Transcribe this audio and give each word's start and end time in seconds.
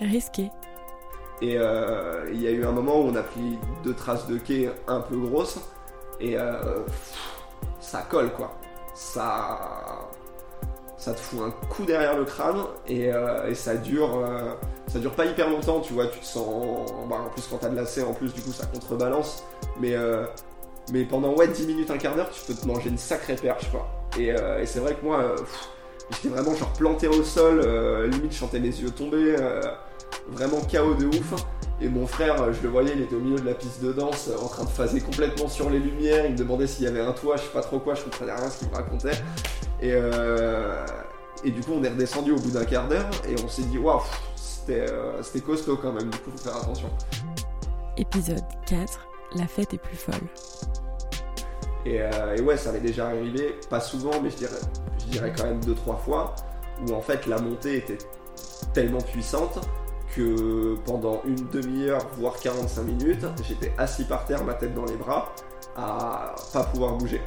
Risqué. 0.00 0.50
Et 1.42 1.56
euh, 1.56 2.26
il 2.32 2.40
y 2.40 2.46
a 2.46 2.50
eu 2.50 2.64
un 2.64 2.72
moment 2.72 3.00
où 3.00 3.04
on 3.04 3.14
a 3.16 3.22
pris 3.22 3.58
deux 3.82 3.94
traces 3.94 4.26
de 4.26 4.38
quai 4.38 4.70
un 4.86 5.00
peu 5.00 5.16
grosses 5.16 5.58
et 6.20 6.38
euh, 6.38 6.84
ça 7.80 8.02
colle 8.02 8.30
quoi. 8.32 8.58
Ça, 8.94 10.08
ça 10.98 11.14
te 11.14 11.20
fout 11.20 11.40
un 11.42 11.50
coup 11.68 11.84
derrière 11.84 12.18
le 12.18 12.24
crâne 12.24 12.62
et, 12.86 13.10
euh, 13.10 13.54
ça 13.54 13.74
dure, 13.76 14.22
ça 14.86 14.98
dure 14.98 15.12
pas 15.12 15.24
hyper 15.24 15.48
longtemps, 15.48 15.80
tu 15.80 15.94
vois. 15.94 16.08
Tu 16.08 16.18
te 16.18 16.26
sens, 16.26 16.92
bah, 17.08 17.16
en 17.26 17.30
plus 17.30 17.46
quand 17.48 17.56
t'as 17.58 17.70
de 17.70 17.76
la 17.76 17.86
C 17.86 18.02
en 18.02 18.12
plus, 18.12 18.34
du 18.34 18.42
coup 18.42 18.52
ça 18.52 18.66
contrebalance. 18.66 19.44
Mais 19.78 19.94
mais 20.92 21.04
pendant 21.04 21.34
ouais 21.34 21.48
10 21.48 21.66
minutes, 21.66 21.90
un 21.90 21.98
quart 21.98 22.16
d'heure, 22.16 22.30
tu 22.30 22.40
peux 22.46 22.54
te 22.54 22.66
manger 22.66 22.90
une 22.90 22.98
sacrée 22.98 23.36
perche 23.36 23.70
quoi. 23.70 23.88
Et, 24.18 24.34
c'est 24.66 24.80
vrai 24.80 24.94
que 24.94 25.04
moi, 25.04 25.36
j'étais 26.10 26.28
vraiment 26.28 26.54
genre 26.54 26.72
planté 26.74 27.08
au 27.08 27.22
sol, 27.22 27.60
limite 28.10 28.32
je 28.32 28.38
sentais 28.38 28.60
mes 28.60 28.68
yeux 28.68 28.90
tomber, 28.90 29.36
vraiment 30.28 30.60
chaos 30.60 30.94
de 30.94 31.06
ouf. 31.06 31.34
Et 31.82 31.88
mon 31.88 32.06
frère, 32.06 32.42
euh, 32.42 32.52
je 32.52 32.62
le 32.62 32.68
voyais, 32.68 32.92
il 32.94 33.02
était 33.02 33.14
au 33.14 33.20
milieu 33.20 33.40
de 33.40 33.46
la 33.46 33.54
piste 33.54 33.82
de 33.82 33.92
danse, 33.92 34.28
euh, 34.28 34.38
en 34.38 34.48
train 34.48 34.64
de 34.64 34.68
phaser 34.68 35.00
complètement 35.00 35.48
sur 35.48 35.70
les 35.70 35.78
lumières. 35.78 36.26
Il 36.26 36.32
me 36.32 36.36
demandait 36.36 36.66
s'il 36.66 36.84
y 36.84 36.88
avait 36.88 37.00
un 37.00 37.12
toit, 37.12 37.36
je 37.36 37.42
sais 37.42 37.48
pas 37.48 37.62
trop 37.62 37.78
quoi, 37.78 37.94
je 37.94 38.02
comprenais 38.02 38.32
rien 38.32 38.44
à 38.44 38.50
ce 38.50 38.58
qu'il 38.58 38.68
me 38.68 38.74
racontait. 38.74 39.16
Et, 39.80 39.92
euh, 39.94 40.84
et 41.42 41.50
du 41.50 41.60
coup, 41.62 41.72
on 41.72 41.82
est 41.82 41.88
redescendu 41.88 42.32
au 42.32 42.38
bout 42.38 42.50
d'un 42.50 42.64
quart 42.64 42.86
d'heure 42.86 43.10
et 43.26 43.34
on 43.42 43.48
s'est 43.48 43.62
dit, 43.62 43.78
waouh, 43.78 44.02
c'était 44.36 44.86
euh, 44.90 45.22
costaud 45.44 45.76
quand 45.76 45.92
même, 45.92 46.10
du 46.10 46.18
coup, 46.18 46.30
faut 46.30 46.50
faire 46.50 46.56
attention. 46.56 46.90
Épisode 47.96 48.44
4. 48.66 49.08
La 49.36 49.46
fête 49.46 49.72
est 49.72 49.78
plus 49.78 49.96
folle. 49.96 50.14
Et, 51.86 52.02
euh, 52.02 52.36
et 52.36 52.40
ouais, 52.42 52.56
ça 52.58 52.72
m'est 52.72 52.80
déjà 52.80 53.06
arrivé, 53.06 53.58
pas 53.70 53.80
souvent, 53.80 54.20
mais 54.22 54.28
je 54.30 54.36
dirais, 54.36 54.60
je 54.98 55.04
dirais 55.06 55.32
quand 55.36 55.44
même 55.44 55.64
deux, 55.64 55.74
trois 55.74 55.96
fois, 55.96 56.34
où 56.86 56.92
en 56.92 57.00
fait 57.00 57.26
la 57.26 57.40
montée 57.40 57.78
était 57.78 57.98
tellement 58.74 59.00
puissante 59.00 59.60
que 60.16 60.76
pendant 60.84 61.22
une 61.24 61.48
demi-heure, 61.48 62.06
voire 62.18 62.36
45 62.38 62.82
minutes, 62.82 63.26
j'étais 63.46 63.72
assis 63.78 64.04
par 64.04 64.24
terre, 64.24 64.44
ma 64.44 64.54
tête 64.54 64.74
dans 64.74 64.84
les 64.84 64.96
bras, 64.96 65.32
à 65.76 66.34
pas 66.52 66.64
pouvoir 66.64 66.96
bouger. 66.96 67.20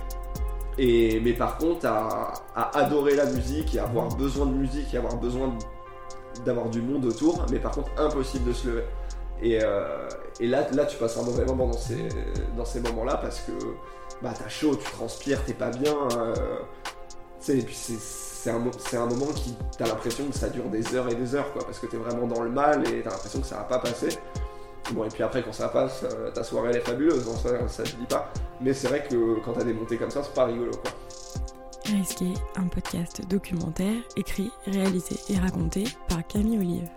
Et, 0.78 1.20
mais 1.20 1.34
par 1.34 1.58
contre, 1.58 1.86
à, 1.86 2.34
adorer 2.78 3.16
la 3.16 3.26
musique 3.26 3.76
et 3.76 3.80
avoir 3.80 4.10
besoin 4.16 4.46
de 4.46 4.54
musique 4.54 4.94
et 4.94 4.98
avoir 4.98 5.18
besoin 5.18 5.56
d'avoir 6.46 6.70
du 6.70 6.82
monde 6.82 7.06
autour, 7.06 7.46
mais 7.52 7.60
par 7.60 7.72
contre, 7.72 7.92
impossible 7.98 8.50
de 8.50 8.54
se 8.54 8.68
lever. 8.68 8.84
Et, 9.42 9.60
euh, 9.62 10.08
là, 10.40 10.68
là, 10.72 10.86
tu 10.86 10.98
passes 10.98 11.18
un 11.18 11.24
mauvais 11.24 11.46
moment 11.46 11.68
dans 11.68 11.78
ces, 11.78 12.08
dans 12.58 12.66
ces 12.66 12.80
moments-là 12.82 13.18
parce 13.18 13.42
que 13.42 13.52
bah, 14.22 14.34
t'as 14.38 14.48
chaud, 14.50 14.76
tu 14.76 14.90
transpires, 14.92 15.44
t'es 15.46 15.54
pas 15.54 15.70
bien. 15.70 15.96
euh, 16.18 16.60
sais, 17.44 17.58
et 17.60 17.62
puis 17.62 17.76
c'est, 17.76 18.50
un, 18.50 18.56
un 18.58 19.06
moment 19.06 19.32
qui 19.34 19.56
t'as 19.78 19.88
l'impression 19.88 20.26
que 20.28 20.36
ça 20.36 20.50
dure 20.50 20.66
des 20.66 20.96
heures 20.96 21.10
et 21.10 21.16
des 21.16 21.36
heures, 21.36 21.52
quoi, 21.54 21.64
parce 21.66 21.80
que 21.80 21.88
t'es 21.88 21.98
vraiment 21.98 22.28
dans 22.28 22.42
le 22.42 22.50
mal 22.50 22.88
et 22.88 23.02
t'as 23.02 23.12
l'impression 23.12 23.40
que 23.40 23.48
ça 23.48 23.58
va 23.58 23.64
pas 23.64 23.80
passer. 23.80 24.10
Bon, 24.92 25.06
et 25.06 25.10
puis 25.10 25.24
après, 25.24 25.42
quand 25.44 25.54
ça 25.54 25.70
passe, 25.70 26.04
euh, 26.04 26.30
ta 26.32 26.44
soirée 26.44 26.72
elle 26.72 26.78
est 26.78 26.82
fabuleuse, 26.82 27.26
hein, 27.28 27.38
ça, 27.42 27.68
ça 27.70 27.84
je 27.86 27.96
dis 27.96 28.06
pas. 28.06 28.32
Mais 28.60 28.74
c'est 28.74 28.88
vrai 28.88 29.04
que 29.10 29.40
quand 29.44 29.54
t'as 29.54 29.64
des 29.64 29.74
montées 29.74 29.98
comme 29.98 30.12
ça, 30.12 30.22
c'est 30.24 30.34
pas 30.34 30.46
rigolo, 30.46 30.72
quoi. 30.72 30.92
Risqué, 31.86 32.34
un 32.56 32.68
podcast 32.68 33.22
documentaire 33.28 34.02
écrit, 34.16 34.52
réalisé 34.66 35.16
et 35.30 35.38
raconté 35.38 35.84
par 36.08 36.26
Camille 36.28 36.58
Olive. 36.58 36.90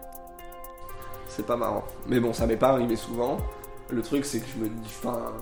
c'est 1.29 1.45
pas 1.47 1.57
marrant. 1.57 1.85
Mais 2.07 2.21
bon, 2.21 2.33
ça 2.33 2.47
m'est 2.47 2.57
pas 2.57 2.71
arrivé 2.71 2.97
souvent. 2.97 3.39
Le 3.91 4.03
truc, 4.03 4.25
c'est 4.25 4.41
que 4.41 4.47
je 4.47 4.63
me 4.63 4.69
dis, 4.69 4.95
enfin, 5.03 5.33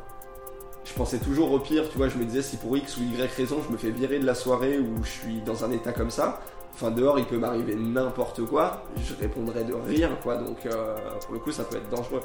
je 0.84 0.92
pensais 0.92 1.18
toujours 1.18 1.50
au 1.52 1.58
pire, 1.58 1.88
tu 1.88 1.96
vois, 1.96 2.08
je 2.08 2.18
me 2.18 2.24
disais 2.24 2.42
si 2.42 2.56
pour 2.56 2.76
X 2.76 2.96
ou 2.98 3.02
Y 3.02 3.32
raison, 3.34 3.58
je 3.66 3.72
me 3.72 3.76
fais 3.76 3.90
virer 3.90 4.18
de 4.18 4.26
la 4.26 4.34
soirée 4.34 4.78
où 4.78 5.02
je 5.02 5.10
suis 5.10 5.40
dans 5.40 5.64
un 5.64 5.70
état 5.70 5.92
comme 5.92 6.10
ça, 6.10 6.40
enfin 6.74 6.90
dehors, 6.90 7.18
il 7.18 7.24
peut 7.24 7.38
m'arriver 7.38 7.74
n'importe 7.74 8.44
quoi, 8.44 8.84
je 8.96 9.14
répondrais 9.14 9.64
de 9.64 9.74
rien, 9.74 10.16
quoi, 10.22 10.36
donc 10.36 10.66
euh, 10.66 10.96
pour 11.24 11.34
le 11.34 11.40
coup, 11.40 11.52
ça 11.52 11.64
peut 11.64 11.76
être 11.76 11.88
dangereux. 11.88 12.22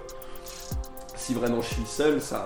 Si 1.15 1.33
vraiment 1.33 1.61
je 1.61 1.73
suis 1.73 1.85
seul, 1.85 2.21
ça, 2.21 2.43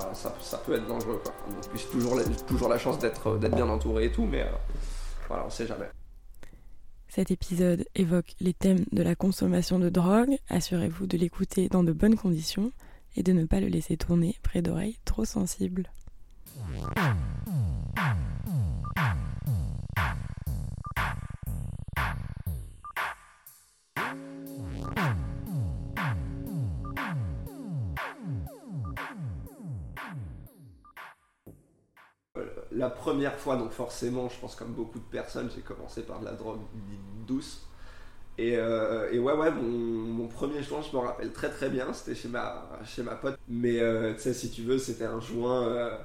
peut 0.65 0.75
être 0.75 0.87
dangereux, 0.87 1.19
quoi. 1.23 1.33
Donc, 1.49 1.63
j'ai 1.75 1.85
toujours 1.85 2.15
la, 2.15 2.23
j'ai 2.23 2.45
toujours 2.47 2.69
la 2.69 2.77
chance 2.77 2.99
d'être 2.99 3.37
d'être 3.37 3.55
bien 3.55 3.69
entouré 3.69 4.05
et 4.05 4.11
tout, 4.11 4.25
mais 4.25 4.41
euh, 4.41 4.51
voilà, 5.27 5.45
on 5.45 5.49
sait 5.49 5.67
jamais. 5.67 5.89
Cet 7.07 7.29
épisode 7.29 7.85
évoque 7.93 8.33
les 8.39 8.53
thèmes 8.53 8.85
de 8.91 9.03
la 9.03 9.13
consommation 9.13 9.77
de 9.77 9.89
drogue. 9.89 10.35
Assurez-vous 10.49 11.05
de 11.05 11.15
l'écouter 11.15 11.69
dans 11.69 11.83
de 11.83 11.91
bonnes 11.91 12.15
conditions 12.15 12.71
et 13.15 13.21
de 13.21 13.33
ne 13.33 13.45
pas 13.45 13.59
le 13.59 13.67
laisser 13.67 13.97
tourner 13.97 14.35
près 14.41 14.63
d'oreilles 14.63 14.97
trop 15.05 15.23
sensibles. 15.23 15.91
La 32.71 32.89
première 32.89 33.35
fois, 33.37 33.55
donc 33.57 33.71
forcément, 33.71 34.29
je 34.29 34.39
pense 34.39 34.55
comme 34.55 34.73
beaucoup 34.73 34.99
de 34.99 35.03
personnes, 35.05 35.49
j'ai 35.55 35.61
commencé 35.61 36.01
par 36.03 36.19
de 36.19 36.25
la 36.25 36.33
drogue 36.33 36.59
douce. 37.27 37.67
Et, 38.37 38.57
euh, 38.57 39.11
et 39.11 39.19
ouais, 39.19 39.33
ouais, 39.33 39.51
mon, 39.51 39.63
mon 39.63 40.27
premier 40.27 40.63
joint, 40.63 40.81
je 40.81 40.95
me 40.97 41.01
rappelle 41.01 41.31
très 41.33 41.49
très 41.49 41.69
bien, 41.69 41.93
c'était 41.93 42.15
chez 42.15 42.29
ma, 42.29 42.69
chez 42.85 43.03
ma 43.03 43.15
pote. 43.15 43.37
Mais 43.49 43.79
euh, 43.81 44.13
tu 44.15 44.21
sais, 44.21 44.33
si 44.33 44.51
tu 44.51 44.63
veux, 44.63 44.77
c'était 44.79 45.05
un 45.05 45.19
joint 45.21 45.67
euh, 45.67 45.97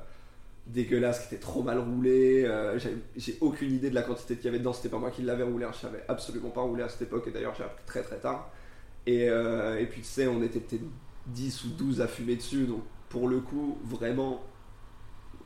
dégueulasse 0.68 1.20
qui 1.26 1.34
était 1.34 1.42
trop 1.42 1.62
mal 1.62 1.78
roulé. 1.78 2.44
euh, 2.46 2.78
j'ai- 3.16 3.38
aucune 3.40 3.72
idée 3.72 3.90
de 3.90 3.94
la 3.94 4.02
quantité 4.02 4.36
qu'il 4.36 4.46
y 4.46 4.48
avait 4.48 4.58
dedans, 4.58 4.72
c'était 4.72 4.88
pas 4.90 4.98
moi 4.98 5.10
qui 5.10 5.22
l'avais 5.22 5.42
roulé, 5.44 5.64
hein, 5.64 5.70
je 5.72 5.78
savais 5.78 6.04
absolument 6.08 6.50
pas 6.50 6.60
rouler 6.62 6.82
à 6.82 6.88
cette 6.88 7.02
époque, 7.02 7.26
et 7.26 7.30
d'ailleurs 7.30 7.54
j'ai 7.56 7.64
appris 7.64 7.84
très 7.86 8.02
très 8.02 8.18
tard. 8.18 8.50
Et, 9.06 9.28
euh, 9.30 9.84
puis 9.90 10.02
tu 10.02 10.06
sais, 10.08 10.26
on 10.28 10.42
était 10.42 10.60
peut-être 10.60 10.84
10 11.26 11.64
ou 11.64 11.68
12 11.70 12.00
à 12.00 12.06
fumer 12.08 12.36
dessus, 12.36 12.64
donc 12.66 12.82
pour 13.08 13.28
le 13.28 13.40
coup, 13.40 13.78
vraiment 13.84 14.42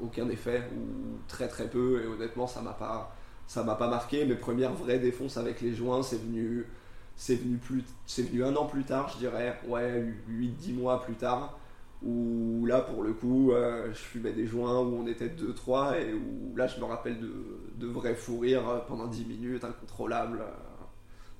aucun 0.00 0.28
effet 0.30 0.62
ou 0.76 1.18
très 1.28 1.48
très 1.48 1.68
peu 1.68 2.02
et 2.02 2.06
honnêtement 2.06 2.46
ça 2.46 2.60
m'a 2.62 2.72
pas 2.72 3.14
ça 3.46 3.62
m'a 3.62 3.74
pas 3.74 3.88
marqué 3.88 4.24
mes 4.24 4.34
premières 4.34 4.72
vraies 4.72 4.98
défonces 4.98 5.36
avec 5.36 5.60
les 5.60 5.74
joints 5.74 6.02
c'est 6.02 6.20
venu 6.20 6.66
c'est 7.16 7.36
venu 7.36 7.58
plus 7.58 7.84
venu 8.18 8.44
un 8.44 8.56
an 8.56 8.64
plus 8.66 8.84
tard 8.84 9.08
je 9.10 9.18
dirais 9.18 9.58
ouais 9.68 10.02
8 10.28 10.48
10 10.56 10.72
mois 10.72 11.02
plus 11.02 11.14
tard 11.14 11.58
où 12.04 12.66
là 12.66 12.80
pour 12.80 13.02
le 13.02 13.12
coup 13.12 13.52
euh, 13.52 13.88
je 13.92 13.98
fumais 13.98 14.32
des 14.32 14.46
joints 14.46 14.80
où 14.80 14.94
on 14.96 15.06
était 15.06 15.28
2 15.28 15.54
3 15.54 16.00
et 16.00 16.14
où 16.14 16.56
là 16.56 16.66
je 16.66 16.78
me 16.80 16.84
rappelle 16.84 17.20
de, 17.20 17.32
de 17.76 17.86
vrais 17.86 18.14
fous 18.14 18.38
rires 18.38 18.84
pendant 18.86 19.06
10 19.06 19.24
minutes 19.24 19.64
incontrôlables 19.64 20.40
euh, 20.40 20.50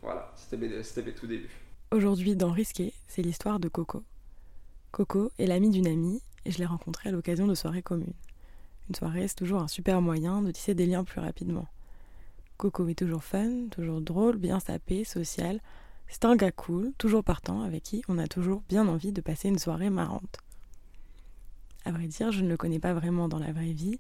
voilà 0.03 0.33
c'était 0.37 0.57
mes, 0.57 1.13
tout 1.13 1.27
débuts 1.27 1.63
Aujourd'hui, 1.93 2.37
dans 2.37 2.53
Risqué, 2.53 2.95
c'est 3.07 3.21
l'histoire 3.21 3.61
de 3.61 3.69
Coco. 3.69 4.03
Coco 4.93 5.31
est 5.39 5.45
l'amie 5.45 5.69
d'une 5.69 5.87
amie 5.87 6.23
et 6.47 6.51
je 6.51 6.57
l'ai 6.57 6.65
rencontrée 6.65 7.11
à 7.11 7.13
l'occasion 7.13 7.47
de 7.47 7.55
soirées 7.55 7.83
communes. 7.83 8.15
Une 8.89 8.95
soirée, 8.95 9.29
c'est 9.29 9.35
toujours 9.35 9.61
un 9.61 9.69
super 9.69 10.01
moyen 10.01 10.41
de 10.41 10.51
tisser 10.51 10.73
des 10.73 10.87
liens 10.87 11.05
plus 11.05 11.21
rapidement. 11.21 11.69
Coco 12.57 12.89
est 12.89 12.95
toujours 12.95 13.23
fun, 13.23 13.69
toujours 13.71 14.01
drôle, 14.01 14.39
bien 14.39 14.59
sapé, 14.59 15.05
social. 15.05 15.61
C'est 16.09 16.25
un 16.25 16.35
gars 16.35 16.51
cool, 16.51 16.95
toujours 16.97 17.25
partant, 17.25 17.61
avec 17.61 17.83
qui 17.83 18.03
on 18.09 18.17
a 18.17 18.27
toujours 18.27 18.63
bien 18.71 18.89
envie 18.89 19.13
de 19.13 19.21
passer 19.21 19.49
une 19.49 19.59
soirée 19.59 19.91
marrante. 19.91 20.39
À 21.85 21.93
vrai 21.93 22.07
dire, 22.07 22.33
je 22.33 22.43
ne 22.43 22.49
le 22.49 22.57
connais 22.57 22.79
pas 22.79 22.95
vraiment 22.95 23.29
dans 23.29 23.39
la 23.39 23.53
vraie 23.53 23.73
vie, 23.73 23.99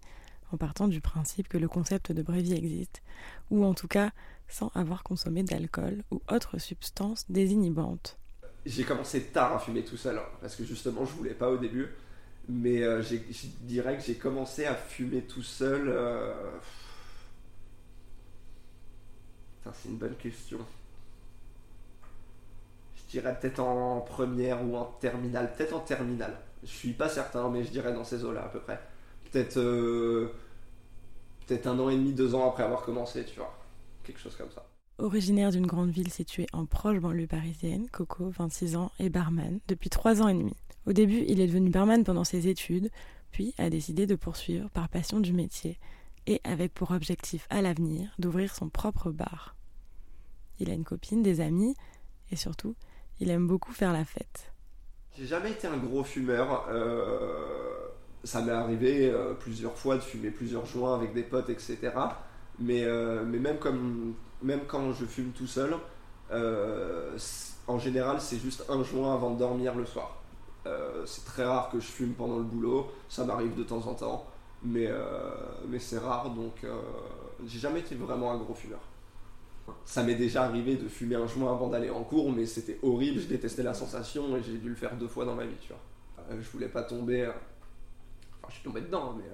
en 0.52 0.56
partant 0.56 0.88
du 0.88 1.00
principe 1.00 1.48
que 1.48 1.58
le 1.58 1.68
concept 1.68 2.12
de 2.12 2.22
vraie 2.22 2.42
vie 2.42 2.54
existe, 2.54 3.02
ou 3.50 3.64
en 3.64 3.74
tout 3.74 3.88
cas 3.88 4.12
sans 4.48 4.70
avoir 4.74 5.02
consommé 5.02 5.42
d'alcool 5.42 6.02
ou 6.10 6.20
autre 6.30 6.58
substance 6.58 7.24
désinhibante. 7.30 8.18
j'ai 8.66 8.84
commencé 8.84 9.22
tard 9.24 9.54
à 9.54 9.58
fumer 9.58 9.82
tout 9.82 9.96
seul 9.96 10.20
parce 10.42 10.56
que 10.56 10.64
justement 10.64 11.06
je 11.06 11.12
voulais 11.12 11.32
pas 11.32 11.48
au 11.48 11.56
début 11.56 11.88
mais 12.50 12.82
euh, 12.82 13.02
je 13.02 13.16
dirais 13.62 13.96
que 13.96 14.02
j'ai 14.02 14.16
commencé 14.16 14.66
à 14.66 14.74
fumer 14.74 15.22
tout 15.22 15.42
seul 15.42 15.88
euh, 15.88 16.34
c'est 19.72 19.88
une 19.88 19.96
bonne 19.96 20.16
question. 20.16 20.58
Je 22.96 23.18
dirais 23.18 23.38
peut-être 23.38 23.60
en 23.60 24.00
première 24.00 24.64
ou 24.64 24.76
en 24.76 24.84
terminale 24.84 25.52
peut-être 25.56 25.74
en 25.74 25.80
terminale 25.80 26.36
je 26.62 26.68
suis 26.68 26.92
pas 26.92 27.08
certain 27.08 27.48
mais 27.50 27.64
je 27.64 27.70
dirais 27.70 27.92
dans 27.92 28.04
ces 28.04 28.24
eaux 28.24 28.32
là 28.32 28.44
à 28.44 28.48
peu 28.48 28.60
près 28.60 28.80
peut-être 29.30 29.58
euh, 29.58 30.32
peut-être 31.46 31.66
un 31.66 31.78
an 31.78 31.88
et 31.88 31.96
demi 31.96 32.12
deux 32.12 32.34
ans 32.34 32.48
après 32.48 32.62
avoir 32.62 32.82
commencé 32.82 33.24
tu 33.24 33.36
vois 33.36 33.56
quelque 34.04 34.20
chose 34.20 34.36
comme 34.36 34.50
ça 34.50 34.66
Originaire 34.98 35.50
d'une 35.50 35.66
grande 35.66 35.90
ville 35.90 36.12
située 36.12 36.46
en 36.52 36.64
proche 36.64 36.98
banlieue 36.98 37.26
parisienne, 37.26 37.88
Coco, 37.90 38.28
26 38.28 38.76
ans, 38.76 38.92
est 39.00 39.08
barman 39.08 39.58
depuis 39.66 39.90
3 39.90 40.22
ans 40.22 40.28
et 40.28 40.34
demi. 40.34 40.54
Au 40.86 40.92
début, 40.92 41.24
il 41.26 41.40
est 41.40 41.46
devenu 41.46 41.70
barman 41.70 42.04
pendant 42.04 42.24
ses 42.24 42.46
études, 42.46 42.90
puis 43.32 43.54
a 43.58 43.70
décidé 43.70 44.06
de 44.06 44.14
poursuivre 44.14 44.70
par 44.70 44.88
passion 44.88 45.18
du 45.18 45.32
métier 45.32 45.78
et 46.26 46.40
avec 46.44 46.72
pour 46.72 46.92
objectif 46.92 47.46
à 47.50 47.62
l'avenir 47.62 48.14
d'ouvrir 48.18 48.54
son 48.54 48.68
propre 48.68 49.10
bar. 49.10 49.56
Il 50.60 50.70
a 50.70 50.74
une 50.74 50.84
copine, 50.84 51.22
des 51.22 51.40
amis 51.40 51.74
et 52.30 52.36
surtout, 52.36 52.76
il 53.18 53.30
aime 53.30 53.48
beaucoup 53.48 53.72
faire 53.72 53.92
la 53.92 54.04
fête. 54.04 54.51
J'ai 55.16 55.26
jamais 55.26 55.50
été 55.52 55.66
un 55.66 55.76
gros 55.76 56.02
fumeur. 56.04 56.66
euh, 56.70 57.88
ça 58.24 58.40
m'est 58.40 58.52
arrivé 58.52 59.10
euh, 59.10 59.34
plusieurs 59.34 59.76
fois 59.76 59.96
de 59.96 60.00
fumer 60.00 60.30
plusieurs 60.30 60.64
joints 60.64 60.94
avec 60.94 61.12
des 61.12 61.22
potes, 61.22 61.50
etc. 61.50 61.78
Mais, 62.58 62.84
euh, 62.84 63.22
mais 63.26 63.38
même, 63.38 63.58
comme, 63.58 64.14
même 64.42 64.60
quand 64.66 64.92
je 64.92 65.04
fume 65.04 65.32
tout 65.32 65.46
seul, 65.46 65.76
en 67.66 67.78
général, 67.78 68.20
c'est 68.20 68.38
juste 68.38 68.64
un 68.70 68.82
joint 68.82 69.14
avant 69.14 69.32
de 69.32 69.38
dormir 69.38 69.74
le 69.74 69.84
soir. 69.84 70.22
c'est 71.06 71.24
très 71.26 71.44
rare 71.44 71.68
que 71.70 71.78
je 71.78 71.86
fume 71.86 72.14
pendant 72.14 72.38
le 72.38 72.44
boulot, 72.44 72.90
ça 73.08 73.24
m'arrive 73.24 73.54
de 73.54 73.64
temps 73.64 73.86
en 73.86 73.94
temps, 73.94 74.26
mais, 74.62 74.88
mais 75.68 75.78
c'est 75.78 75.98
rare, 75.98 76.30
donc 76.30 76.64
j'ai 77.46 77.58
jamais 77.58 77.80
été 77.80 77.94
vraiment 77.96 78.32
un 78.32 78.38
gros 78.38 78.54
fumeur. 78.54 78.80
Ça 79.84 80.02
m'est 80.02 80.14
déjà 80.14 80.44
arrivé 80.44 80.76
de 80.76 80.88
fumer 80.88 81.16
un 81.16 81.26
joint 81.26 81.52
avant 81.52 81.68
d'aller 81.68 81.90
en 81.90 82.02
cours, 82.02 82.32
mais 82.32 82.46
c'était 82.46 82.78
horrible, 82.82 83.20
je 83.20 83.26
détestais 83.26 83.62
la 83.62 83.74
sensation 83.74 84.36
et 84.36 84.42
j'ai 84.42 84.58
dû 84.58 84.68
le 84.68 84.74
faire 84.74 84.96
deux 84.96 85.08
fois 85.08 85.24
dans 85.24 85.34
ma 85.34 85.44
vie, 85.44 85.54
tu 85.60 85.68
vois. 85.68 86.36
je 86.40 86.48
voulais 86.50 86.68
pas 86.68 86.82
tomber. 86.82 87.26
Enfin, 87.26 88.48
je 88.48 88.54
suis 88.54 88.64
tombé 88.64 88.80
dedans, 88.80 89.14
mais 89.16 89.24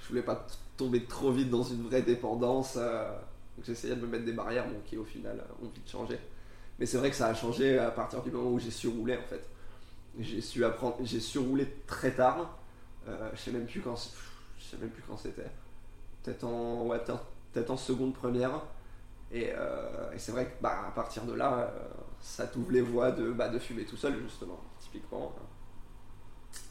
je 0.00 0.08
voulais 0.08 0.22
pas 0.22 0.46
tomber 0.76 1.04
trop 1.04 1.30
vite 1.30 1.50
dans 1.50 1.62
une 1.62 1.82
vraie 1.82 2.02
dépendance. 2.02 2.76
donc 2.76 3.64
j'essayais 3.64 3.94
de 3.94 4.00
me 4.00 4.06
mettre 4.06 4.24
des 4.24 4.32
barrières, 4.32 4.66
bon, 4.66 4.80
qui 4.84 4.96
au 4.96 5.04
final 5.04 5.44
ont 5.62 5.68
vite 5.68 5.88
changé. 5.88 6.18
Mais 6.78 6.86
c'est 6.86 6.98
vrai 6.98 7.10
que 7.10 7.16
ça 7.16 7.28
a 7.28 7.34
changé 7.34 7.78
à 7.78 7.90
partir 7.90 8.22
du 8.22 8.30
moment 8.30 8.50
où 8.50 8.58
j'ai 8.58 8.70
surroulé 8.70 9.16
en 9.16 9.22
fait. 9.28 9.48
J'ai 10.18 10.40
su 10.40 10.64
apprendre, 10.64 10.96
j'ai 11.02 11.20
surroulé 11.20 11.66
très 11.86 12.10
tard. 12.12 12.58
Euh, 13.08 13.30
je 13.34 13.40
sais 13.40 13.50
même 13.52 13.66
plus 13.66 13.80
quand, 13.80 13.96
je 14.58 14.64
sais 14.64 14.76
même 14.78 14.90
plus 14.90 15.02
quand 15.06 15.16
c'était. 15.16 15.50
Peut-être 16.22 16.44
en, 16.44 16.86
ouais, 16.86 16.98
peut-être 17.52 17.70
en 17.70 17.76
seconde 17.76 18.14
première. 18.14 18.62
Euh, 19.34 20.12
et, 20.12 20.18
c'est 20.18 20.32
vrai 20.32 20.46
que 20.46 20.62
bah, 20.62 20.86
à 20.88 20.90
partir 20.90 21.24
de 21.24 21.32
là, 21.32 21.60
euh, 21.60 21.88
ça 22.20 22.46
t'ouvre 22.46 22.72
les 22.72 22.82
voies 22.82 23.10
de, 23.10 23.32
bah, 23.32 23.48
de 23.48 23.58
fumer 23.58 23.84
tout 23.84 23.96
seul, 23.96 24.18
justement. 24.22 24.60
Typiquement, 24.80 25.34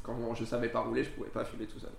quand 0.04 0.36
je 0.36 0.46
savais 0.46 0.69
pas 0.69 0.81
rouler, 0.81 1.04
je 1.04 1.10
pouvais 1.12 1.30
pas 1.30 1.46
fumer 1.46 1.66
tout 1.66 1.80
seul. 1.80 1.92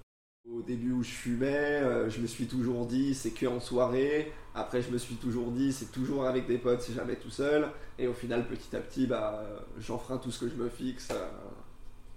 Au 0.50 0.61
début 0.61 0.93
où 0.93 1.03
je 1.05 1.11
fumais, 1.11 2.11
je 2.11 2.20
me 2.20 2.26
suis 2.26 2.47
toujours 2.47 2.85
dit 2.87 3.14
c'est 3.14 3.31
que 3.31 3.47
en 3.47 3.61
soirée. 3.61 4.32
Après, 4.56 4.82
je 4.82 4.91
me 4.91 4.99
suis 4.99 5.14
toujours 5.14 5.53
dit 5.53 5.73
c'est 5.73 5.93
toujours 5.93 6.26
avec 6.26 6.49
des 6.49 6.59
potes, 6.59 6.82
c'est 6.82 6.94
jamais 6.94 7.14
tout 7.14 7.31
seul. 7.31 7.69
Et 7.97 8.09
au 8.09 8.12
final, 8.12 8.47
petit 8.49 8.75
à 8.75 8.81
petit, 8.81 9.06
bah, 9.06 9.44
j'enfreins 9.79 10.19
tout 10.19 10.32
ce 10.32 10.41
que 10.41 10.49
je 10.49 10.56
me 10.56 10.69
fixe. 10.69 11.12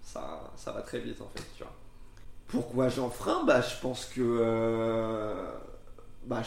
ça, 0.02 0.52
ça 0.56 0.72
va 0.72 0.82
très 0.82 1.00
vite 1.00 1.22
en 1.22 1.30
fait. 1.30 1.66
Pourquoi 2.48 2.90
j'enfreins? 2.90 3.44
Bah, 3.46 3.62
je 3.62 3.80
pense 3.80 4.06
que. 4.06 5.36
bah, 6.26 6.42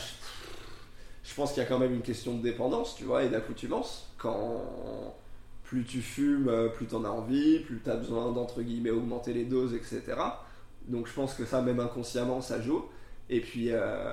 pense 1.35 1.53
qu'il 1.53 1.63
y 1.63 1.67
a 1.67 1.69
quand 1.69 1.79
même 1.79 1.95
une 1.95 2.03
question 2.03 2.35
de 2.37 2.43
dépendance, 2.43 2.97
tu 2.97 3.05
vois, 3.05 3.25
et 3.25 3.29
d'accoutumance. 3.29 4.11
Quand 4.19 4.63
plus 5.69 5.85
tu 5.85 6.01
fumes, 6.01 6.49
euh, 6.49 6.69
plus 6.69 6.87
tu 6.87 6.95
en 6.95 7.05
as 7.05 7.11
envie, 7.11 7.61
plus 7.61 7.79
tu 7.85 7.91
as 7.91 7.97
besoin 7.97 8.33
d'entre 8.33 8.63
guillemets 8.63 8.91
augmenter 8.91 9.35
les 9.35 9.45
doses, 9.45 9.75
etc. 9.75 10.03
Donc 10.87 11.07
je 11.07 11.13
pense 11.13 11.35
que 11.35 11.45
ça, 11.45 11.61
même 11.61 11.79
inconsciemment, 11.79 12.41
ça 12.41 12.59
joue. 12.63 12.87
Et 13.29 13.41
puis, 13.41 13.71
euh, 13.71 14.11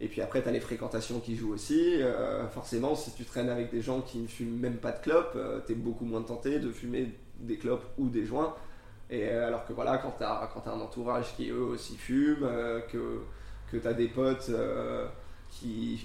et 0.00 0.08
puis 0.08 0.20
après, 0.20 0.42
tu 0.42 0.48
as 0.50 0.52
les 0.52 0.60
fréquentations 0.60 1.18
qui 1.20 1.34
jouent 1.34 1.54
aussi. 1.54 2.02
Euh, 2.02 2.46
forcément, 2.48 2.94
si 2.94 3.14
tu 3.14 3.24
traînes 3.24 3.48
avec 3.48 3.70
des 3.70 3.80
gens 3.80 4.02
qui 4.02 4.18
ne 4.18 4.26
fument 4.26 4.58
même 4.58 4.76
pas 4.76 4.92
de 4.92 5.00
clopes, 5.00 5.38
tu 5.66 5.72
es 5.72 5.74
beaucoup 5.74 6.04
moins 6.04 6.20
tenté 6.20 6.58
de 6.58 6.70
fumer 6.70 7.14
des 7.40 7.56
clopes 7.56 7.86
ou 7.96 8.10
des 8.10 8.26
joints. 8.26 8.54
Et 9.08 9.30
alors 9.30 9.64
que 9.64 9.72
voilà, 9.72 9.96
quand 9.96 10.12
tu 10.18 10.24
as, 10.24 10.42
as, 10.42 10.70
un 10.70 10.80
entourage 10.80 11.34
qui 11.36 11.48
eux 11.48 11.62
aussi 11.62 11.96
fument, 11.96 12.46
que, 12.92 13.22
que 13.72 13.78
tu 13.78 13.88
as 13.88 13.94
des 13.94 14.08
potes 14.08 14.50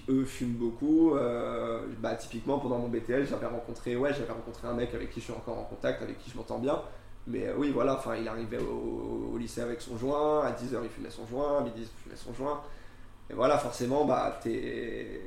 eux 0.10 0.26
fument 0.26 0.54
beaucoup. 0.54 1.16
Euh, 1.16 1.86
bah, 2.00 2.16
typiquement 2.16 2.60
pendant 2.60 2.80
mon 2.80 2.88
BTL, 2.88 3.28
j'avais 3.28 3.46
rencontré, 3.46 3.96
ouais, 3.96 4.14
j'avais 4.14 4.32
rencontré 4.32 4.68
un 4.68 4.74
mec 4.74 4.94
avec 4.94 5.12
qui 5.12 5.20
je 5.20 5.26
suis 5.26 5.34
encore 5.34 5.58
en 5.58 5.64
contact, 5.64 6.02
avec 6.02 6.20
qui 6.20 6.30
je 6.30 6.38
m'entends 6.38 6.60
bien. 6.60 6.82
Mais 7.28 7.48
euh, 7.48 7.56
oui, 7.58 7.72
voilà, 7.72 7.96
enfin, 7.98 8.16
il 8.16 8.28
arrivait 8.28 8.60
au, 8.60 9.38
lycée 9.38 9.62
avec 9.62 9.82
son 9.82 9.98
joint, 9.98 10.46
à 10.46 10.52
10h 10.52 10.80
il 10.84 10.90
fumait 10.90 11.10
son 11.10 11.26
joint, 11.26 11.60
à 11.60 11.62
midi 11.62 11.82
il 11.82 12.04
fumait 12.04 12.16
son 12.16 12.34
joint. 12.34 12.62
Et 13.30 13.34
voilà, 13.34 13.58
forcément, 13.58 14.06
bah, 14.06 14.40
t'es 14.42 15.22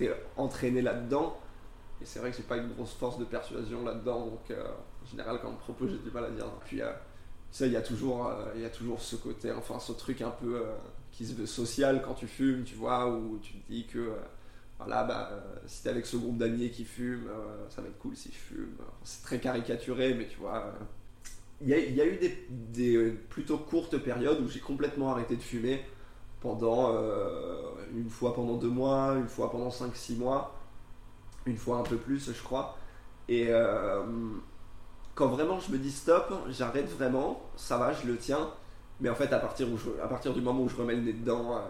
es 0.00 0.10
entraîné 0.36 0.82
là-dedans. 0.82 1.38
Et 2.00 2.04
c'est 2.04 2.20
vrai 2.20 2.30
que 2.30 2.36
j'ai 2.36 2.42
pas 2.44 2.56
une 2.56 2.72
grosse 2.72 2.94
force 2.94 3.18
de 3.18 3.24
persuasion 3.24 3.84
là-dedans, 3.84 4.26
donc 4.26 4.50
euh, 4.50 4.64
en 5.02 5.06
général, 5.06 5.38
quand 5.42 5.48
on 5.48 5.52
me 5.52 5.58
propose, 5.58 5.90
j'ai 5.90 5.98
du 5.98 6.10
mal 6.10 6.24
à 6.24 6.30
dire. 6.30 6.46
Puis, 6.64 6.80
ça, 7.50 7.66
il 7.66 7.72
y, 7.72 7.76
a 7.76 7.80
toujours, 7.80 8.30
il 8.54 8.60
y 8.60 8.64
a 8.64 8.70
toujours 8.70 9.00
ce 9.00 9.16
côté, 9.16 9.50
enfin, 9.52 9.78
ce 9.78 9.92
truc 9.92 10.20
un 10.20 10.30
peu 10.30 10.62
social 11.24 12.02
quand 12.04 12.14
tu 12.14 12.26
fumes, 12.26 12.64
tu 12.64 12.74
vois, 12.74 13.08
où 13.08 13.38
tu 13.38 13.54
te 13.54 13.72
dis 13.72 13.86
que 13.86 13.98
euh, 13.98 14.16
voilà, 14.78 15.04
bah, 15.04 15.30
euh, 15.32 15.40
si 15.66 15.82
t'es 15.82 15.88
avec 15.88 16.06
ce 16.06 16.16
groupe 16.16 16.38
d'amis 16.38 16.70
qui 16.70 16.84
fument, 16.84 17.28
euh, 17.28 17.68
ça 17.68 17.82
va 17.82 17.88
être 17.88 17.98
cool 17.98 18.16
si 18.16 18.30
je 18.30 18.38
fume. 18.38 18.76
C'est 19.04 19.22
très 19.22 19.40
caricaturé, 19.40 20.14
mais 20.14 20.28
tu 20.28 20.38
vois. 20.38 20.72
Il 21.60 21.68
y, 21.68 21.74
a, 21.74 22.06
eu 22.06 22.20
des, 22.50 23.10
plutôt 23.30 23.58
courtes 23.58 23.98
périodes 23.98 24.40
où 24.40 24.48
j'ai 24.48 24.60
complètement 24.60 25.10
arrêté 25.10 25.34
de 25.34 25.42
fumer 25.42 25.84
pendant 26.40 26.96
une 27.92 28.08
fois 28.08 28.32
pendant 28.32 28.54
deux 28.54 28.68
mois, 28.68 29.16
une 29.16 29.26
fois 29.26 29.50
pendant 29.50 29.70
5-6 29.70 30.18
mois, 30.18 30.54
une 31.46 31.56
fois 31.56 31.78
un 31.78 31.82
peu 31.82 31.96
plus, 31.96 32.32
je 32.32 32.42
crois. 32.44 32.78
Et 33.28 33.50
quand 35.16 35.26
vraiment 35.26 35.58
je 35.58 35.72
me 35.72 35.78
dis 35.78 35.90
stop, 35.90 36.32
j'arrête 36.48 36.88
vraiment, 36.88 37.42
ça 37.56 37.76
va, 37.76 37.92
je 37.92 38.06
le 38.06 38.16
tiens. 38.16 38.50
Mais 39.00 39.08
en 39.08 39.14
fait, 39.14 39.32
à 39.32 39.38
partir, 39.38 39.68
où 39.68 39.78
à 40.02 40.08
partir 40.08 40.32
du 40.34 40.40
moment 40.40 40.62
où 40.62 40.68
je 40.68 40.76
remets 40.76 40.94
le 40.94 41.02
nez 41.02 41.12
dedans, 41.12 41.56
euh. 41.56 41.60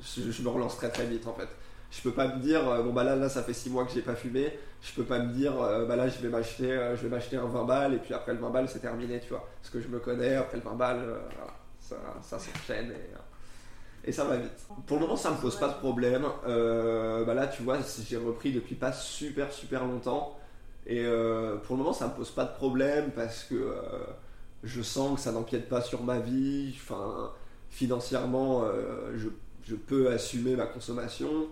Je, 0.00 0.42
me 0.42 0.48
relance 0.48 0.76
très 0.76 0.90
très 0.90 1.06
vite 1.06 1.26
en 1.26 1.34
fait. 1.34 1.48
Je 1.90 2.02
peux 2.02 2.12
pas 2.12 2.28
me 2.28 2.40
dire, 2.40 2.68
euh, 2.68 2.82
bon 2.82 2.92
bah 2.92 3.02
là, 3.02 3.16
là 3.16 3.28
ça 3.28 3.42
fait 3.42 3.54
6 3.54 3.70
mois 3.70 3.84
que 3.84 3.92
j'ai 3.92 4.02
pas 4.02 4.14
fumé, 4.14 4.52
je 4.82 4.92
peux 4.92 5.04
pas 5.04 5.18
me 5.18 5.32
dire, 5.32 5.60
euh, 5.60 5.86
bah 5.86 5.96
là 5.96 6.08
je 6.08 6.18
vais 6.18 6.28
m'acheter 6.28 6.68
je 7.00 7.36
un 7.36 7.46
20 7.46 7.64
balles 7.64 7.94
et 7.94 7.98
puis 7.98 8.14
après 8.14 8.32
le 8.32 8.38
20 8.38 8.50
balles 8.50 8.68
c'est 8.68 8.78
terminé, 8.80 9.20
tu 9.20 9.30
vois. 9.30 9.48
Parce 9.60 9.70
que 9.70 9.80
je 9.80 9.88
me 9.88 9.98
connais, 9.98 10.36
après 10.36 10.58
le 10.58 10.62
20 10.62 10.74
balles, 10.74 11.16
ça, 11.80 11.96
ça 12.22 12.38
s'enchaîne 12.38 12.92
et, 12.92 14.08
et, 14.08 14.12
ça 14.12 14.24
va 14.24 14.36
vite. 14.36 14.52
Pour 14.86 14.98
le 14.98 15.02
moment 15.04 15.16
ça 15.16 15.30
me 15.30 15.36
pose 15.36 15.56
pas 15.56 15.68
de 15.68 15.78
problème. 15.78 16.26
bah 16.44 17.34
là 17.34 17.46
tu 17.48 17.62
vois, 17.62 17.78
j'ai 18.06 18.18
repris 18.18 18.52
depuis 18.52 18.74
pas 18.74 18.92
super 18.92 19.50
super 19.52 19.84
longtemps 19.84 20.38
et 20.86 21.04
pour 21.64 21.76
le 21.76 21.82
moment 21.82 21.94
ça 21.94 22.06
me 22.06 22.12
pose 22.12 22.30
pas 22.30 22.44
de 22.44 22.54
problème 22.54 23.10
parce 23.16 23.44
que 23.44 23.74
je 24.62 24.82
sens 24.82 25.16
que 25.16 25.20
ça 25.20 25.32
n'empiète 25.32 25.68
pas 25.68 25.80
sur 25.80 26.02
ma 26.02 26.18
vie. 26.18 26.74
Enfin, 26.76 27.32
financièrement, 27.70 28.62
euh, 28.64 29.16
je, 29.16 29.74
peux 29.74 30.10
assumer 30.10 30.56
ma 30.56 30.66
consommation. 30.66 31.48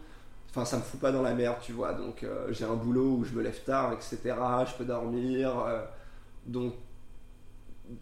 Enfin, 0.50 0.64
ça 0.64 0.78
me 0.78 0.82
fout 0.82 0.98
pas 1.00 1.12
dans 1.12 1.22
la 1.22 1.34
merde, 1.34 1.56
tu 1.62 1.72
vois. 1.72 1.92
Donc, 1.92 2.22
euh, 2.22 2.52
j'ai 2.52 2.64
un 2.64 2.74
boulot 2.74 3.16
où 3.18 3.24
je 3.24 3.32
me 3.32 3.42
lève 3.42 3.62
tard, 3.64 3.92
etc. 3.92 4.18
Je 4.66 4.74
peux 4.76 4.84
dormir. 4.84 5.58
Euh, 5.58 5.84
donc, 6.46 6.74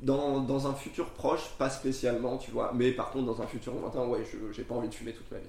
dans, 0.00 0.40
dans, 0.40 0.66
un 0.66 0.74
futur 0.74 1.10
proche, 1.10 1.50
pas 1.58 1.68
spécialement, 1.68 2.38
tu 2.38 2.50
vois. 2.52 2.72
Mais 2.74 2.92
par 2.92 3.10
contre, 3.10 3.26
dans 3.26 3.42
un 3.42 3.46
futur 3.46 3.74
lointain, 3.74 4.06
ouais, 4.06 4.24
je 4.24 4.52
j'ai 4.52 4.62
pas 4.62 4.74
envie 4.74 4.88
de 4.88 4.94
fumer 4.94 5.12
toute 5.12 5.30
ma 5.30 5.38
vie. 5.38 5.48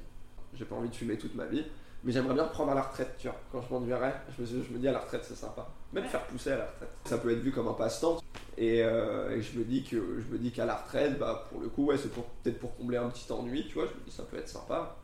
J'ai 0.55 0.65
pas 0.65 0.75
envie 0.75 0.89
de 0.89 0.95
fumer 0.95 1.17
toute 1.17 1.35
ma 1.35 1.45
vie. 1.45 1.63
Mais 2.05 2.11
j'aimerais 2.11 2.35
bien 2.35 2.43
reprendre 2.43 2.71
à 2.71 2.75
la 2.75 2.83
retraite, 2.83 3.15
tu 3.17 3.27
vois. 3.27 3.35
Quand 3.51 3.63
je 3.67 3.73
m'ennuierai, 3.73 4.11
je 4.37 4.43
me, 4.43 4.63
je 4.63 4.71
me 4.71 4.77
dis 4.77 4.87
à 4.87 4.91
la 4.91 4.99
retraite, 4.99 5.25
c'est 5.27 5.35
sympa. 5.35 5.67
Même 5.91 6.05
faire 6.05 6.21
pousser 6.27 6.51
à 6.51 6.57
la 6.57 6.65
retraite. 6.65 6.89
Ça 7.03 7.17
peut 7.17 7.31
être 7.31 7.39
vu 7.39 7.51
comme 7.51 7.67
un 7.67 7.73
passe-temps. 7.73 8.21
Euh, 8.59 9.35
et, 9.35 9.41
je 9.41 9.57
me 9.57 9.63
dis 9.63 9.83
que 9.83 9.97
je 9.97 10.31
me 10.31 10.37
dis 10.37 10.51
qu'à 10.51 10.65
la 10.65 10.75
retraite, 10.75 11.17
bah, 11.17 11.47
pour 11.49 11.61
le 11.61 11.67
coup, 11.67 11.85
ouais, 11.85 11.97
c'est 11.97 12.13
peut-être 12.13 12.59
pour 12.59 12.77
combler 12.77 12.97
un 12.97 13.09
petit 13.09 13.31
ennui, 13.31 13.65
tu 13.67 13.73
vois. 13.73 13.87
Je 13.87 13.99
me 13.99 14.05
dis 14.05 14.11
ça 14.11 14.21
peut 14.21 14.37
être 14.37 14.47
sympa. 14.47 14.97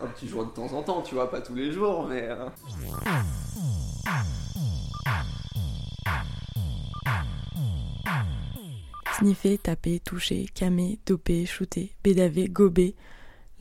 Un 0.00 0.06
petit 0.06 0.26
joint 0.26 0.44
de 0.44 0.50
temps 0.50 0.72
en 0.72 0.82
temps, 0.82 1.02
tu 1.02 1.14
vois, 1.14 1.30
pas 1.30 1.42
tous 1.42 1.54
les 1.54 1.70
jours, 1.70 2.06
mais. 2.08 2.26
Euh. 2.26 2.48
Sniffer, 9.18 9.58
taper, 9.58 10.00
toucher, 10.00 10.46
camer, 10.54 10.98
doper, 11.04 11.44
shooter, 11.44 11.94
bédaver, 12.02 12.48
gober. 12.48 12.96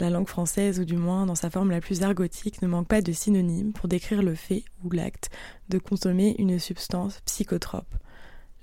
La 0.02 0.10
langue 0.10 0.28
française, 0.28 0.80
ou 0.80 0.84
du 0.84 0.98
moins 0.98 1.28
dans 1.28 1.36
sa 1.36 1.52
forme 1.52 1.70
la 1.70 1.80
plus 1.80 2.02
ergotique, 2.02 2.64
ne 2.64 2.68
manque 2.68 2.88
pas 2.88 3.04
de 3.04 3.12
synonymes 3.12 3.72
pour 3.72 3.88
décrire 3.88 4.24
le 4.24 4.34
fait 4.34 4.64
ou 4.84 4.90
l'acte 4.90 5.30
de 5.70 5.78
consommer 5.78 6.36
une 6.40 6.58
substance 6.58 7.22
psychotrope. 7.28 7.94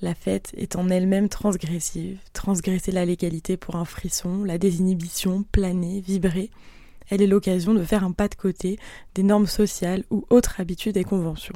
La 0.02 0.16
fête 0.16 0.50
est 0.56 0.74
en 0.74 0.88
elle-même 0.88 1.28
transgressive, 1.28 2.18
transgresser 2.32 2.90
la 2.90 3.04
légalité 3.04 3.56
pour 3.56 3.76
un 3.76 3.84
frisson, 3.84 4.42
la 4.42 4.58
désinhibition, 4.58 5.44
planer, 5.52 6.00
vibrer. 6.00 6.50
Elle 7.08 7.22
est 7.22 7.28
l'occasion 7.28 7.72
de 7.72 7.84
faire 7.84 8.02
un 8.02 8.10
pas 8.10 8.26
de 8.26 8.34
côté 8.34 8.76
des 9.14 9.22
normes 9.22 9.46
sociales 9.46 10.02
ou 10.10 10.24
autres 10.30 10.60
habitudes 10.60 10.96
et 10.96 11.04
conventions. 11.04 11.54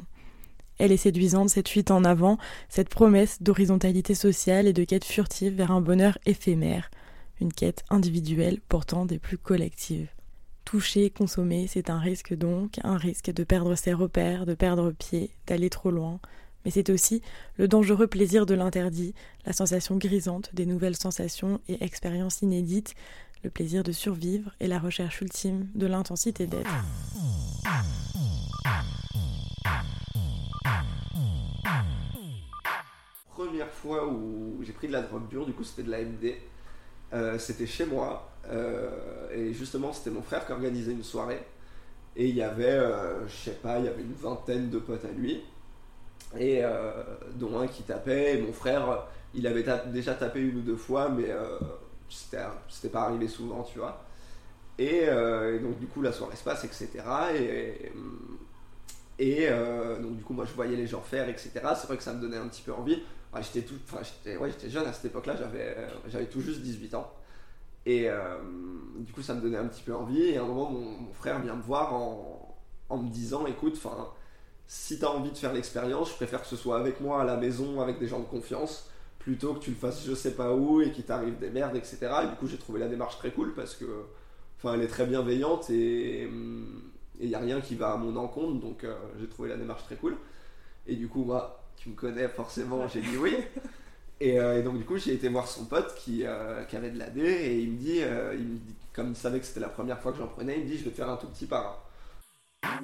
Elle 0.78 0.92
est 0.92 0.96
séduisante, 0.96 1.50
cette 1.50 1.68
fuite 1.68 1.90
en 1.90 2.04
avant, 2.04 2.38
cette 2.68 2.88
promesse 2.88 3.42
d'horizontalité 3.42 4.14
sociale 4.14 4.68
et 4.68 4.72
de 4.72 4.84
quête 4.84 5.04
furtive 5.04 5.54
vers 5.54 5.72
un 5.72 5.80
bonheur 5.80 6.18
éphémère, 6.24 6.88
une 7.40 7.52
quête 7.52 7.84
individuelle 7.90 8.60
pourtant 8.68 9.06
des 9.06 9.18
plus 9.18 9.38
collectives. 9.38 10.08
Toucher, 10.64 11.10
consommer, 11.10 11.66
c'est 11.66 11.90
un 11.90 11.98
risque 11.98 12.34
donc, 12.34 12.78
un 12.84 12.96
risque 12.96 13.32
de 13.32 13.44
perdre 13.44 13.74
ses 13.74 13.92
repères, 13.92 14.46
de 14.46 14.54
perdre 14.54 14.92
pied, 14.92 15.30
d'aller 15.46 15.70
trop 15.70 15.90
loin, 15.90 16.20
mais 16.64 16.70
c'est 16.70 16.90
aussi 16.90 17.22
le 17.56 17.68
dangereux 17.68 18.06
plaisir 18.06 18.46
de 18.46 18.54
l'interdit, 18.54 19.14
la 19.44 19.52
sensation 19.52 19.96
grisante 19.96 20.54
des 20.54 20.66
nouvelles 20.66 20.96
sensations 20.96 21.60
et 21.68 21.82
expériences 21.84 22.42
inédites, 22.42 22.94
le 23.42 23.50
plaisir 23.50 23.82
de 23.82 23.92
survivre 23.92 24.52
et 24.60 24.68
la 24.68 24.78
recherche 24.78 25.20
ultime 25.20 25.68
de 25.74 25.86
l'intensité 25.86 26.46
d'être. 26.46 26.70
Première 33.30 33.70
fois 33.70 34.06
où 34.06 34.62
j'ai 34.62 34.72
pris 34.72 34.86
de 34.86 34.92
la 34.92 35.02
drogue 35.02 35.28
dure, 35.28 35.44
du 35.44 35.52
coup 35.52 35.64
c'était 35.64 35.82
de 35.82 35.90
la 35.90 36.02
MD, 36.02 36.36
euh, 37.12 37.38
c'était 37.38 37.66
chez 37.66 37.84
moi, 37.84 38.30
euh, 38.48 38.90
et 39.32 39.52
justement 39.52 39.92
c'était 39.92 40.10
mon 40.10 40.22
frère 40.22 40.46
qui 40.46 40.52
organisait 40.52 40.92
une 40.92 41.04
soirée. 41.04 41.42
Et 42.16 42.28
il 42.28 42.36
y 42.36 42.42
avait, 42.42 42.78
je 43.26 43.34
sais 43.34 43.56
pas, 43.62 43.78
il 43.78 43.86
y 43.86 43.88
avait 43.88 44.02
une 44.02 44.12
vingtaine 44.12 44.68
de 44.68 44.78
potes 44.78 45.04
à 45.06 45.10
lui. 45.12 45.42
Et 46.38 46.62
dont 47.36 47.58
un 47.58 47.66
qui 47.66 47.84
tapait. 47.84 48.36
Et 48.36 48.42
mon 48.42 48.52
frère, 48.52 49.06
il 49.32 49.46
avait 49.46 49.64
déjà 49.86 50.12
tapé 50.12 50.40
une 50.40 50.58
ou 50.58 50.60
deux 50.60 50.76
fois, 50.76 51.08
mais 51.08 51.30
c'était 52.10 52.90
pas 52.90 53.04
arrivé 53.04 53.28
souvent, 53.28 53.62
tu 53.62 53.78
vois. 53.78 54.04
Et, 54.78 55.06
donc 55.62 55.78
du 55.78 55.86
coup 55.86 56.02
la 56.02 56.12
soirée 56.12 56.36
se 56.36 56.44
passe, 56.44 56.64
etc. 56.64 56.90
Et, 57.34 57.92
et 59.18 59.48
donc 60.02 60.18
du 60.18 60.22
coup 60.22 60.34
moi 60.34 60.44
je 60.44 60.52
voyais 60.52 60.76
les 60.76 60.86
gens 60.86 61.00
faire, 61.00 61.30
etc. 61.30 61.50
C'est 61.54 61.86
vrai 61.86 61.96
que 61.96 62.02
ça 62.02 62.12
me 62.12 62.20
donnait 62.20 62.36
un 62.36 62.48
petit 62.48 62.60
peu 62.60 62.74
envie 62.74 63.02
j'étais 63.40 63.62
tout, 63.62 63.76
enfin, 63.84 64.02
j'étais, 64.02 64.36
ouais, 64.36 64.50
j'étais 64.50 64.68
jeune 64.68 64.86
à 64.86 64.92
cette 64.92 65.06
époque-là, 65.06 65.36
j'avais, 65.36 65.76
j'avais 66.08 66.26
tout 66.26 66.40
juste 66.40 66.60
18 66.60 66.94
ans. 66.94 67.10
Et 67.84 68.08
euh, 68.08 68.38
du 68.98 69.12
coup, 69.12 69.22
ça 69.22 69.34
me 69.34 69.40
donnait 69.40 69.58
un 69.58 69.66
petit 69.66 69.82
peu 69.82 69.94
envie. 69.94 70.22
Et 70.22 70.38
à 70.38 70.42
un 70.42 70.46
moment, 70.46 70.70
mon, 70.70 71.12
frère 71.12 71.40
vient 71.40 71.56
me 71.56 71.62
voir 71.62 71.94
en, 71.94 72.56
me 72.90 73.08
disant 73.08 73.46
Écoute, 73.46 73.74
enfin, 73.76 74.08
si 74.66 74.98
tu 74.98 75.04
as 75.04 75.10
envie 75.10 75.30
de 75.30 75.36
faire 75.36 75.52
l'expérience, 75.52 76.10
je 76.10 76.14
préfère 76.14 76.42
que 76.42 76.46
ce 76.46 76.56
soit 76.56 76.78
avec 76.78 77.00
moi 77.00 77.22
à 77.22 77.24
la 77.24 77.36
maison, 77.36 77.80
avec 77.80 77.98
des 77.98 78.06
gens 78.06 78.20
de 78.20 78.26
confiance, 78.26 78.88
plutôt 79.18 79.54
que 79.54 79.60
tu 79.60 79.70
le 79.70 79.76
fasses 79.76 80.04
je 80.06 80.14
sais 80.14 80.34
pas 80.34 80.54
où 80.54 80.80
et 80.80 80.92
qu'il 80.92 81.04
t'arrive 81.04 81.38
des 81.38 81.50
merdes, 81.50 81.76
etc. 81.76 81.98
Et 82.24 82.26
du 82.26 82.34
coup, 82.34 82.46
j'ai 82.46 82.58
trouvé 82.58 82.80
la 82.80 82.88
démarche 82.88 83.18
très 83.18 83.30
cool 83.30 83.54
parce 83.54 83.74
que, 83.74 83.86
elle 84.64 84.82
est 84.82 84.88
très 84.88 85.06
bienveillante 85.06 85.70
et 85.70 86.22
il 87.20 87.28
n'y 87.28 87.34
a 87.34 87.40
rien 87.40 87.60
qui 87.60 87.74
va 87.74 87.92
à 87.92 87.96
mon 87.96 88.14
encontre. 88.16 88.60
Donc, 88.60 88.84
euh, 88.84 88.94
j'ai 89.18 89.26
trouvé 89.26 89.48
la 89.48 89.56
démarche 89.56 89.84
très 89.84 89.96
cool. 89.96 90.16
Et 90.86 90.94
du 90.94 91.08
coup, 91.08 91.24
moi, 91.24 91.61
tu 91.76 91.88
me 91.88 91.94
connais 91.94 92.28
forcément, 92.28 92.86
j'ai 92.88 93.00
dit 93.00 93.16
oui. 93.20 93.36
Euh, 94.22 94.60
et, 94.60 94.62
donc 94.62 94.78
du 94.78 94.84
coup 94.84 94.98
j'ai 94.98 95.14
été 95.14 95.28
voir 95.28 95.48
son 95.48 95.64
pote 95.64 95.94
qui, 95.96 96.24
euh, 96.24 96.62
qui 96.64 96.76
avait 96.76 96.90
de 96.90 96.98
l'AD 96.98 97.18
et 97.18 97.58
il 97.58 97.72
me, 97.72 97.76
dit, 97.76 98.02
euh, 98.02 98.34
il 98.38 98.46
me 98.46 98.58
dit, 98.58 98.74
comme 98.92 99.08
il 99.08 99.16
savait 99.16 99.40
que 99.40 99.46
c'était 99.46 99.60
la 99.60 99.68
première 99.68 99.98
fois 100.00 100.12
que 100.12 100.18
j'en 100.18 100.28
prenais, 100.28 100.58
il 100.58 100.64
me 100.64 100.68
dit 100.68 100.78
je 100.78 100.84
vais 100.84 100.90
te 100.90 100.96
faire 100.96 101.10
un 101.10 101.16
tout 101.16 101.26
petit 101.26 101.46
par 101.46 101.66
un. 101.66 102.82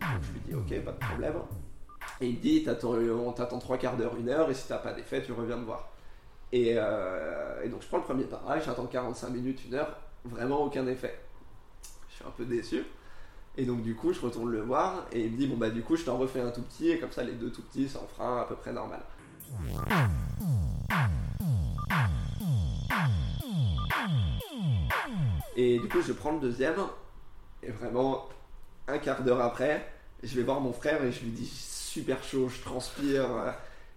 Donc 0.00 0.22
je 0.22 0.32
lui 0.32 0.40
dis 0.46 0.54
ok, 0.54 0.84
pas 0.84 0.92
de 0.92 0.98
problème. 0.98 1.34
Et 2.20 2.26
il 2.26 2.36
me 2.36 2.40
dit 2.40 2.66
on 3.10 3.32
t'attend 3.32 3.58
trois 3.58 3.78
quarts 3.78 3.96
d'heure, 3.96 4.16
une 4.16 4.28
heure, 4.28 4.50
et 4.50 4.54
si 4.54 4.68
t'as 4.68 4.78
pas 4.78 4.92
d'effet, 4.92 5.22
tu 5.22 5.32
reviens 5.32 5.56
me 5.56 5.64
voir. 5.64 5.88
Et, 6.52 6.72
et, 6.72 7.68
donc 7.68 7.80
je 7.80 7.86
prends 7.86 7.98
le 7.98 8.04
premier 8.04 8.24
pareil, 8.24 8.60
j'attends 8.64 8.86
45 8.86 9.30
minutes, 9.30 9.64
une 9.66 9.74
heure, 9.74 9.96
vraiment 10.24 10.62
aucun 10.64 10.86
effet. 10.88 11.18
Je 12.10 12.16
suis 12.16 12.24
un 12.26 12.32
peu 12.36 12.44
déçu. 12.44 12.84
Et 13.56 13.64
donc 13.64 13.82
du 13.82 13.94
coup, 13.94 14.12
je 14.12 14.20
retourne 14.20 14.50
le 14.50 14.60
voir 14.60 15.06
et 15.12 15.24
il 15.24 15.32
me 15.32 15.36
dit 15.36 15.46
bon 15.46 15.56
bah 15.56 15.70
du 15.70 15.82
coup, 15.82 15.96
je 15.96 16.04
t'en 16.04 16.16
refais 16.16 16.40
un 16.40 16.50
tout 16.50 16.62
petit 16.62 16.90
et 16.90 16.98
comme 16.98 17.10
ça 17.10 17.22
les 17.24 17.32
deux 17.32 17.50
tout 17.50 17.62
petits, 17.62 17.88
ça 17.88 18.00
en 18.00 18.06
fera 18.06 18.42
à 18.42 18.44
peu 18.44 18.54
près 18.54 18.72
normal. 18.72 19.00
Et 25.56 25.78
du 25.78 25.88
coup, 25.88 26.00
je 26.00 26.12
prends 26.12 26.32
le 26.32 26.40
deuxième 26.40 26.76
et 27.62 27.70
vraiment 27.70 28.28
un 28.88 28.98
quart 28.98 29.22
d'heure 29.22 29.40
après, 29.40 29.92
je 30.22 30.34
vais 30.36 30.42
voir 30.42 30.60
mon 30.60 30.72
frère 30.72 31.04
et 31.04 31.12
je 31.12 31.20
lui 31.20 31.30
dis 31.30 31.46
super 31.46 32.22
chaud, 32.22 32.48
je 32.48 32.60
transpire. 32.60 33.26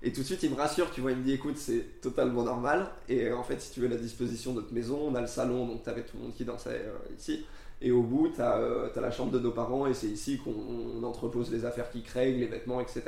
Et 0.01 0.11
tout 0.11 0.19
de 0.19 0.25
suite, 0.25 0.43
il 0.43 0.51
me 0.51 0.55
rassure, 0.55 0.91
tu 0.91 0.99
vois, 0.99 1.11
il 1.11 1.17
me 1.17 1.23
dit 1.23 1.31
écoute, 1.31 1.57
c'est 1.57 2.01
totalement 2.01 2.43
normal. 2.43 2.91
Et 3.07 3.31
en 3.31 3.43
fait, 3.43 3.61
si 3.61 3.71
tu 3.71 3.79
veux 3.79 3.87
la 3.87 3.95
disposition 3.95 4.51
de 4.51 4.59
notre 4.59 4.73
maison, 4.73 4.99
on 5.01 5.15
a 5.15 5.21
le 5.21 5.27
salon, 5.27 5.65
donc 5.65 5.83
t'avais 5.83 6.01
tout 6.03 6.17
le 6.17 6.23
monde 6.23 6.33
qui 6.33 6.43
dansait 6.43 6.83
euh, 6.85 6.97
ici. 7.17 7.45
Et 7.83 7.91
au 7.91 8.01
bout, 8.01 8.29
tu 8.29 8.41
as, 8.41 8.55
euh, 8.57 8.89
la 8.95 9.11
chambre 9.11 9.31
de 9.31 9.39
nos 9.39 9.51
parents 9.51 9.85
et 9.85 9.93
c'est 9.93 10.07
ici 10.07 10.37
qu'on 10.37 11.03
entrepose 11.03 11.51
les 11.51 11.65
affaires 11.65 11.91
qui 11.91 12.01
créent, 12.01 12.31
les 12.31 12.47
vêtements, 12.47 12.79
etc. 12.79 13.03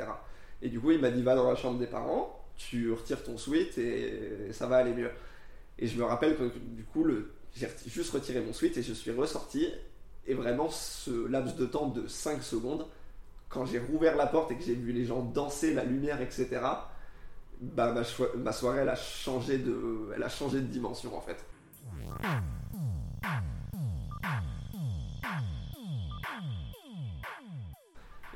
Et 0.60 0.68
du 0.68 0.78
coup, 0.78 0.90
il 0.90 1.00
m'a 1.00 1.10
dit 1.10 1.22
va 1.22 1.34
dans 1.34 1.48
la 1.48 1.56
chambre 1.56 1.78
des 1.78 1.86
parents, 1.86 2.44
tu 2.56 2.92
retires 2.92 3.24
ton 3.24 3.38
suite 3.38 3.78
et 3.78 4.52
ça 4.52 4.66
va 4.66 4.76
aller 4.76 4.92
mieux. 4.92 5.10
Et 5.78 5.86
je 5.86 5.98
me 5.98 6.04
rappelle 6.04 6.36
que 6.36 6.44
du 6.58 6.84
coup, 6.84 7.06
j'ai 7.54 7.68
juste 7.86 8.12
retiré 8.12 8.42
mon 8.42 8.52
suite 8.52 8.76
et 8.76 8.82
je 8.82 8.92
suis 8.92 9.10
ressorti. 9.10 9.66
Et 10.26 10.34
vraiment, 10.34 10.68
ce 10.68 11.26
laps 11.26 11.56
de 11.56 11.64
temps 11.64 11.88
de 11.88 12.06
5 12.06 12.42
secondes, 12.42 12.86
quand 13.48 13.64
j'ai 13.64 13.78
rouvert 13.78 14.14
la 14.14 14.26
porte 14.26 14.50
et 14.50 14.56
que 14.56 14.62
j'ai 14.62 14.74
vu 14.74 14.92
les 14.92 15.06
gens 15.06 15.22
danser, 15.22 15.72
la 15.72 15.84
lumière, 15.84 16.20
etc., 16.20 16.48
bah, 17.60 17.94
ma, 18.36 18.52
soirée, 18.52 18.80
elle 18.80 18.90
a, 18.90 18.96
de, 18.96 20.12
elle 20.14 20.22
a 20.22 20.28
changé 20.28 20.60
de 20.60 20.66
dimension 20.66 21.16
en 21.16 21.22
fait. 21.22 21.42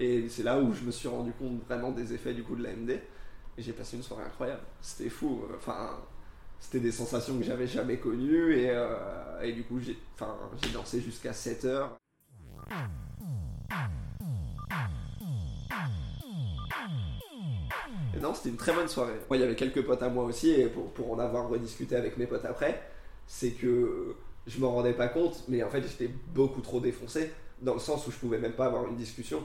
Et 0.01 0.31
c'est 0.31 0.43
là 0.43 0.59
où 0.59 0.73
je 0.73 0.83
me 0.83 0.91
suis 0.91 1.09
rendu 1.09 1.31
compte 1.33 1.63
vraiment 1.69 1.91
des 1.91 2.15
effets 2.15 2.33
du 2.33 2.43
coup 2.43 2.57
de 2.57 2.63
l'AMD. 2.63 2.91
Et 2.91 3.63
j'ai 3.63 3.73
passé 3.73 3.99
une 3.99 4.03
soirée 4.03 4.25
incroyable. 4.25 4.63
C'était 4.81 5.11
fou. 5.11 5.43
Enfin, 5.55 5.91
c'était 6.59 6.81
des 6.81 6.91
sensations 6.91 7.37
que 7.37 7.45
j'avais 7.45 7.67
jamais 7.67 7.99
connues. 7.99 8.57
Et, 8.57 8.71
euh, 8.71 9.53
du 9.53 9.63
coup, 9.65 9.79
j'ai 9.79 9.99
dansé 10.73 11.03
jusqu'à 11.03 11.35
7 11.35 11.65
heures. 11.67 11.99
Et 18.17 18.21
non, 18.21 18.33
c'était 18.33 18.49
une 18.49 18.57
très 18.57 18.73
bonne 18.73 18.89
soirée. 18.89 19.19
Moi, 19.29 19.37
il 19.37 19.41
y 19.41 19.45
avait 19.45 19.55
quelques 19.55 19.85
potes 19.85 20.03
à 20.03 20.09
moi 20.09 20.25
aussi, 20.25 20.51
et 20.51 20.67
pour, 20.67 20.93
pour 20.93 21.13
en 21.13 21.19
avoir 21.19 21.49
rediscuté 21.49 21.95
avec 21.95 22.17
mes 22.17 22.27
potes 22.27 22.45
après, 22.45 22.83
c'est 23.27 23.51
que 23.51 24.17
je 24.47 24.59
m'en 24.61 24.73
rendais 24.73 24.95
pas 24.95 25.09
compte, 25.09 25.45
mais 25.49 25.63
en 25.63 25.69
fait, 25.69 25.83
j'étais 25.83 26.11
beaucoup 26.35 26.61
trop 26.61 26.81
défoncé, 26.81 27.31
dans 27.61 27.75
le 27.75 27.81
sens 27.81 28.07
où 28.07 28.11
je 28.11 28.17
pouvais 28.17 28.39
même 28.39 28.53
pas 28.55 28.67
avoir 28.67 28.87
une 28.89 28.97
discussion. 28.97 29.43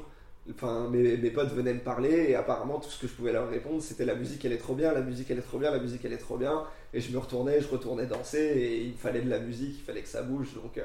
Enfin, 0.51 0.89
mes, 0.91 1.17
potes 1.31 1.51
venaient 1.53 1.73
me 1.73 1.79
parler 1.79 2.27
et 2.29 2.35
apparemment 2.35 2.79
tout 2.79 2.89
ce 2.89 2.99
que 2.99 3.07
je 3.07 3.13
pouvais 3.13 3.33
leur 3.33 3.49
répondre 3.49 3.81
c'était 3.81 4.05
la 4.05 4.13
musique 4.13 4.45
elle 4.45 4.53
est 4.53 4.59
trop 4.59 4.75
bien, 4.75 4.93
la 4.93 5.01
musique 5.01 5.31
elle 5.31 5.39
est 5.39 5.41
trop 5.41 5.57
bien, 5.57 5.71
la 5.71 5.79
musique 5.79 6.05
elle 6.05 6.13
est 6.13 6.17
trop 6.17 6.37
bien. 6.37 6.63
Et 6.93 7.01
je 7.01 7.11
me 7.11 7.17
retournais, 7.17 7.61
je 7.61 7.67
retournais 7.67 8.05
danser 8.05 8.37
et 8.37 8.83
il 8.83 8.93
fallait 8.93 9.21
de 9.21 9.29
la 9.29 9.39
musique, 9.39 9.75
il 9.79 9.83
fallait 9.83 10.03
que 10.03 10.07
ça 10.07 10.21
bouge. 10.21 10.53
Donc 10.53 10.77
euh, 10.77 10.83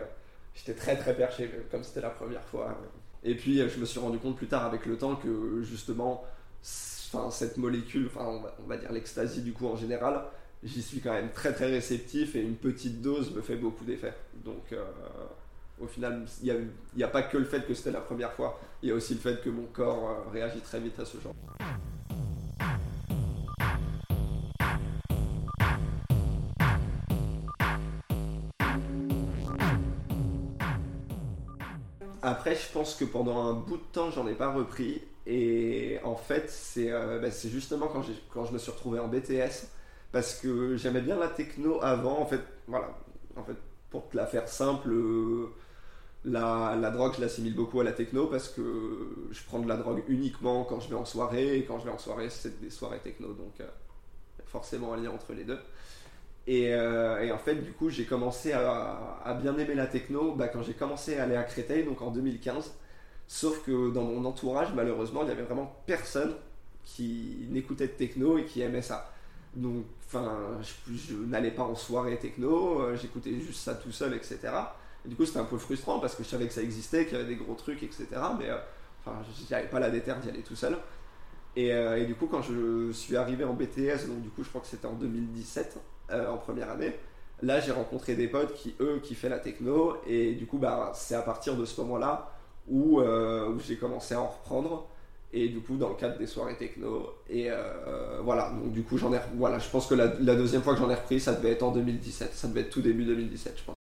j'étais 0.55 0.73
très 0.73 0.97
très 0.97 1.14
perché 1.14 1.50
comme 1.71 1.85
c'était 1.85 2.00
la 2.00 2.11
première 2.11 2.45
fois. 2.45 2.79
Et 3.23 3.35
puis 3.35 3.59
je 3.59 3.79
me 3.79 3.85
suis 3.85 4.00
rendu 4.00 4.19
compte 4.19 4.37
plus 4.37 4.47
tard 4.47 4.64
avec 4.64 4.87
le 4.87 4.97
temps 4.97 5.17
que 5.17 5.61
justement 5.62 6.25
enfin, 7.12 7.31
cette 7.31 7.59
molécule, 7.59 8.07
enfin, 8.07 8.40
on 8.64 8.67
va, 8.67 8.76
dire 8.79 8.93
l'ecstasy 8.93 9.43
du 9.43 9.52
coup 9.52 9.67
en 9.67 9.76
général, 9.76 10.23
j'y 10.62 10.83
suis 10.83 11.00
quand 11.00 11.12
même 11.12 11.31
très 11.33 11.52
très 11.52 11.67
réceptif 11.67 12.35
et 12.35 12.40
une 12.40 12.57
petite 12.57 13.02
dose 13.02 13.35
me 13.35 13.43
fait 13.43 13.57
beaucoup 13.57 13.85
d'effet. 13.85 14.14
Donc 14.43 14.73
euh, 14.73 14.85
au 15.80 15.87
final, 15.87 16.26
il 16.42 16.68
n'y 16.96 17.02
a, 17.02 17.08
pas 17.08 17.22
que 17.22 17.38
le 17.38 17.44
fait 17.44 17.66
que 17.66 17.75
c'était 17.75 17.90
la 17.90 18.00
première 18.00 18.32
fois, 18.32 18.60
il 18.82 18.88
y 18.88 18.92
a 18.92 18.94
aussi 18.94 19.14
le 19.14 19.20
fait 19.20 19.42
que 19.42 19.50
mon 19.50 19.64
corps 19.64 20.10
euh, 20.10 20.30
réagit 20.30 20.60
très 20.60 20.80
vite 20.80 20.99
à 20.99 21.04
ce 21.04 21.18
genre. 21.20 21.34
Après, 32.22 32.54
je 32.54 32.70
pense 32.72 32.94
que 32.94 33.04
pendant 33.06 33.46
un 33.46 33.54
bout 33.54 33.78
de 33.78 33.82
temps, 33.92 34.10
j'en 34.10 34.26
ai 34.28 34.34
pas 34.34 34.52
repris. 34.52 35.02
Et 35.26 35.99
en 36.04 36.16
fait, 36.16 36.50
c'est 36.50 36.90
euh, 36.90 37.18
bah, 37.18 37.28
justement 37.30 37.88
quand, 37.88 38.02
je 38.44 38.52
me 38.52 38.58
suis 38.58 38.70
retrouvé 38.70 38.99
en 38.99 39.08
BTS, 39.08 39.68
parce 40.12 40.34
que 40.34 40.76
j'aimais 40.76 41.00
bien 41.00 41.18
la 41.18 41.28
techno 41.28 41.82
avant. 41.82 42.20
En 42.20 42.26
fait, 42.26 42.40
voilà. 42.66 42.94
Pour 43.90 44.08
te 44.08 44.16
la 44.16 44.26
faire 44.26 44.46
simple, 44.49 44.90
euh, 44.90 45.49
la, 46.25 46.91
drogue, 46.91 47.15
je 47.17 47.21
l'assimile 47.21 47.55
beaucoup 47.55 47.81
à 47.81 47.85
la 47.85 47.93
techno 47.93 48.27
parce 48.27 48.49
que 48.49 49.27
je 49.31 49.41
prends 49.45 49.61
de 49.61 49.69
la 49.69 49.77
drogue 49.77 50.03
uniquement 50.09 50.65
quand 50.65 50.81
je 50.81 50.89
vais 50.91 50.95
en 50.95 51.05
soirée 51.05 51.59
et 51.59 51.65
quand 51.65 51.79
je 51.79 51.87
vais 51.87 51.91
en 51.91 51.99
soirée, 51.99 52.29
c'est 52.29 52.61
des 52.61 52.71
soirées 52.71 52.99
techno, 52.99 53.29
donc 53.29 53.61
euh, 53.61 53.67
forcément 54.47 54.93
un 54.93 54.99
lien 54.99 55.11
entre 55.11 55.33
les 55.33 55.45
deux. 55.45 55.59
Et, 56.47 56.75
euh, 56.75 57.23
et 57.23 57.33
en 57.33 57.39
fait, 57.39 57.57
du 57.57 57.73
coup, 57.73 57.91
j'ai 57.91 58.05
commencé 58.05 58.53
à, 58.53 59.39
bien 59.41 59.57
aimer 59.59 59.75
la 59.75 59.87
techno 59.87 60.35
bah, 60.35 60.49
quand 60.49 60.62
j'ai 60.62 60.75
commencé 60.75 61.17
à 61.19 61.25
aller 61.25 61.37
à 61.37 61.45
Créteil, 61.45 61.85
donc 61.85 62.03
en 62.03 62.11
2015. 62.11 62.73
Sauf 63.29 63.65
que 63.65 63.93
dans 63.93 64.03
mon 64.03 64.25
entourage, 64.25 64.75
malheureusement, 64.75 65.23
il 65.23 65.27
n'y 65.27 65.33
avait 65.33 65.43
vraiment 65.43 65.81
personne 65.87 66.35
qui 66.85 67.47
n'écoutait 67.50 67.87
de 67.87 67.93
techno 67.93 68.39
et 68.39 68.45
qui 68.45 68.61
aimait 68.61 68.83
ça. 68.83 69.12
Donc, 69.55 69.85
enfin, 70.07 70.37
je, 70.61 70.97
je 70.97 71.15
n'allais 71.15 71.53
pas 71.53 71.62
en 71.62 71.77
soirée 71.77 72.19
techno, 72.19 72.81
euh, 72.81 72.97
j'écoutais 72.97 73.39
juste 73.39 73.61
ça 73.61 73.75
tout 73.75 73.93
seul, 73.93 74.15
etc 74.15 74.50
du 75.04 75.16
coup, 75.16 75.25
c'était 75.25 75.38
un 75.38 75.45
peu 75.45 75.59
frustrant 75.59 75.99
parce 75.99 76.14
que 76.14 76.23
je 76.23 76.28
savais 76.28 76.47
que 76.47 76.52
ça 76.52 76.62
existait, 76.62 77.07
qu'il 77.07 77.16
y 77.16 77.21
avait 77.21 77.28
des 77.28 77.37
gros 77.37 77.54
trucs, 77.54 77.83
etc. 77.83 78.07
Mais 78.38 78.50
euh, 78.50 78.57
enfin, 79.00 79.16
j'avais 79.49 79.69
pas 79.69 79.80
la 79.80 79.90
déterre 79.90 80.19
d'y 80.21 80.28
aller 80.28 80.42
tout 80.42 80.57
seul. 80.57 80.76
Et, 81.57 81.73
euh, 81.73 82.00
et, 82.00 82.04
du 82.04 82.14
coup, 82.14 82.26
quand 82.26 82.42
je 82.42 82.92
suis 82.92 83.16
arrivé 83.16 83.45
en 83.45 83.54
BTS, 83.54 84.07
donc 84.07 84.21
du 84.23 84.28
coup, 84.30 84.45
je 84.45 84.49
crois 84.49 84.61
que 84.61 84.66
c'était 84.66 84.87
en 84.87 84.95
2017, 84.95 85.78
euh, 86.11 86.30
en 86.30 86.37
première 86.37 86.71
année, 86.71 86.95
là, 87.42 87.61
j'ai 87.61 87.73
rencontré 87.73 88.14
des 88.14 88.28
potes 88.28 88.54
qui, 88.54 88.75
eux, 88.80 89.00
qui 89.02 89.14
fait 89.14 89.28
la 89.28 89.38
techno. 89.38 89.97
Et 90.07 90.35
du 90.35 90.47
coup, 90.47 90.59
bah, 90.59 90.92
c'est 90.95 91.14
à 91.14 91.23
partir 91.23 91.57
de 91.57 91.64
ce 91.64 91.80
moment-là 91.80 92.30
où, 92.69 93.00
où 93.00 93.59
j'ai 93.59 93.76
commencé 93.76 94.14
à 94.14 94.21
en 94.21 94.28
reprendre. 94.28 94.87
Et 95.33 95.49
du 95.49 95.61
coup, 95.61 95.76
dans 95.76 95.88
le 95.88 95.95
cadre 95.95 96.19
des 96.19 96.26
soirées 96.26 96.57
techno. 96.57 97.14
Et 97.28 97.49
voilà, 98.23 98.50
donc 98.50 98.73
du 98.73 98.83
coup, 98.85 98.99
j'en 98.99 99.12
ai. 99.12 99.19
Voilà, 99.37 99.59
je 99.59 99.69
pense 99.71 99.87
que 99.87 99.95
la, 99.95 100.07
la 100.21 100.37
deuxième 100.37 100.62
fois 100.62 100.75
que 100.75 100.80
j'en 100.80 100.90
ai 100.90 100.95
repris, 100.95 101.19
ça 101.19 101.33
devait 101.33 101.52
être 101.52 101.62
en 101.62 101.73
2017. 101.73 102.35
Ça 102.35 102.49
devait 102.49 102.61
être 102.61 102.71
tout 102.71 102.83
début 102.83 103.04
2017, 103.04 103.59
je 103.59 103.64
pense. 103.64 103.79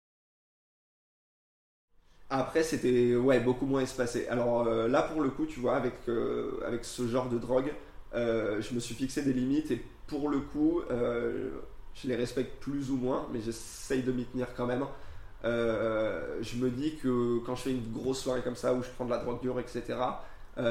Après, 2.28 2.62
c'était 2.64 3.14
ouais, 3.14 3.38
beaucoup 3.40 3.66
moins 3.66 3.82
espacé. 3.82 4.26
Alors 4.28 4.66
euh, 4.66 4.88
là, 4.88 5.02
pour 5.02 5.22
le 5.22 5.30
coup, 5.30 5.46
tu 5.46 5.60
vois, 5.60 5.76
avec, 5.76 5.94
euh, 6.08 6.60
avec 6.66 6.84
ce 6.84 7.06
genre 7.06 7.28
de 7.28 7.38
drogue, 7.38 7.72
euh, 8.14 8.60
je 8.60 8.74
me 8.74 8.80
suis 8.80 8.94
fixé 8.94 9.22
des 9.22 9.32
limites 9.32 9.70
et 9.70 9.84
pour 10.06 10.28
le 10.28 10.40
coup, 10.40 10.82
Je 10.90 12.08
les 12.08 12.16
respecte 12.16 12.60
plus 12.60 12.90
ou 12.90 12.96
moins, 12.96 13.26
mais 13.32 13.40
j'essaye 13.40 14.02
de 14.02 14.12
m'y 14.12 14.24
tenir 14.26 14.48
quand 14.54 14.66
même. 14.66 14.84
Je 15.44 16.56
me 16.56 16.70
dis 16.70 16.96
que 16.96 17.38
quand 17.46 17.54
je 17.56 17.62
fais 17.62 17.70
une 17.70 17.92
grosse 17.92 18.20
soirée 18.20 18.42
comme 18.42 18.56
ça 18.56 18.74
où 18.74 18.82
je 18.82 18.88
prends 18.90 19.04
de 19.06 19.10
la 19.10 19.18
drogue 19.18 19.40
dure, 19.40 19.58
etc., 19.60 19.82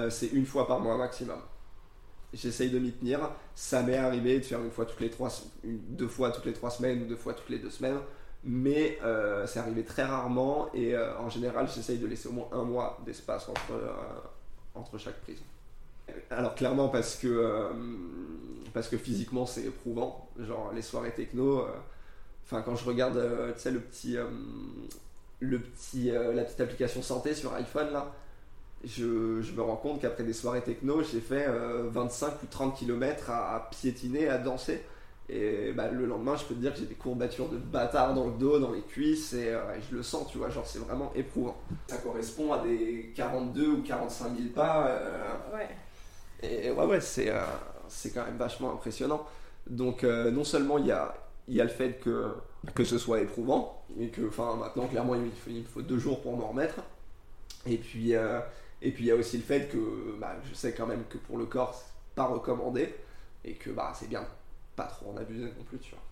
c'est 0.10 0.28
une 0.28 0.46
fois 0.46 0.68
par 0.68 0.80
mois 0.80 0.98
maximum. 0.98 1.40
J'essaye 2.34 2.70
de 2.70 2.80
m'y 2.80 2.92
tenir. 2.92 3.32
Ça 3.56 3.82
m'est 3.82 3.98
arrivé 3.98 4.40
de 4.40 4.46
faire 4.46 4.62
une 4.62 4.72
fois 4.72 4.86
toutes 4.86 5.00
les 5.02 5.10
trois, 5.10 5.30
deux 5.64 6.08
fois 6.08 6.32
toutes 6.32 6.46
les 6.46 6.54
trois 6.54 6.70
semaines 6.70 7.04
ou 7.04 7.06
deux 7.06 7.16
fois 7.16 7.34
toutes 7.34 7.50
les 7.50 7.60
deux 7.60 7.70
semaines, 7.70 8.00
mais 8.46 9.00
euh, 9.04 9.46
c'est 9.48 9.60
arrivé 9.60 9.84
très 9.84 10.04
rarement 10.04 10.70
et 10.74 10.96
en 10.98 11.30
général 11.30 11.68
j'essaye 11.74 11.98
de 11.98 12.08
laisser 12.08 12.30
au 12.30 12.34
moins 12.34 12.48
un 12.52 12.64
mois 12.64 13.00
d'espace 13.06 13.50
entre, 13.50 13.74
entre 14.76 14.98
chaque 14.98 15.20
prise. 15.22 15.40
Alors 16.30 16.56
clairement 16.56 16.90
parce 16.90 17.16
que 17.16 17.72
parce 18.74 18.88
que 18.88 18.98
physiquement 18.98 19.46
c'est 19.46 19.64
éprouvant, 19.64 20.30
genre 20.40 20.72
les 20.74 20.82
soirées 20.82 21.12
techno 21.12 21.66
Enfin, 22.46 22.62
quand 22.62 22.76
je 22.76 22.86
regarde, 22.86 23.18
euh, 23.18 23.54
le 23.66 23.80
petit, 23.80 24.18
euh, 24.18 24.26
le 25.40 25.60
petit, 25.60 26.12
euh, 26.12 26.32
la 26.34 26.44
petite 26.44 26.62
application 26.62 27.02
santé 27.02 27.34
sur 27.34 27.54
iPhone 27.56 27.92
là, 27.92 28.14
je, 28.84 29.04
me 29.04 29.62
rends 29.62 29.78
compte 29.78 30.00
qu'après 30.00 30.24
des 30.24 30.34
soirées 30.34 30.62
techno, 30.62 31.02
j'ai 31.02 31.22
fait 31.22 31.48
25 31.48 32.44
ou 32.44 32.46
30 32.46 32.78
km 32.78 33.32
à, 33.32 33.68
piétiner, 33.72 34.30
à 34.30 34.38
danser. 34.38 34.84
Et 35.28 35.72
bah, 35.72 35.90
le 35.90 36.06
lendemain, 36.06 36.36
je 36.36 36.46
peux 36.46 36.54
te 36.54 36.60
dire 36.60 36.74
que 36.74 36.80
j'ai 36.80 36.86
des 36.86 36.96
courbatures 36.96 37.50
de 37.50 37.58
bâtard 37.58 38.14
dans 38.14 38.28
le 38.28 38.34
dos, 38.34 38.60
dans 38.60 38.72
les 38.72 38.82
cuisses, 38.82 39.34
et, 39.34 39.54
je 39.90 39.96
le 39.96 40.04
sens, 40.04 40.28
tu 40.32 40.38
vois, 40.38 40.50
genre 40.50 40.68
c'est 40.68 40.80
vraiment 40.80 41.12
éprouvant. 41.16 41.58
Ça 41.88 41.98
correspond 41.98 42.54
à 42.54 42.60
des 42.60 43.12
42 43.16 43.68
ou 43.68 43.82
45 43.82 44.38
000 44.38 44.50
pas. 44.54 45.02
ouais. 45.54 45.70
Et 46.44 46.70
ouais, 46.70 46.86
ouais, 46.86 47.02
c'est 47.02 47.34
c'est 47.88 48.12
quand 48.12 48.24
même 48.24 48.38
vachement 48.38 48.74
impressionnant. 48.74 49.26
Donc 49.68 50.04
non 50.04 50.44
seulement 50.44 50.78
il 50.78 50.88
y 50.88 50.92
a, 50.92 51.16
il 51.48 51.56
y 51.56 51.62
a 51.62 51.64
le 51.64 51.70
fait 51.70 52.00
que, 52.00 52.28
que 52.74 52.84
ce 52.84 52.98
soit 52.98 53.22
éprouvant, 53.22 53.84
et 54.00 54.10
que 54.10 54.28
enfin, 54.28 54.56
maintenant, 54.56 54.88
clairement, 54.88 55.16
il 55.16 55.32
faut, 55.32 55.50
il 55.50 55.66
faut 55.66 55.82
deux 55.82 56.00
jours 56.00 56.22
pour 56.22 56.36
m'en 56.38 56.50
remettre. 56.50 56.82
Et 57.66 57.78
puis, 57.78 58.16
euh, 58.16 58.40
et 58.82 58.92
puis, 58.92 59.06
il 59.06 59.08
y 59.08 59.12
a 59.12 59.16
aussi 59.16 59.38
le 59.38 59.44
fait 59.44 59.70
que 59.72 60.18
bah, 60.20 60.36
je 60.50 60.56
sais 60.56 60.74
quand 60.74 60.86
même 60.86 61.04
que 61.10 61.18
pour 61.18 61.38
le 61.38 61.46
corps, 61.46 61.74
c'est 61.74 62.16
pas 62.16 62.26
recommandé, 62.26 62.94
et 63.44 63.54
que 63.54 63.70
bah, 63.70 63.94
c'est 63.96 64.10
bien 64.10 64.26
pas 64.76 64.86
trop 64.86 65.12
en 65.12 65.18
abuser 65.18 65.46
non 65.46 65.64
plus, 65.64 65.80
tu 65.80 65.92
vois. 65.92 66.04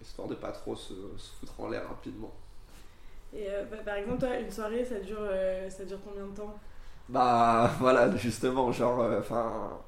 Histoire 0.00 0.28
de 0.28 0.34
pas 0.34 0.52
trop 0.52 0.76
se, 0.76 0.92
foutre 1.40 1.60
en 1.60 1.68
l'air 1.68 1.88
rapidement. 1.88 2.32
Et 3.32 3.48
euh, 3.48 3.64
bah, 3.70 3.78
par 3.84 3.94
exemple, 3.96 4.20
toi, 4.20 4.38
une 4.38 4.50
soirée, 4.50 4.84
ça 4.84 5.00
dure, 5.00 5.18
euh, 5.20 5.68
ça 5.70 5.84
dure 5.84 5.98
combien 6.04 6.26
de 6.26 6.34
temps? 6.36 6.54
Bah 7.08 7.70
voilà, 7.80 8.14
justement, 8.16 8.72
genre, 8.72 9.00
enfin 9.18 9.78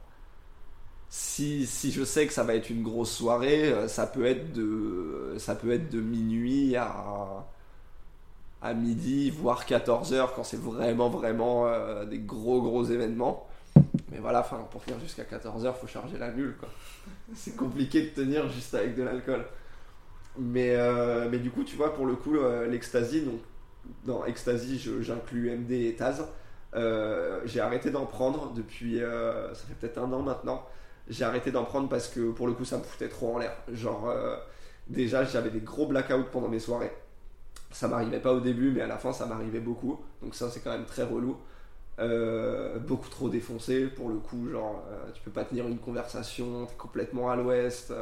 si, 1.08 1.66
si, 1.66 1.92
je 1.92 2.04
sais 2.04 2.26
que 2.26 2.32
ça 2.32 2.42
va 2.44 2.54
être 2.54 2.70
une 2.70 2.82
grosse 2.82 3.12
soirée, 3.12 3.72
euh, 3.72 3.88
ça 3.88 4.06
peut 4.06 4.26
être 4.26 4.52
de, 4.52 5.34
ça 5.38 5.54
peut 5.54 5.72
être 5.72 5.88
de 5.90 6.00
minuit 6.00 6.76
à, 6.76 7.46
à 8.62 8.74
midi, 8.74 9.30
voire 9.30 9.64
14h 9.66 10.30
quand 10.34 10.44
c'est 10.44 10.60
vraiment, 10.60 11.08
vraiment 11.08 11.66
euh, 11.66 12.04
des 12.04 12.18
gros, 12.18 12.60
gros 12.62 12.84
événements. 12.84 13.46
Mais 14.10 14.18
voilà, 14.18 14.42
pour 14.42 14.82
finir 14.82 15.00
jusqu'à 15.00 15.24
14h, 15.24 15.74
faut 15.74 15.86
charger 15.86 16.18
la 16.18 16.30
nulle. 16.30 16.54
C'est 17.34 17.56
compliqué 17.56 18.02
de 18.02 18.08
tenir 18.10 18.48
juste 18.48 18.74
avec 18.74 18.94
de 18.94 19.02
l'alcool. 19.02 19.44
Mais, 20.38 20.76
euh, 20.76 21.28
mais 21.30 21.38
du 21.38 21.50
coup, 21.50 21.64
tu 21.64 21.76
vois, 21.76 21.94
pour 21.94 22.06
le 22.06 22.14
coup, 22.14 22.34
l'ecstasy, 22.68 23.22
donc 23.22 23.40
dans 24.04 24.24
ecstasy, 24.24 24.78
j'inclus 25.00 25.50
MD 25.56 25.72
et 25.72 25.96
Taz. 25.96 26.24
j'ai 27.44 27.60
arrêté 27.60 27.90
d'en 27.90 28.06
prendre 28.06 28.52
depuis, 28.52 29.00
ça 29.00 29.64
fait 29.66 29.74
peut-être 29.74 29.98
un 29.98 30.12
an 30.12 30.22
maintenant 30.22 30.66
j'ai 31.08 31.24
arrêté 31.24 31.50
d'en 31.50 31.64
prendre 31.64 31.88
parce 31.88 32.08
que 32.08 32.30
pour 32.32 32.46
le 32.46 32.52
coup 32.52 32.64
ça 32.64 32.78
me 32.78 32.82
foutait 32.82 33.08
trop 33.08 33.34
en 33.34 33.38
l'air. 33.38 33.56
Genre 33.72 34.08
euh, 34.08 34.36
déjà 34.88 35.24
j'avais 35.24 35.50
des 35.50 35.60
gros 35.60 35.86
blackouts 35.86 36.30
pendant 36.32 36.48
mes 36.48 36.58
soirées. 36.58 36.92
Ça 37.70 37.88
m'arrivait 37.88 38.20
pas 38.20 38.32
au 38.32 38.40
début 38.40 38.70
mais 38.70 38.82
à 38.82 38.86
la 38.86 38.98
fin 38.98 39.12
ça 39.12 39.26
m'arrivait 39.26 39.60
beaucoup. 39.60 40.00
Donc 40.22 40.34
ça 40.34 40.50
c'est 40.50 40.60
quand 40.60 40.72
même 40.72 40.84
très 40.84 41.04
relou. 41.04 41.36
Euh, 41.98 42.78
beaucoup 42.78 43.08
trop 43.08 43.30
défoncé 43.30 43.86
pour 43.86 44.10
le 44.10 44.16
coup, 44.16 44.50
genre 44.50 44.84
euh, 44.90 45.10
tu 45.14 45.22
peux 45.22 45.30
pas 45.30 45.44
tenir 45.44 45.66
une 45.66 45.78
conversation, 45.78 46.66
t'es 46.66 46.74
complètement 46.76 47.30
à 47.30 47.36
l'ouest. 47.36 47.92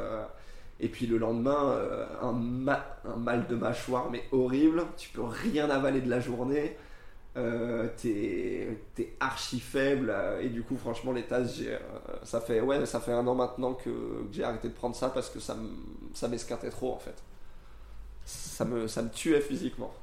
et 0.79 0.89
puis 0.89 1.07
le 1.07 1.17
lendemain, 1.17 1.79
un, 2.21 2.27
un, 2.29 3.15
mal 3.17 3.47
de 3.47 3.55
mâchoire 3.55 4.09
mais 4.11 4.23
horrible, 4.31 4.83
tu 4.97 5.09
peux 5.09 5.23
rien 5.23 5.69
avaler 5.69 6.01
de 6.01 6.09
la 6.09 6.19
journée. 6.19 6.75
Euh, 7.37 7.89
t'es 7.97 9.13
archi 9.19 9.59
faible 9.59 10.09
euh, 10.09 10.39
et 10.39 10.47
du 10.47 10.63
coup 10.63 10.77
franchement 10.77 11.11
les 11.11 11.23
tasses 11.23 11.59
euh, 11.63 11.77
ça 12.23 12.39
fait 12.39 12.61
ouais 12.61 12.85
ça 12.85 13.01
fait 13.01 13.11
un 13.11 13.27
an 13.27 13.35
maintenant 13.35 13.73
que, 13.73 13.89
j'ai 14.31 14.45
arrêté 14.45 14.69
de 14.69 14.73
prendre 14.73 14.95
ça 14.95 15.09
parce 15.09 15.29
que 15.29 15.41
ça 15.41 15.57
m'esquintait 16.29 16.69
trop 16.69 16.93
en 16.93 16.97
fait 16.97 17.21
ça 18.23 18.63
me 18.63 18.87
ça 18.87 19.01
me 19.01 19.09
tuait 19.09 19.41
physiquement 19.41 19.93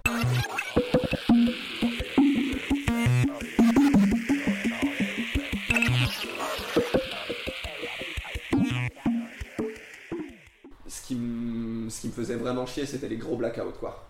me 12.12 12.24
faisait 12.24 12.36
vraiment 12.36 12.66
chier 12.66 12.86
c'était 12.86 13.08
les 13.08 13.16
gros 13.16 13.36
blackouts 13.36 13.78
quoi 13.80 14.04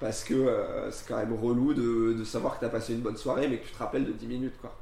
parce 0.00 0.24
que 0.24 0.34
euh, 0.34 0.90
c'est 0.90 1.08
quand 1.08 1.16
même 1.16 1.32
relou 1.34 1.72
de, 1.72 2.22
savoir 2.24 2.54
que 2.54 2.60
tu 2.60 2.64
as 2.66 2.68
passé 2.68 2.92
une 2.92 3.00
bonne 3.00 3.16
soirée 3.16 3.48
mais 3.48 3.58
que 3.58 3.66
tu 3.66 3.72
te 3.72 3.78
rappelles 3.78 4.04
de 4.04 4.12
10 4.12 4.26
minutes 4.26 4.60
quoi. 4.60 4.76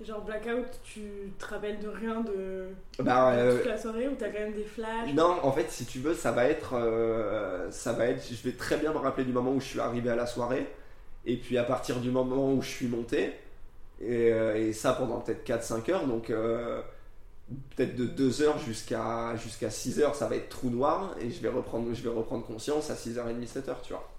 Genre 0.00 0.22
blackout, 0.22 0.66
tu 0.82 1.02
te 1.38 1.46
rappelles 1.46 1.78
de 1.78 1.88
rien 1.88 2.20
de, 2.20 2.66
bah, 2.98 3.30
euh, 3.30 3.56
toute 3.56 3.66
la 3.66 3.78
soirée 3.78 4.08
ou 4.08 4.14
t'as 4.18 4.28
quand 4.28 4.40
même 4.40 4.52
des 4.52 4.64
flashs 4.64 5.14
Non, 5.14 5.38
en 5.42 5.52
fait, 5.52 5.70
si 5.70 5.86
tu 5.86 6.00
veux, 6.00 6.14
ça 6.14 6.32
va 6.32 6.46
être, 6.46 6.74
euh, 6.74 7.70
ça 7.70 7.92
va 7.92 8.06
être, 8.06 8.20
je 8.28 8.42
vais 8.42 8.56
très 8.56 8.76
bien 8.76 8.92
me 8.92 8.98
rappeler 8.98 9.24
du 9.24 9.32
moment 9.32 9.52
où 9.52 9.60
je 9.60 9.66
suis 9.66 9.78
arrivé 9.78 10.10
à 10.10 10.16
la 10.16 10.26
soirée, 10.26 10.66
et 11.24 11.36
puis 11.36 11.58
à 11.58 11.62
partir 11.62 12.00
du 12.00 12.10
moment 12.10 12.52
où 12.52 12.60
je 12.60 12.68
suis 12.68 12.88
monté, 12.88 13.34
et, 14.00 14.72
ça 14.72 14.94
pendant 14.94 15.20
peut-être 15.20 15.46
4-5 15.46 15.90
heures, 15.92 16.06
donc 16.08 16.32
peut-être 17.76 17.96
de 17.96 18.04
2 18.04 18.42
heures 18.42 18.58
jusqu'à 18.58 19.36
jusqu'à 19.36 19.70
6 19.70 20.00
heures, 20.00 20.14
ça 20.14 20.28
va 20.28 20.36
être 20.36 20.48
trou 20.48 20.70
noir, 20.70 21.14
et 21.20 21.30
je 21.30 21.40
vais 21.40 21.48
reprendre, 21.48 21.92
je 21.92 22.02
vais 22.02 22.10
reprendre 22.10 22.44
conscience 22.44 22.90
à 22.90 22.94
6h30, 22.94 23.46
7h, 23.46 23.76
tu 23.82 23.92
vois. 23.92 24.10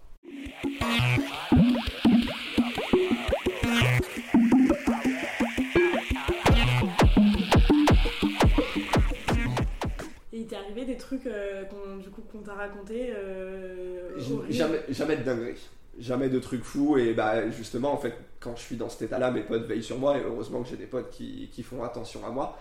Et 10.34 10.40
il 10.40 10.48
t'est 10.48 10.56
arrivé 10.56 10.86
des 10.86 10.98
trucs 10.98 11.26
euh, 11.28 11.64
qu'on, 11.66 11.98
du 11.98 12.10
coup 12.10 12.22
qu'on 12.32 12.40
t'a 12.40 12.54
raconté 12.54 13.12
euh, 13.16 14.20
jamais, 14.50 14.82
jamais 14.90 15.18
de 15.18 15.24
dinguerie 15.24 15.70
jamais 15.98 16.30
de 16.30 16.40
trucs 16.40 16.64
fous 16.64 16.98
et 16.98 17.14
bah 17.14 17.50
justement 17.52 17.94
en 17.94 17.98
fait 17.98 18.14
quand 18.40 18.56
je 18.56 18.62
suis 18.62 18.76
dans 18.76 18.90
cet 18.90 19.04
état 19.04 19.18
là 19.18 19.32
mes 19.32 19.44
potes 19.44 19.66
veillent 19.66 19.84
sur 19.84 19.98
moi 19.98 20.18
et 20.18 20.22
heureusement 20.22 20.62
que 20.62 20.70
j'ai 20.70 20.76
des 20.76 20.88
potes 20.88 21.10
qui, 21.10 21.50
qui, 21.54 21.64
font 21.64 21.84
attention 21.84 22.26
à 22.26 22.30
moi 22.32 22.58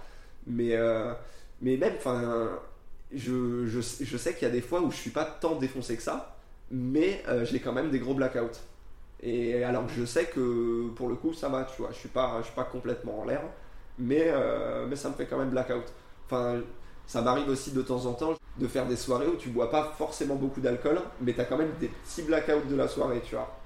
mais 0.46 0.74
euh, 0.74 1.12
mais 1.62 1.76
même 1.76 1.94
enfin 1.96 2.50
je, 3.12 3.66
je, 3.66 3.80
je, 3.80 4.16
sais 4.16 4.34
qu'il 4.34 4.48
y 4.48 4.50
a 4.50 4.54
des 4.54 4.60
fois 4.60 4.80
où 4.80 4.90
je 4.90 4.96
suis 4.96 5.10
pas 5.10 5.24
tant 5.24 5.56
défoncé 5.56 5.96
que 5.96 6.02
ça 6.02 6.34
mais 6.70 7.22
euh, 7.28 7.44
j'ai 7.44 7.60
quand 7.60 7.72
même 7.72 7.90
des 7.90 7.98
gros 7.98 8.14
blackouts. 8.14 8.58
Et 9.22 9.62
alors 9.64 9.88
je 9.88 10.04
sais 10.04 10.26
que 10.26 10.88
pour 10.96 11.08
le 11.08 11.14
coup 11.14 11.32
ça 11.32 11.48
va, 11.48 11.64
tu 11.64 11.80
vois, 11.80 11.90
je 11.92 11.98
suis 11.98 12.08
pas, 12.08 12.36
je 12.40 12.46
suis 12.46 12.54
pas 12.54 12.64
complètement 12.64 13.20
en 13.20 13.24
l'air, 13.24 13.42
mais, 13.98 14.26
euh, 14.26 14.86
mais 14.88 14.96
ça 14.96 15.08
me 15.08 15.14
fait 15.14 15.26
quand 15.26 15.38
même 15.38 15.50
blackout. 15.50 15.84
Enfin, 16.26 16.60
ça 17.06 17.22
m'arrive 17.22 17.48
aussi 17.48 17.72
de 17.72 17.82
temps 17.82 18.06
en 18.06 18.14
temps 18.14 18.34
de 18.58 18.66
faire 18.66 18.86
des 18.86 18.96
soirées 18.96 19.26
où 19.26 19.36
tu 19.36 19.50
bois 19.50 19.70
pas 19.70 19.94
forcément 19.96 20.36
beaucoup 20.36 20.60
d'alcool, 20.60 20.98
mais 21.20 21.32
tu 21.32 21.40
as 21.40 21.44
quand 21.44 21.58
même 21.58 21.72
des 21.80 21.88
petits 21.88 22.22
blackouts 22.22 22.68
de 22.68 22.76
la 22.76 22.88
soirée, 22.88 23.22
tu 23.24 23.34
vois. 23.34 23.60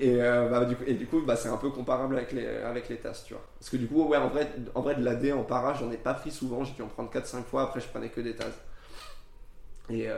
Et, 0.00 0.22
euh, 0.22 0.48
bah, 0.48 0.64
du 0.64 0.76
coup, 0.76 0.84
et 0.86 0.94
du 0.94 1.06
coup 1.06 1.20
bah, 1.22 1.34
c'est 1.36 1.48
un 1.48 1.56
peu 1.56 1.70
comparable 1.70 2.16
avec 2.16 2.32
les, 2.32 2.46
avec 2.46 2.88
les 2.88 2.98
tasses, 2.98 3.24
tu 3.24 3.34
vois. 3.34 3.42
Parce 3.58 3.70
que 3.70 3.76
du 3.76 3.88
coup, 3.88 4.04
ouais, 4.04 4.16
en 4.18 4.28
vrai, 4.28 4.48
en 4.74 4.80
vrai 4.80 4.94
de 4.94 5.04
l'AD 5.04 5.32
en 5.32 5.42
para, 5.42 5.74
j'en 5.74 5.90
ai 5.90 5.96
pas 5.96 6.14
pris 6.14 6.30
souvent, 6.30 6.62
j'ai 6.64 6.72
dû 6.74 6.82
en 6.82 6.88
prendre 6.88 7.10
4-5 7.10 7.42
fois, 7.44 7.62
après 7.62 7.80
je 7.80 7.88
prenais 7.88 8.08
que 8.08 8.20
des 8.20 8.36
tasses. 8.36 8.58
Et, 9.90 10.08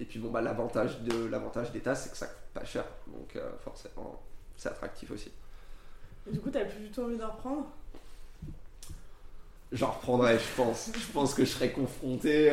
et 0.00 0.04
puis 0.04 0.18
bon 0.18 0.30
bah 0.30 0.40
l'avantage 0.40 1.00
de 1.00 1.26
l'avantage 1.26 1.70
des 1.70 1.80
tasses 1.80 2.04
c'est 2.04 2.10
que 2.10 2.16
ça 2.16 2.26
coûte 2.26 2.36
pas 2.52 2.64
cher, 2.64 2.84
donc 3.06 3.36
euh, 3.36 3.50
forcément 3.62 4.20
c'est 4.56 4.68
attractif 4.68 5.10
aussi. 5.10 5.30
Et 6.28 6.32
du 6.32 6.40
coup 6.40 6.50
t'as 6.50 6.64
plus 6.64 6.80
du 6.80 6.90
tout 6.90 7.02
envie 7.02 7.16
d'en 7.16 7.30
reprendre? 7.30 7.66
J'en 9.70 9.92
reprendrai 9.92 10.38
je 10.38 10.56
pense. 10.56 10.90
je 10.94 11.12
pense 11.12 11.34
que 11.34 11.44
je 11.44 11.50
serai 11.50 11.70
confronté 11.70 12.52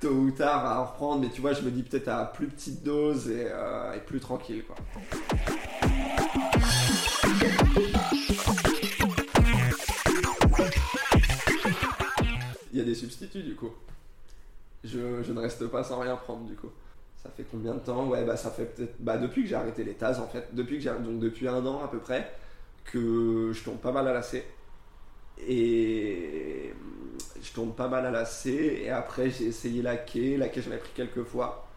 tôt 0.00 0.10
ou 0.10 0.30
tard 0.30 0.64
à 0.64 0.80
en 0.80 0.84
reprendre, 0.86 1.22
mais 1.22 1.30
tu 1.30 1.40
vois 1.40 1.52
je 1.52 1.62
me 1.62 1.70
dis 1.70 1.82
peut-être 1.82 2.08
à 2.08 2.24
plus 2.26 2.46
petite 2.46 2.82
dose 2.82 3.28
et, 3.28 3.46
euh, 3.50 3.98
plus 4.06 4.20
tranquille 4.20 4.64
quoi. 4.64 4.76
Il 12.72 12.78
y 12.78 12.80
a 12.80 12.84
des 12.84 12.94
substituts 12.94 13.42
du 13.42 13.54
coup 13.54 13.72
je, 14.84 15.32
ne 15.32 15.40
reste 15.40 15.66
pas 15.66 15.82
sans 15.82 16.00
rien 16.00 16.16
prendre 16.16 16.46
du 16.46 16.54
coup. 16.54 16.70
Ça 17.22 17.30
fait 17.36 17.44
combien 17.50 17.74
de 17.74 17.80
temps? 17.80 18.06
Ouais, 18.06 18.24
bah 18.24 18.36
ça 18.36 18.50
fait 18.50 18.64
peut-être. 18.64 18.94
Bah 19.00 19.18
depuis 19.18 19.42
que 19.42 19.48
j'ai 19.48 19.56
arrêté 19.56 19.84
les 19.84 19.94
tasses 19.94 20.18
en 20.18 20.28
fait. 20.28 20.48
Depuis 20.52 20.84
donc 20.84 21.18
depuis 21.18 21.48
un 21.48 21.64
an 21.66 21.82
à 21.84 21.88
peu 21.88 21.98
près 21.98 22.30
que 22.84 23.52
je 23.52 23.64
tombe 23.64 23.78
pas 23.78 23.92
mal 23.92 24.06
à 24.08 24.12
la 24.12 24.22
C. 24.22 24.44
Et 25.46 26.74
je 27.42 27.52
tourne 27.52 27.72
pas 27.72 27.88
mal 27.88 28.06
à 28.06 28.10
la 28.10 28.24
C. 28.24 28.80
Et 28.82 28.90
après, 28.90 29.30
j'ai 29.30 29.46
essayé 29.46 29.82
la 29.82 29.96
quai. 29.96 30.36
La 30.36 30.48
quai, 30.48 30.62
j'en 30.62 30.72
ai 30.72 30.78
pris 30.78 30.90
quelques 30.94 31.24
fois. 31.24 31.68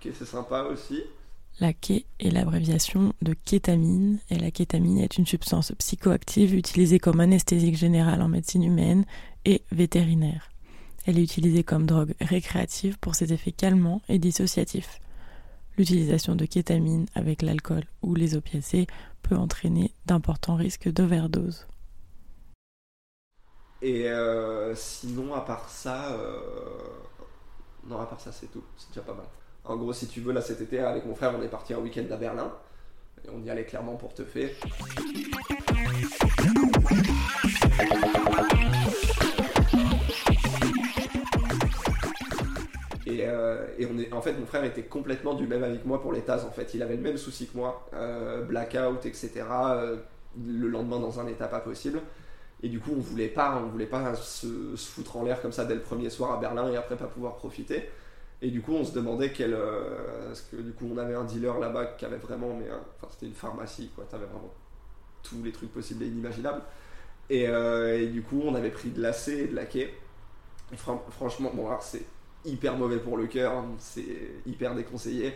Quai, 0.00 0.12
c'est 0.16 0.26
sympa 0.26 0.62
aussi. 0.62 1.02
La 1.60 1.72
quai 1.72 2.04
est 2.20 2.30
l'abréviation 2.30 3.12
de 3.20 3.34
kétamine, 3.34 4.18
et 4.30 4.38
la 4.38 4.52
kétamine 4.52 4.98
est 4.98 5.18
une 5.18 5.26
substance 5.26 5.72
psychoactive 5.72 6.54
utilisée 6.54 7.00
comme 7.00 7.18
anesthésique 7.18 7.76
générale 7.76 8.22
en 8.22 8.28
médecine 8.28 8.62
humaine 8.62 9.04
et 9.44 9.62
vétérinaire. 9.72 10.50
Elle 11.04 11.18
est 11.18 11.24
utilisée 11.24 11.64
comme 11.64 11.86
drogue 11.86 12.14
récréative 12.20 12.98
pour 13.00 13.16
ses 13.16 13.32
effets 13.32 13.50
calmants 13.50 14.02
et 14.08 14.20
dissociatifs. 14.20 15.00
L'utilisation 15.76 16.36
de 16.36 16.44
kétamine 16.44 17.06
avec 17.14 17.42
l'alcool 17.42 17.84
ou 18.02 18.14
les 18.14 18.36
opiacés 18.36 18.86
peut 19.22 19.36
entraîner 19.36 19.92
d'importants 20.06 20.56
risques 20.56 20.92
d'overdose. 20.92 21.66
Et 23.80 24.08
euh, 24.08 24.74
sinon, 24.74 25.34
à 25.34 25.42
part 25.42 25.68
ça, 25.68 26.12
euh, 26.12 26.40
non, 27.86 28.00
à 28.00 28.06
part 28.06 28.20
ça, 28.20 28.32
c'est 28.32 28.48
tout. 28.48 28.64
C'est 28.76 28.88
déjà 28.88 29.02
pas 29.02 29.14
mal. 29.14 29.26
En 29.64 29.76
gros, 29.76 29.92
si 29.92 30.08
tu 30.08 30.20
veux, 30.20 30.32
là 30.32 30.40
cet 30.40 30.60
été, 30.60 30.80
avec 30.80 31.06
mon 31.06 31.14
frère, 31.14 31.34
on 31.38 31.42
est 31.42 31.48
parti 31.48 31.74
un 31.74 31.78
week-end 31.78 32.04
à 32.10 32.16
Berlin. 32.16 32.52
Et 33.24 33.30
on 33.30 33.42
y 33.42 33.50
allait 33.50 33.64
clairement 33.64 33.96
pour 33.96 34.14
te 34.14 34.24
faire. 34.24 34.50
Et, 43.06 43.24
euh, 43.26 43.64
en 44.12 44.20
fait, 44.20 44.32
mon 44.34 44.46
frère 44.46 44.64
était 44.64 44.82
complètement 44.82 45.34
du 45.34 45.46
même 45.46 45.78
que 45.78 45.86
moi 45.86 46.02
pour 46.02 46.12
les. 46.12 46.28
En 46.28 46.50
fait, 46.50 46.74
il 46.74 46.82
avait 46.82 46.96
le 46.96 47.02
même 47.02 47.16
souci 47.16 47.46
que 47.46 47.56
moi, 47.56 47.88
euh, 47.94 48.42
blackout, 48.42 49.06
etc. 49.06 49.44
Le 50.36 50.68
lendemain 50.68 50.98
dans 50.98 51.20
un 51.20 51.26
état 51.28 51.46
pas 51.46 51.60
possible. 51.60 52.00
Et 52.62 52.68
du 52.68 52.80
coup, 52.80 52.92
on 52.96 53.00
voulait 53.00 53.28
pas, 53.28 53.60
on 53.64 53.68
voulait 53.68 53.86
pas 53.86 54.14
se, 54.14 54.74
foutre 54.76 55.16
en 55.16 55.22
l'air 55.22 55.40
comme 55.40 55.52
ça 55.52 55.64
dès 55.64 55.74
le 55.74 55.80
premier 55.80 56.10
soir 56.10 56.32
à 56.32 56.40
Berlin 56.40 56.70
et 56.72 56.76
après 56.76 56.96
pas 56.96 57.06
pouvoir 57.06 57.36
profiter. 57.36 57.88
Et 58.42 58.50
du 58.50 58.60
coup, 58.62 58.72
on 58.72 58.84
se 58.84 58.92
demandait 58.92 59.32
quel. 59.32 59.56
parce 60.26 60.42
que 60.42 60.56
du 60.56 60.72
coup, 60.72 60.88
on 60.92 60.98
avait 60.98 61.14
un 61.14 61.24
dealer 61.24 61.58
là-bas 61.58 61.86
qui 61.98 62.04
avait 62.04 62.16
vraiment. 62.16 62.54
Mais, 62.54 62.66
enfin, 62.70 63.08
c'était 63.10 63.26
une 63.26 63.34
pharmacie, 63.34 63.90
quoi. 63.94 64.04
T'avais 64.10 64.26
vraiment 64.26 64.52
tous 65.22 65.42
les 65.42 65.52
trucs 65.52 65.72
possibles 65.72 66.04
et 66.04 66.06
inimaginables. 66.06 66.62
Et, 67.30 67.44
et, 67.44 68.06
du 68.06 68.22
coup, 68.22 68.40
on 68.44 68.54
avait 68.54 68.70
pris 68.70 68.90
de 68.90 69.00
l'AC 69.00 69.28
et 69.28 69.48
de 69.48 69.56
la 69.56 69.66
quai. 69.66 69.94
Et 70.72 70.76
franchement, 70.76 71.50
bon, 71.54 71.66
alors 71.66 71.82
c'est 71.82 72.04
hyper 72.44 72.76
mauvais 72.76 72.98
pour 72.98 73.16
le 73.16 73.26
cœur, 73.26 73.64
c'est 73.78 74.04
hyper 74.46 74.74
déconseillé. 74.74 75.34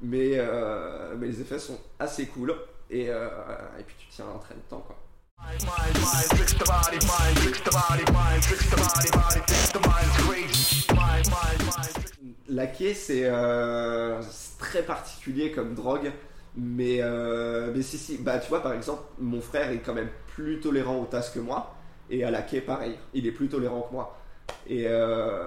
Mais, 0.00 0.32
euh, 0.36 1.16
mais 1.18 1.26
les 1.26 1.40
effets 1.40 1.58
sont 1.58 1.78
assez 1.98 2.26
cool. 2.26 2.54
Et, 2.90 3.10
euh, 3.10 3.28
et 3.78 3.82
puis 3.82 3.96
tu 3.98 4.06
tiens 4.08 4.26
un 4.34 4.38
très 4.38 4.54
longtemps 4.54 4.82
quoi. 4.86 4.97
La 12.48 12.66
quai 12.66 12.94
c'est 12.94 13.22
euh, 13.24 14.20
très 14.58 14.82
particulier 14.82 15.52
comme 15.52 15.74
drogue. 15.74 16.12
Mais, 16.56 16.98
euh, 17.02 17.72
mais 17.74 17.82
si, 17.82 17.98
si, 17.98 18.18
bah 18.18 18.38
tu 18.38 18.48
vois 18.48 18.62
par 18.62 18.72
exemple, 18.72 19.02
mon 19.18 19.40
frère 19.40 19.70
est 19.70 19.78
quand 19.78 19.94
même 19.94 20.08
plus 20.28 20.60
tolérant 20.60 20.96
aux 20.96 21.06
tasses 21.06 21.30
que 21.30 21.40
moi. 21.40 21.74
Et 22.10 22.24
à 22.24 22.30
la 22.30 22.42
quai 22.42 22.60
pareil, 22.60 22.96
il 23.14 23.26
est 23.26 23.32
plus 23.32 23.48
tolérant 23.48 23.82
que 23.82 23.92
moi. 23.92 24.18
Et 24.66 24.86
euh, 24.86 25.44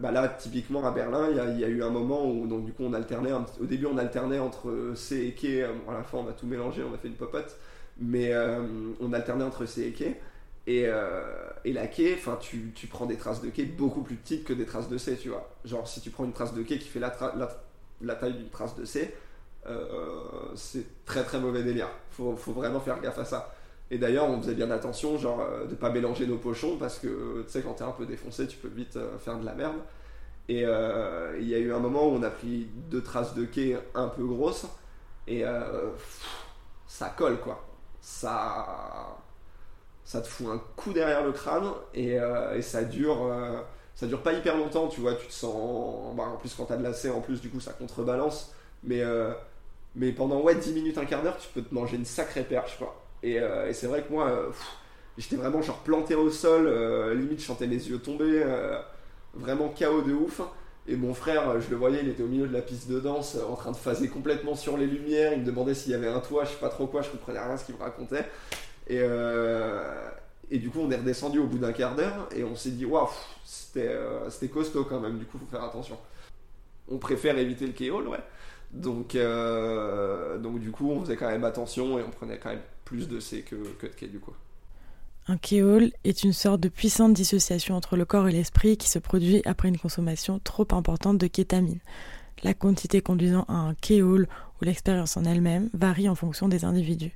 bah 0.00 0.12
là, 0.12 0.28
typiquement 0.28 0.84
à 0.86 0.90
Berlin, 0.92 1.28
il 1.30 1.58
y, 1.58 1.64
a 1.64 1.68
eu 1.68 1.82
un 1.82 1.90
moment 1.90 2.24
où 2.24 2.46
donc 2.46 2.64
du 2.64 2.72
coup 2.72 2.84
on 2.84 2.92
alternait. 2.94 3.32
au 3.32 3.66
début, 3.66 3.86
on 3.86 3.98
alternait 3.98 4.38
entre 4.38 4.92
C 4.94 5.26
et 5.26 5.34
quai. 5.34 5.64
à 5.64 5.92
la 5.92 6.02
fin, 6.04 6.18
on 6.18 6.28
a 6.28 6.32
tout 6.32 6.46
mélangé, 6.46 6.82
on 6.82 6.94
a 6.94 6.98
fait 6.98 7.08
une 7.08 7.14
popote. 7.14 7.56
Mais 8.00 8.32
euh, 8.32 8.60
on 9.00 9.12
alternait 9.12 9.44
entre 9.44 9.66
C 9.66 9.86
et 9.86 9.92
quai. 9.92 10.20
Et, 10.66 10.84
euh, 10.86 11.22
et 11.64 11.72
la 11.72 11.86
quai, 11.86 12.14
enfin, 12.14 12.36
tu, 12.40 12.72
tu, 12.74 12.86
prends 12.86 13.06
des 13.06 13.16
traces 13.16 13.40
de 13.40 13.48
quai 13.48 13.64
beaucoup 13.64 14.02
plus 14.02 14.16
petites 14.16 14.44
que 14.44 14.52
des 14.52 14.66
traces 14.66 14.88
de 14.88 14.98
C, 14.98 15.16
tu 15.16 15.30
vois. 15.30 15.50
Genre, 15.64 15.86
si 15.88 16.00
tu 16.00 16.10
prends 16.10 16.24
une 16.24 16.32
trace 16.32 16.54
de 16.54 16.62
quai 16.62 16.78
qui 16.78 16.88
fait 16.88 17.00
la, 17.00 17.16
la, 17.36 17.48
la 18.02 18.14
taille 18.14 18.34
d'une 18.34 18.50
trace 18.50 18.76
de 18.76 18.84
C, 18.84 19.14
c'est 20.54 21.04
très 21.04 21.24
très 21.24 21.40
mauvais 21.40 21.62
délire. 21.62 21.88
Faut, 22.10 22.36
faut 22.36 22.52
vraiment 22.52 22.80
faire 22.80 23.00
gaffe 23.00 23.18
à 23.18 23.24
ça. 23.24 23.54
Et 23.90 23.98
d'ailleurs, 23.98 24.28
on 24.28 24.40
faisait 24.40 24.54
bien 24.54 24.70
attention, 24.70 25.16
genre, 25.16 25.40
euh, 25.40 25.66
de 25.66 25.74
pas 25.74 25.90
mélanger 25.90 26.26
nos 26.26 26.36
pochons 26.36 26.76
parce 26.76 26.98
que, 26.98 27.42
tu 27.46 27.50
sais, 27.50 27.62
quand 27.62 27.74
t'es 27.74 27.84
un 27.84 27.92
peu 27.92 28.04
défoncé, 28.04 28.46
tu 28.46 28.58
peux 28.58 28.68
vite 28.68 28.96
euh, 28.96 29.18
faire 29.18 29.38
de 29.38 29.46
la 29.46 29.54
merde. 29.54 29.76
Et 30.48 30.64
euh, 30.64 31.36
il 31.40 31.48
y 31.48 31.54
a 31.54 31.58
eu 31.58 31.72
un 31.72 31.78
moment 31.78 32.06
où 32.08 32.12
on 32.12 32.22
a 32.22 32.30
pris 32.30 32.68
deux 32.90 33.02
traces 33.02 33.34
de 33.34 33.44
quai 33.44 33.78
un 33.94 34.08
peu 34.08 34.24
grosses 34.24 34.66
et 35.26 35.44
ça 36.86 37.10
colle, 37.10 37.38
quoi. 37.40 37.67
Ça, 38.10 39.18
ça 40.04 40.20
te 40.22 40.26
fout 40.26 40.46
un 40.48 40.58
coup 40.76 40.92
derrière 40.92 41.22
le 41.24 41.32
crâne 41.32 41.70
et, 41.94 42.16
et 42.54 42.62
ça 42.62 42.82
dure. 42.82 43.30
ça 43.94 44.06
dure 44.06 44.22
pas 44.22 44.32
hyper 44.32 44.56
longtemps, 44.56 44.88
tu 44.88 45.00
vois, 45.00 45.14
tu 45.14 45.26
te 45.26 45.32
sens. 45.32 46.16
Bah, 46.16 46.24
en 46.24 46.36
plus, 46.36 46.54
quand 46.54 46.64
t'as 46.64 46.78
de 46.78 46.82
la 46.82 47.14
en 47.14 47.20
plus, 47.20 47.40
du 47.40 47.50
coup, 47.50 47.60
ça 47.60 47.72
contrebalance. 47.72 48.54
Mais, 48.82 49.02
mais 49.94 50.12
pendant 50.12 50.40
ouais, 50.40 50.54
10 50.54 50.72
minutes, 50.72 50.96
un 50.96 51.04
quart 51.04 51.22
d'heure, 51.22 51.36
tu 51.36 51.48
peux 51.52 51.62
te 51.62 51.74
manger 51.74 51.96
une 51.96 52.06
sacrée 52.06 52.44
perche, 52.44 52.78
quoi. 52.78 52.98
Euh, 53.24 53.68
et, 53.68 53.72
c'est 53.72 53.86
vrai 53.86 54.02
que 54.02 54.12
moi, 54.12 54.28
euh, 54.28 54.50
j'étais 55.16 55.36
vraiment 55.36 55.62
genre 55.62 55.78
planté 55.78 56.14
au 56.14 56.30
sol, 56.30 56.66
euh, 56.66 57.14
limite 57.14 57.40
je 57.40 57.64
les 57.64 57.90
yeux 57.90 57.98
tomber, 57.98 58.44
vraiment 59.34 59.68
chaos 59.68 60.02
de 60.02 60.12
ouf. 60.12 60.40
Et 60.90 60.96
mon 60.96 61.12
frère, 61.12 61.60
je 61.60 61.68
le 61.68 61.76
voyais, 61.76 62.00
il 62.02 62.08
était 62.08 62.22
au 62.22 62.28
milieu 62.28 62.48
de 62.48 62.52
la 62.52 62.62
piste 62.62 62.88
de 62.88 62.98
danse, 62.98 63.36
en 63.36 63.56
train 63.56 63.72
de 63.72 63.76
phaser 63.76 64.08
complètement 64.08 64.54
sur 64.54 64.78
les 64.78 64.86
lumières. 64.86 65.34
Il 65.34 65.40
me 65.40 65.44
demandait 65.44 65.74
s'il 65.74 65.92
y 65.92 65.94
avait 65.94 66.08
un 66.08 66.20
toit, 66.20 66.44
je 66.44 66.50
sais 66.50 66.56
pas 66.56 66.70
trop 66.70 66.86
quoi, 66.86 67.02
je 67.02 67.10
comprenais 67.10 67.38
rien 67.38 67.58
ce 67.58 67.66
qu'il 67.66 67.74
me 67.74 67.80
racontait. 67.80 68.24
Et, 68.88 69.00
et 70.50 70.58
du 70.58 70.70
coup, 70.70 70.80
on 70.80 70.90
est 70.90 70.96
redescendu 70.96 71.40
au 71.40 71.46
bout 71.46 71.58
d'un 71.58 71.72
quart 71.72 71.94
d'heure 71.94 72.26
et 72.34 72.42
on 72.42 72.56
s'est 72.56 72.70
dit, 72.70 72.86
waouh, 72.86 73.10
c'était 73.44 74.48
costaud 74.50 74.84
quand 74.84 75.00
même, 75.00 75.18
du 75.18 75.26
coup, 75.26 75.36
faut 75.36 75.44
faire 75.50 75.62
attention. 75.62 75.98
On 76.88 76.96
préfère 76.96 77.36
éviter 77.36 77.66
le 77.66 77.72
kéol, 77.72 78.08
ouais. 78.08 78.22
Donc, 78.70 79.14
donc, 79.14 80.58
du 80.58 80.70
coup, 80.70 80.90
on 80.90 81.02
faisait 81.02 81.16
quand 81.16 81.28
même 81.28 81.44
attention 81.44 81.98
et 81.98 82.02
on 82.02 82.10
prenait 82.10 82.38
quand 82.38 82.48
même 82.48 82.62
plus 82.86 83.08
de 83.08 83.20
C 83.20 83.42
que, 83.42 83.56
que 83.78 83.86
de 83.86 83.92
K 83.92 84.10
du 84.10 84.20
coup. 84.20 84.32
Un 85.30 85.36
kéol 85.36 85.92
est 86.04 86.22
une 86.22 86.32
sorte 86.32 86.58
de 86.62 86.70
puissante 86.70 87.12
dissociation 87.12 87.74
entre 87.74 87.96
le 87.96 88.06
corps 88.06 88.28
et 88.28 88.32
l'esprit 88.32 88.78
qui 88.78 88.88
se 88.88 88.98
produit 88.98 89.42
après 89.44 89.68
une 89.68 89.76
consommation 89.76 90.38
trop 90.38 90.66
importante 90.70 91.18
de 91.18 91.26
kétamine. 91.26 91.80
La 92.42 92.54
quantité 92.54 93.02
conduisant 93.02 93.44
à 93.46 93.52
un 93.52 93.74
kéol 93.74 94.26
ou 94.58 94.64
l'expérience 94.64 95.18
en 95.18 95.24
elle-même 95.24 95.68
varie 95.74 96.08
en 96.08 96.14
fonction 96.14 96.48
des 96.48 96.64
individus. 96.64 97.12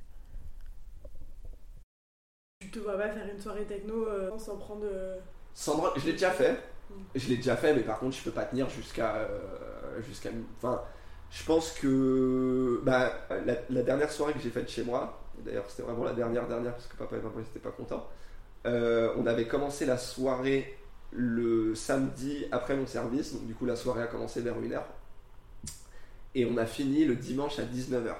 Tu 2.59 2.69
te 2.69 2.77
vois 2.77 2.99
pas 2.99 3.09
faire 3.09 3.27
une 3.33 3.41
soirée 3.41 3.65
techno 3.65 4.07
euh, 4.07 4.37
sans 4.37 4.57
prendre. 4.57 4.85
Euh, 4.85 5.17
sans 5.55 5.83
je 5.95 6.05
l'ai 6.05 6.11
déjà 6.11 6.29
fait. 6.29 6.53
Mm. 6.91 6.93
Je 7.15 7.29
l'ai 7.29 7.37
déjà 7.37 7.57
fait, 7.57 7.73
mais 7.73 7.81
par 7.81 7.97
contre, 7.97 8.15
je 8.15 8.21
peux 8.21 8.31
pas 8.31 8.45
tenir 8.45 8.69
jusqu'à. 8.69 9.15
Euh, 9.15 10.01
jusqu'à 10.07 10.29
enfin, 10.57 10.83
je 11.31 11.43
pense 11.45 11.71
que. 11.71 12.79
Bah, 12.83 13.11
la, 13.43 13.55
la 13.71 13.81
dernière 13.81 14.11
soirée 14.11 14.33
que 14.33 14.39
j'ai 14.39 14.51
faite 14.51 14.69
chez 14.69 14.83
moi, 14.83 15.22
D'ailleurs, 15.45 15.65
c'était 15.69 15.83
vraiment 15.83 16.03
la 16.03 16.13
dernière, 16.13 16.47
dernière, 16.47 16.73
parce 16.73 16.87
que 16.87 16.95
papa 16.95 17.15
et 17.17 17.19
maman 17.19 17.37
n'étaient 17.37 17.59
pas 17.59 17.71
contents. 17.71 18.07
Euh, 18.65 19.13
on 19.17 19.25
avait 19.25 19.45
commencé 19.45 19.85
la 19.85 19.97
soirée 19.97 20.77
le 21.11 21.75
samedi 21.75 22.45
après 22.51 22.75
mon 22.75 22.87
service, 22.87 23.33
donc 23.33 23.45
du 23.45 23.53
coup 23.53 23.65
la 23.65 23.75
soirée 23.75 24.03
a 24.03 24.07
commencé 24.07 24.41
vers 24.41 24.59
1h. 24.59 24.81
Et 26.35 26.45
on 26.45 26.57
a 26.57 26.65
fini 26.65 27.05
le 27.05 27.15
dimanche 27.15 27.59
à 27.59 27.63
19h. 27.63 28.15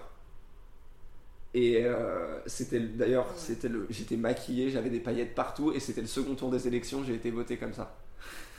Et 1.55 1.85
euh, 1.85 2.39
c'était 2.45 2.79
d'ailleurs, 2.79 3.27
c'était 3.37 3.69
le, 3.69 3.87
j'étais 3.89 4.17
maquillé, 4.17 4.69
j'avais 4.69 4.89
des 4.89 4.99
paillettes 4.99 5.33
partout, 5.33 5.71
et 5.71 5.79
c'était 5.79 6.01
le 6.01 6.07
second 6.07 6.35
tour 6.35 6.51
des 6.51 6.67
élections, 6.67 7.03
j'ai 7.03 7.15
été 7.15 7.31
voté 7.31 7.57
comme 7.57 7.73
ça. 7.73 7.95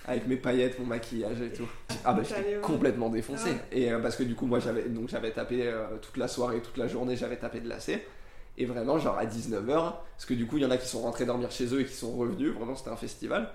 Avec 0.06 0.26
mes 0.26 0.36
paillettes, 0.36 0.78
mon 0.78 0.86
maquillage 0.86 1.40
et 1.40 1.50
tout. 1.50 1.68
Ah 2.04 2.12
bah 2.12 2.22
j'étais 2.22 2.60
complètement 2.60 3.08
défoncé. 3.08 3.50
Ah 3.54 3.64
et 3.72 3.90
euh, 3.90 4.00
parce 4.00 4.16
que 4.16 4.22
du 4.22 4.34
coup 4.34 4.46
moi 4.46 4.58
j'avais 4.58 4.82
donc 4.88 5.08
j'avais 5.08 5.30
tapé 5.30 5.72
toute 6.02 6.16
la 6.16 6.28
soirée, 6.28 6.60
toute 6.60 6.76
la 6.76 6.88
journée, 6.88 7.16
j'avais 7.16 7.36
tapé 7.36 7.60
de 7.60 7.68
lacet. 7.68 8.04
Et 8.56 8.66
vraiment, 8.66 8.98
genre 8.98 9.18
à 9.18 9.26
19h, 9.26 9.66
parce 9.66 10.26
que 10.26 10.34
du 10.34 10.46
coup, 10.46 10.58
il 10.58 10.62
y 10.62 10.66
en 10.66 10.70
a 10.70 10.76
qui 10.76 10.86
sont 10.86 11.00
rentrés 11.00 11.26
dormir 11.26 11.50
chez 11.50 11.74
eux 11.74 11.80
et 11.80 11.84
qui 11.84 11.94
sont 11.94 12.12
revenus. 12.16 12.52
Vraiment, 12.52 12.76
c'était 12.76 12.90
un 12.90 12.96
festival. 12.96 13.50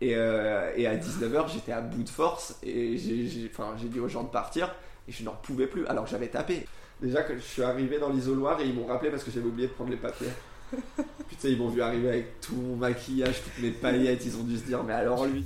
Et, 0.00 0.14
euh, 0.16 0.72
et 0.76 0.86
à 0.86 0.96
19h, 0.96 1.52
j'étais 1.52 1.72
à 1.72 1.80
bout 1.80 2.02
de 2.02 2.08
force 2.08 2.56
et 2.62 2.96
j'ai 2.98 3.88
dit 3.88 4.00
aux 4.00 4.08
gens 4.08 4.24
de 4.24 4.28
partir 4.28 4.74
et 5.08 5.12
je 5.12 5.22
n'en 5.24 5.32
pouvais 5.32 5.66
plus 5.66 5.86
alors 5.86 6.06
j'avais 6.06 6.28
tapé. 6.28 6.66
Déjà 7.00 7.22
que 7.22 7.34
je 7.34 7.40
suis 7.40 7.62
arrivé 7.62 7.98
dans 7.98 8.10
l'isoloir 8.10 8.60
et 8.60 8.66
ils 8.66 8.74
m'ont 8.74 8.86
rappelé 8.86 9.10
parce 9.10 9.24
que 9.24 9.30
j'avais 9.30 9.46
oublié 9.46 9.68
de 9.68 9.72
prendre 9.72 9.90
les 9.90 9.96
papiers. 9.96 10.28
Putain, 11.28 11.48
ils 11.48 11.58
m'ont 11.58 11.68
vu 11.68 11.82
arriver 11.82 12.08
avec 12.08 12.40
tout 12.40 12.54
mon 12.54 12.76
maquillage, 12.76 13.42
toutes 13.42 13.62
mes 13.62 13.70
paillettes, 13.70 14.24
ils 14.24 14.36
ont 14.36 14.42
dû 14.42 14.56
se 14.56 14.64
dire, 14.64 14.82
mais 14.82 14.94
alors 14.94 15.26
lui? 15.26 15.44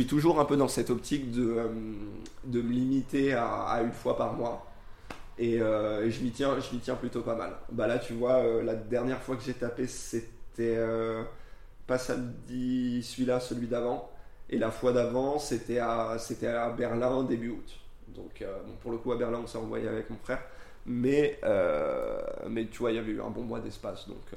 Suis 0.00 0.06
toujours 0.06 0.40
un 0.40 0.44
peu 0.44 0.56
dans 0.56 0.68
cette 0.68 0.90
optique 0.90 1.30
de, 1.30 1.42
euh, 1.42 1.68
de 2.44 2.62
me 2.62 2.72
limiter 2.72 3.34
à, 3.34 3.80
une 3.82 3.92
fois 3.92 4.16
par 4.16 4.34
mois. 4.34 4.66
Euh, 5.40 6.04
et, 6.04 6.10
je 6.10 6.22
m'y 6.22 6.30
tiens, 6.30 6.58
je 6.58 6.76
tiens 6.78 6.94
plutôt 6.94 7.22
pas 7.22 7.34
mal. 7.34 7.52
Bah 7.70 7.86
là, 7.86 7.98
tu 7.98 8.14
vois, 8.14 8.36
euh, 8.36 8.62
la 8.62 8.74
dernière 8.74 9.22
fois 9.22 9.36
que 9.36 9.42
j'ai 9.42 9.54
tapé, 9.54 9.86
c'était 9.86 10.78
pas 11.86 11.98
samedi, 11.98 13.02
celui-là, 13.02 13.40
celui 13.40 13.66
d'avant. 13.66 14.10
Et 14.48 14.58
la 14.58 14.70
fois 14.70 14.92
d'avant, 14.92 15.38
c'était 15.38 15.78
à, 15.78 16.16
c'était 16.18 16.46
à 16.46 16.70
Berlin 16.70 17.24
début 17.24 17.50
août. 17.50 17.78
Donc, 18.08 18.44
pour 18.80 18.92
le 18.92 18.98
coup, 18.98 19.12
à 19.12 19.16
Berlin, 19.16 19.40
on 19.42 19.46
s'est 19.46 19.58
envoyé 19.58 19.88
avec 19.88 20.08
mon 20.10 20.16
frère. 20.16 20.42
Mais, 20.86 21.38
euh, 21.42 22.22
mais 22.48 22.66
tu 22.66 22.78
vois, 22.78 22.92
il 22.92 22.96
y 22.96 22.98
avait 22.98 23.12
eu 23.12 23.20
un 23.20 23.30
bon 23.30 23.42
mois 23.42 23.60
d'espace. 23.60 24.08
Donc, 24.08 24.22
euh. 24.32 24.36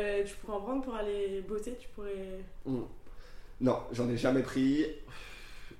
Euh, 0.00 0.24
tu 0.24 0.36
pourrais 0.36 0.56
en 0.56 0.60
prendre 0.60 0.82
pour 0.82 0.94
aller 0.94 1.40
bosser, 1.48 1.76
tu 1.78 1.88
pourrais. 1.88 2.40
Mm. 2.66 2.82
Non, 3.60 3.80
j'en 3.92 4.08
ai 4.08 4.16
jamais 4.16 4.42
pris. 4.42 4.86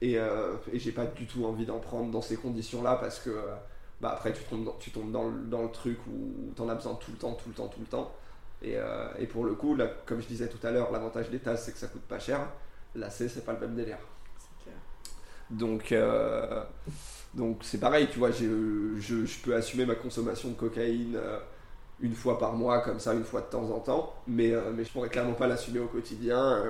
Et, 0.01 0.19
euh, 0.19 0.55
et 0.73 0.79
j'ai 0.79 0.93
pas 0.93 1.07
du 1.07 1.27
tout 1.27 1.45
envie 1.45 1.67
d'en 1.67 1.81
prendre 1.81 2.11
dans 2.11 2.23
ces 2.23 2.37
conditions-là 2.37 2.97
parce 2.97 3.19
que 3.19 3.31
euh, 3.31 3.55
bah, 4.01 4.11
après 4.13 4.33
tu 4.33 4.45
tombes, 4.45 4.65
dans, 4.65 4.77
tu 4.79 4.91
tombes 4.91 5.11
dans, 5.11 5.29
le, 5.29 5.41
dans 5.47 5.63
le 5.63 5.71
truc 5.73 5.99
où 6.07 6.53
t'en 6.55 6.69
as 6.69 6.75
besoin 6.77 6.95
tout 6.95 7.11
le 7.11 7.17
temps, 7.19 7.33
tout 7.35 7.49
le 7.49 7.55
temps, 7.55 7.69
tout 7.69 7.81
le 7.81 7.87
temps. 7.87 8.15
Et, 8.63 8.77
euh, 8.77 9.09
et 9.19 9.27
pour 9.27 9.45
le 9.45 9.55
coup, 9.55 9.75
là, 9.77 9.89
comme 10.07 10.21
je 10.21 10.27
disais 10.29 10.49
tout 10.49 10.65
à 10.67 10.71
l'heure, 10.71 10.93
l'avantage 10.93 11.31
des 11.31 11.41
tasses 11.41 11.65
c'est 11.65 11.73
que 11.73 11.79
ça 11.79 11.89
coûte 11.89 12.03
pas 12.03 12.19
cher. 12.21 12.41
Là, 12.95 13.11
c'est 13.11 13.29
c'est 13.29 13.45
pas 13.45 13.53
le 13.55 13.61
même 13.61 13.75
délire. 13.75 13.99
C'est 14.39 14.65
clair. 14.65 14.77
Donc, 15.51 15.93
euh, 15.93 16.63
donc 17.35 17.59
c'est 17.63 17.79
pareil, 17.81 18.09
tu 18.11 18.19
vois, 18.19 18.31
je, 18.31 18.97
je 18.99 19.41
peux 19.43 19.55
assumer 19.55 19.87
ma 19.87 19.95
consommation 19.95 20.51
de 20.51 20.55
cocaïne 20.55 21.17
euh, 21.17 21.39
une 22.01 22.15
fois 22.15 22.39
par 22.39 22.55
mois, 22.55 22.81
comme 22.81 23.01
ça, 23.01 23.15
une 23.15 23.25
fois 23.25 23.43
de 23.43 23.47
temps 23.47 23.71
en 23.71 23.81
temps, 23.81 24.15
mais, 24.27 24.53
mais 24.75 24.85
je 24.85 24.93
pourrais 24.93 25.09
clairement 25.09 25.35
pas 25.35 25.47
l'assumer 25.49 25.81
au 25.81 25.89
quotidien, 25.89 26.65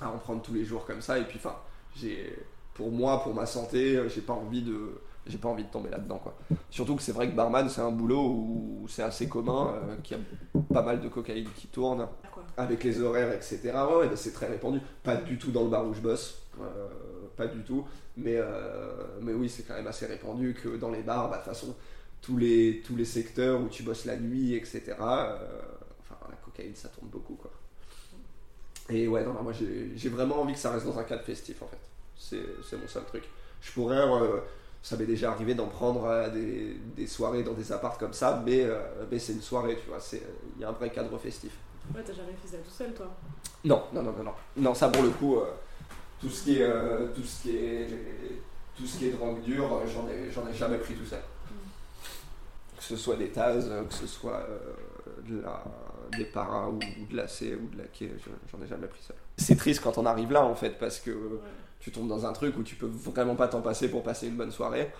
à 0.00 0.08
en 0.08 0.18
prendre 0.18 0.42
tous 0.42 0.54
les 0.54 0.64
jours 0.64 0.84
comme 0.84 1.00
ça. 1.00 1.18
Et 1.18 1.24
puis, 1.24 1.38
enfin, 1.38 1.56
j'ai, 1.96 2.36
pour 2.74 2.90
moi, 2.90 3.22
pour 3.22 3.34
ma 3.34 3.46
santé, 3.46 4.00
j'ai 4.08 4.20
pas 4.20 4.32
envie 4.32 4.62
de, 4.62 5.00
j'ai 5.26 5.38
pas 5.38 5.48
envie 5.48 5.64
de 5.64 5.70
tomber 5.70 5.90
là-dedans, 5.90 6.18
quoi. 6.18 6.34
Surtout 6.70 6.96
que 6.96 7.02
c'est 7.02 7.12
vrai 7.12 7.30
que 7.30 7.36
barman, 7.36 7.68
c'est 7.68 7.80
un 7.80 7.92
boulot 7.92 8.22
où 8.24 8.86
c'est 8.88 9.02
assez 9.02 9.28
commun, 9.28 9.74
euh, 9.74 9.96
qu'il 10.02 10.16
y 10.16 10.20
a 10.20 10.62
pas 10.72 10.82
mal 10.82 11.00
de 11.00 11.08
cocaïne 11.08 11.48
qui 11.56 11.68
tourne 11.68 12.08
Quoi. 12.32 12.42
avec 12.56 12.82
les 12.82 13.00
horaires, 13.00 13.32
etc. 13.32 13.60
Ouais, 13.98 14.10
c'est 14.16 14.32
très 14.32 14.46
répandu. 14.48 14.80
Pas 15.02 15.16
du 15.16 15.38
tout 15.38 15.50
dans 15.52 15.62
le 15.64 15.70
bar 15.70 15.86
où 15.86 15.94
je 15.94 16.00
bosse, 16.00 16.42
euh, 16.60 16.88
pas 17.36 17.46
du 17.46 17.62
tout. 17.62 17.84
Mais, 18.16 18.36
euh, 18.36 19.18
mais 19.20 19.32
oui, 19.32 19.48
c'est 19.48 19.62
quand 19.62 19.74
même 19.74 19.86
assez 19.86 20.06
répandu 20.06 20.54
que 20.54 20.76
dans 20.76 20.90
les 20.90 21.02
bars, 21.02 21.30
bah, 21.30 21.38
de 21.38 21.44
toute 21.44 21.52
façon, 21.52 21.74
tous 22.20 22.36
les, 22.36 22.82
tous 22.84 22.96
les 22.96 23.04
secteurs 23.04 23.60
où 23.60 23.68
tu 23.68 23.82
bosses 23.82 24.04
la 24.04 24.16
nuit, 24.16 24.54
etc. 24.54 24.82
enfin, 24.98 26.16
la 26.28 26.36
cocaïne, 26.44 26.74
ça 26.74 26.88
tourne 26.88 27.08
beaucoup, 27.08 27.34
quoi. 27.34 27.50
Et 28.90 29.06
ouais, 29.08 29.24
non, 29.24 29.32
non, 29.32 29.42
moi 29.42 29.52
j'ai 29.52 30.08
vraiment 30.08 30.40
envie 30.40 30.54
que 30.54 30.58
ça 30.58 30.70
reste 30.72 30.86
dans 30.86 30.98
un 30.98 31.04
cadre 31.04 31.22
festif, 31.22 31.62
en 31.62 31.66
fait. 31.66 31.78
C'est 32.16 32.76
mon 32.76 32.88
seul 32.88 33.04
truc. 33.04 33.24
Je 33.60 33.72
pourrais, 33.72 33.96
euh, 33.96 34.40
ça 34.82 34.96
m'est 34.96 35.06
déjà 35.06 35.30
arrivé 35.32 35.54
d'en 35.54 35.66
prendre 35.66 36.06
à 36.06 36.28
des, 36.28 36.76
des 36.96 37.06
soirées 37.06 37.42
dans 37.42 37.52
des 37.52 37.70
apparts 37.72 37.96
comme 37.98 38.12
ça, 38.12 38.42
mais, 38.44 38.64
euh, 38.64 38.80
mais 39.10 39.18
c'est 39.18 39.32
une 39.34 39.42
soirée, 39.42 39.78
tu 39.80 39.88
vois. 39.88 39.98
Il 40.56 40.60
y 40.60 40.64
a 40.64 40.68
un 40.68 40.72
vrai 40.72 40.90
cadre 40.90 41.16
festif. 41.18 41.52
Ouais, 41.94 42.02
t'as 42.04 42.12
jamais 42.12 42.32
fait 42.42 42.56
ça 42.56 42.58
tout 42.58 42.70
seul, 42.70 42.92
toi. 42.92 43.06
Non, 43.64 43.84
non, 43.92 44.02
non, 44.02 44.12
non, 44.12 44.24
non. 44.24 44.32
Non, 44.56 44.74
ça 44.74 44.88
pour 44.88 45.02
le 45.02 45.10
coup, 45.10 45.36
euh, 45.36 45.46
tout 46.20 46.28
ce 46.28 46.44
qui 46.44 46.58
est, 46.58 46.62
euh, 46.62 47.08
tout 47.14 47.22
ce 47.22 47.42
qui 47.42 47.56
est, 47.56 47.86
tout 48.76 48.86
ce 48.86 48.98
qui 48.98 49.08
est 49.08 49.10
drogue 49.10 49.40
dure, 49.42 49.72
euh, 49.72 49.86
j'en 49.86 50.08
ai, 50.08 50.50
ai 50.50 50.54
jamais 50.54 50.78
pris 50.78 50.94
tout 50.94 51.06
seul. 51.06 51.22
Que 52.76 52.82
ce 52.82 52.96
soit 52.96 53.16
des 53.16 53.28
tasses, 53.28 53.66
euh, 53.68 53.84
que 53.84 53.94
ce 53.94 54.06
soit 54.06 54.40
euh, 54.48 54.58
de 55.28 55.40
la, 55.42 55.62
des 56.16 56.24
paras 56.24 56.68
ou, 56.68 56.78
ou 56.78 57.06
de 57.10 57.16
la 57.16 57.28
C 57.28 57.54
ou 57.54 57.68
de 57.74 57.78
la 57.78 57.84
j'en 58.52 58.64
ai 58.64 58.68
jamais 58.68 58.86
pris 58.86 59.02
seul. 59.02 59.16
C'est 59.36 59.56
triste 59.56 59.82
quand 59.82 59.98
on 59.98 60.06
arrive 60.06 60.32
là 60.32 60.44
en 60.44 60.54
fait, 60.54 60.78
parce 60.78 60.98
que 61.00 61.10
Ouais. 61.10 61.40
tu 61.80 61.90
tombes 61.90 62.08
dans 62.08 62.26
un 62.26 62.32
truc 62.32 62.56
où 62.56 62.62
tu 62.62 62.76
peux 62.76 62.86
vraiment 62.86 63.34
pas 63.34 63.48
t'en 63.48 63.60
passer 63.60 63.88
pour 63.90 64.02
passer 64.02 64.28
une 64.28 64.36
bonne 64.36 64.52
soirée. 64.52 64.90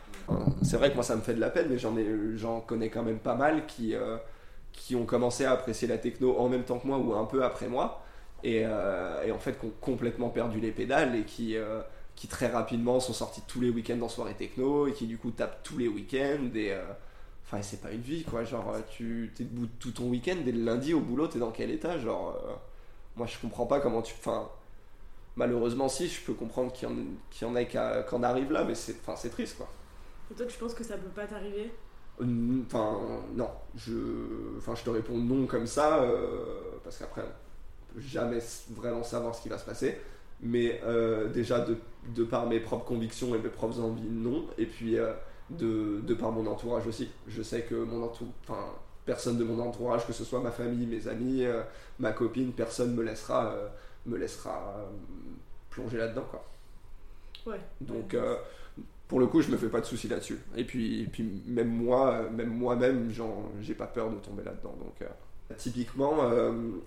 C'est 0.62 0.76
vrai 0.76 0.90
que 0.90 0.94
moi 0.94 1.04
ça 1.04 1.14
me 1.16 1.20
fait 1.20 1.34
de 1.34 1.40
la 1.40 1.50
peine, 1.50 1.68
mais 1.70 1.78
j'en 1.78 1.96
ai, 1.96 2.06
j'en 2.36 2.60
connais 2.60 2.88
quand 2.88 3.02
même 3.02 3.18
pas 3.18 3.34
mal 3.34 3.66
qui, 3.66 3.94
euh, 3.94 4.16
qui 4.72 4.96
ont 4.96 5.04
commencé 5.04 5.44
à 5.44 5.52
apprécier 5.52 5.86
la 5.88 5.98
techno 5.98 6.36
en 6.38 6.48
même 6.48 6.64
temps 6.64 6.78
que 6.78 6.86
moi 6.86 6.98
ou 6.98 7.14
un 7.14 7.24
peu 7.24 7.44
après 7.44 7.68
moi, 7.68 8.02
et, 8.42 8.62
euh, 8.64 9.22
et 9.24 9.30
en 9.32 9.38
fait 9.38 9.58
qui 9.58 9.66
ont 9.66 9.72
complètement 9.80 10.30
perdu 10.30 10.58
les 10.60 10.72
pédales 10.72 11.14
et 11.14 11.22
qui, 11.24 11.56
euh, 11.56 11.80
qui 12.16 12.26
très 12.26 12.48
rapidement 12.48 12.98
sont 13.00 13.12
sortis 13.12 13.42
tous 13.46 13.60
les 13.60 13.70
week-ends 13.70 14.00
en 14.02 14.08
soirée 14.08 14.34
techno 14.34 14.86
et 14.88 14.92
qui 14.92 15.06
du 15.06 15.18
coup 15.18 15.30
tapent 15.30 15.62
tous 15.62 15.78
les 15.78 15.88
week-ends 15.88 16.50
et 16.54 16.72
euh, 16.72 16.82
Enfin, 17.44 17.62
c'est 17.62 17.80
pas 17.82 17.90
une 17.92 18.00
vie 18.00 18.24
quoi. 18.24 18.44
Genre, 18.44 18.70
euh, 18.74 18.80
tu 18.90 19.32
t'es 19.34 19.44
debout 19.44 19.66
tout 19.78 19.90
ton 19.92 20.08
week-end, 20.08 20.36
dès 20.44 20.52
le 20.52 20.64
lundi 20.64 20.94
au 20.94 21.00
boulot, 21.00 21.28
t'es 21.28 21.38
dans 21.38 21.50
quel 21.52 21.70
état 21.70 21.98
Genre, 21.98 22.36
euh, 22.46 22.54
moi 23.16 23.26
je 23.26 23.38
comprends 23.38 23.66
pas 23.66 23.80
comment 23.80 24.02
tu. 24.02 24.14
Enfin, 24.18 24.48
malheureusement, 25.36 25.88
si, 25.88 26.08
je 26.08 26.20
peux 26.22 26.34
comprendre 26.34 26.72
qu'il 26.72 26.88
y 26.88 26.92
en, 26.92 26.96
qu'il 27.30 27.46
y 27.48 27.50
en 27.50 27.56
ait 27.56 27.68
qu'en 27.68 28.22
arrive 28.22 28.52
là, 28.52 28.64
mais 28.64 28.74
c'est 28.74 28.96
enfin, 29.00 29.16
c'est 29.16 29.30
triste 29.30 29.56
quoi. 29.58 29.68
Et 30.30 30.34
toi, 30.34 30.46
tu 30.46 30.58
penses 30.58 30.74
que 30.74 30.84
ça 30.84 30.96
peut 30.98 31.08
pas 31.10 31.26
t'arriver? 31.26 31.70
Euh, 32.20 32.62
Enfin, 32.66 32.98
non. 33.34 33.50
Je, 33.74 33.92
enfin, 34.58 34.74
je 34.74 34.82
te 34.84 34.90
réponds 34.90 35.18
non 35.18 35.46
comme 35.46 35.66
ça, 35.66 36.02
euh, 36.02 36.44
parce 36.84 36.98
qu'après, 36.98 37.22
on 37.22 37.94
peut 37.94 38.00
jamais 38.00 38.38
vraiment 38.70 39.02
savoir 39.02 39.34
ce 39.34 39.42
qui 39.42 39.48
va 39.48 39.58
se 39.58 39.64
passer. 39.64 39.98
Mais 40.40 40.80
euh, 40.84 41.28
déjà, 41.28 41.60
de, 41.60 41.76
de 42.14 42.24
par 42.24 42.46
mes 42.46 42.60
propres 42.60 42.84
convictions 42.84 43.34
et 43.34 43.38
mes 43.38 43.48
propres 43.48 43.80
envies, 43.80 44.08
non. 44.10 44.46
Et 44.58 44.66
puis, 44.66 44.98
euh, 44.98 45.12
de, 45.50 46.00
de 46.00 46.14
par 46.14 46.32
mon 46.32 46.46
entourage 46.46 46.86
aussi. 46.86 47.08
Je 47.28 47.42
sais 47.42 47.62
que 47.62 47.74
mon 47.74 48.02
entourage, 48.02 48.32
enfin, 48.44 48.66
personne 49.04 49.36
de 49.36 49.44
mon 49.44 49.58
entourage, 49.60 50.06
que 50.06 50.12
ce 50.12 50.24
soit 50.24 50.40
ma 50.40 50.50
famille, 50.50 50.86
mes 50.86 51.08
amis, 51.08 51.44
euh, 51.44 51.62
ma 51.98 52.12
copine, 52.12 52.52
personne 52.52 52.94
me 52.94 53.02
laissera, 53.02 53.52
euh, 53.52 53.68
me 54.06 54.16
laissera 54.16 54.76
euh, 54.78 54.86
plonger 55.70 55.98
là-dedans, 55.98 56.26
quoi. 56.30 56.44
Ouais. 57.46 57.60
Donc, 57.80 58.16
pour 59.08 59.18
le 59.18 59.26
coup, 59.26 59.40
je 59.42 59.50
me 59.50 59.56
fais 59.56 59.68
pas 59.68 59.80
de 59.80 59.84
soucis 59.84 60.06
là-dessus. 60.06 60.38
Et 60.56 60.64
puis, 60.64 61.02
et 61.02 61.06
puis 61.06 61.42
même 61.48 61.68
moi, 61.68 62.28
même 62.30 62.50
moi-même, 62.50 63.12
j'ai 63.60 63.74
pas 63.74 63.88
peur 63.88 64.10
de 64.10 64.16
tomber 64.16 64.44
là-dedans. 64.44 64.76
Donc, 64.78 65.08
typiquement, 65.56 66.30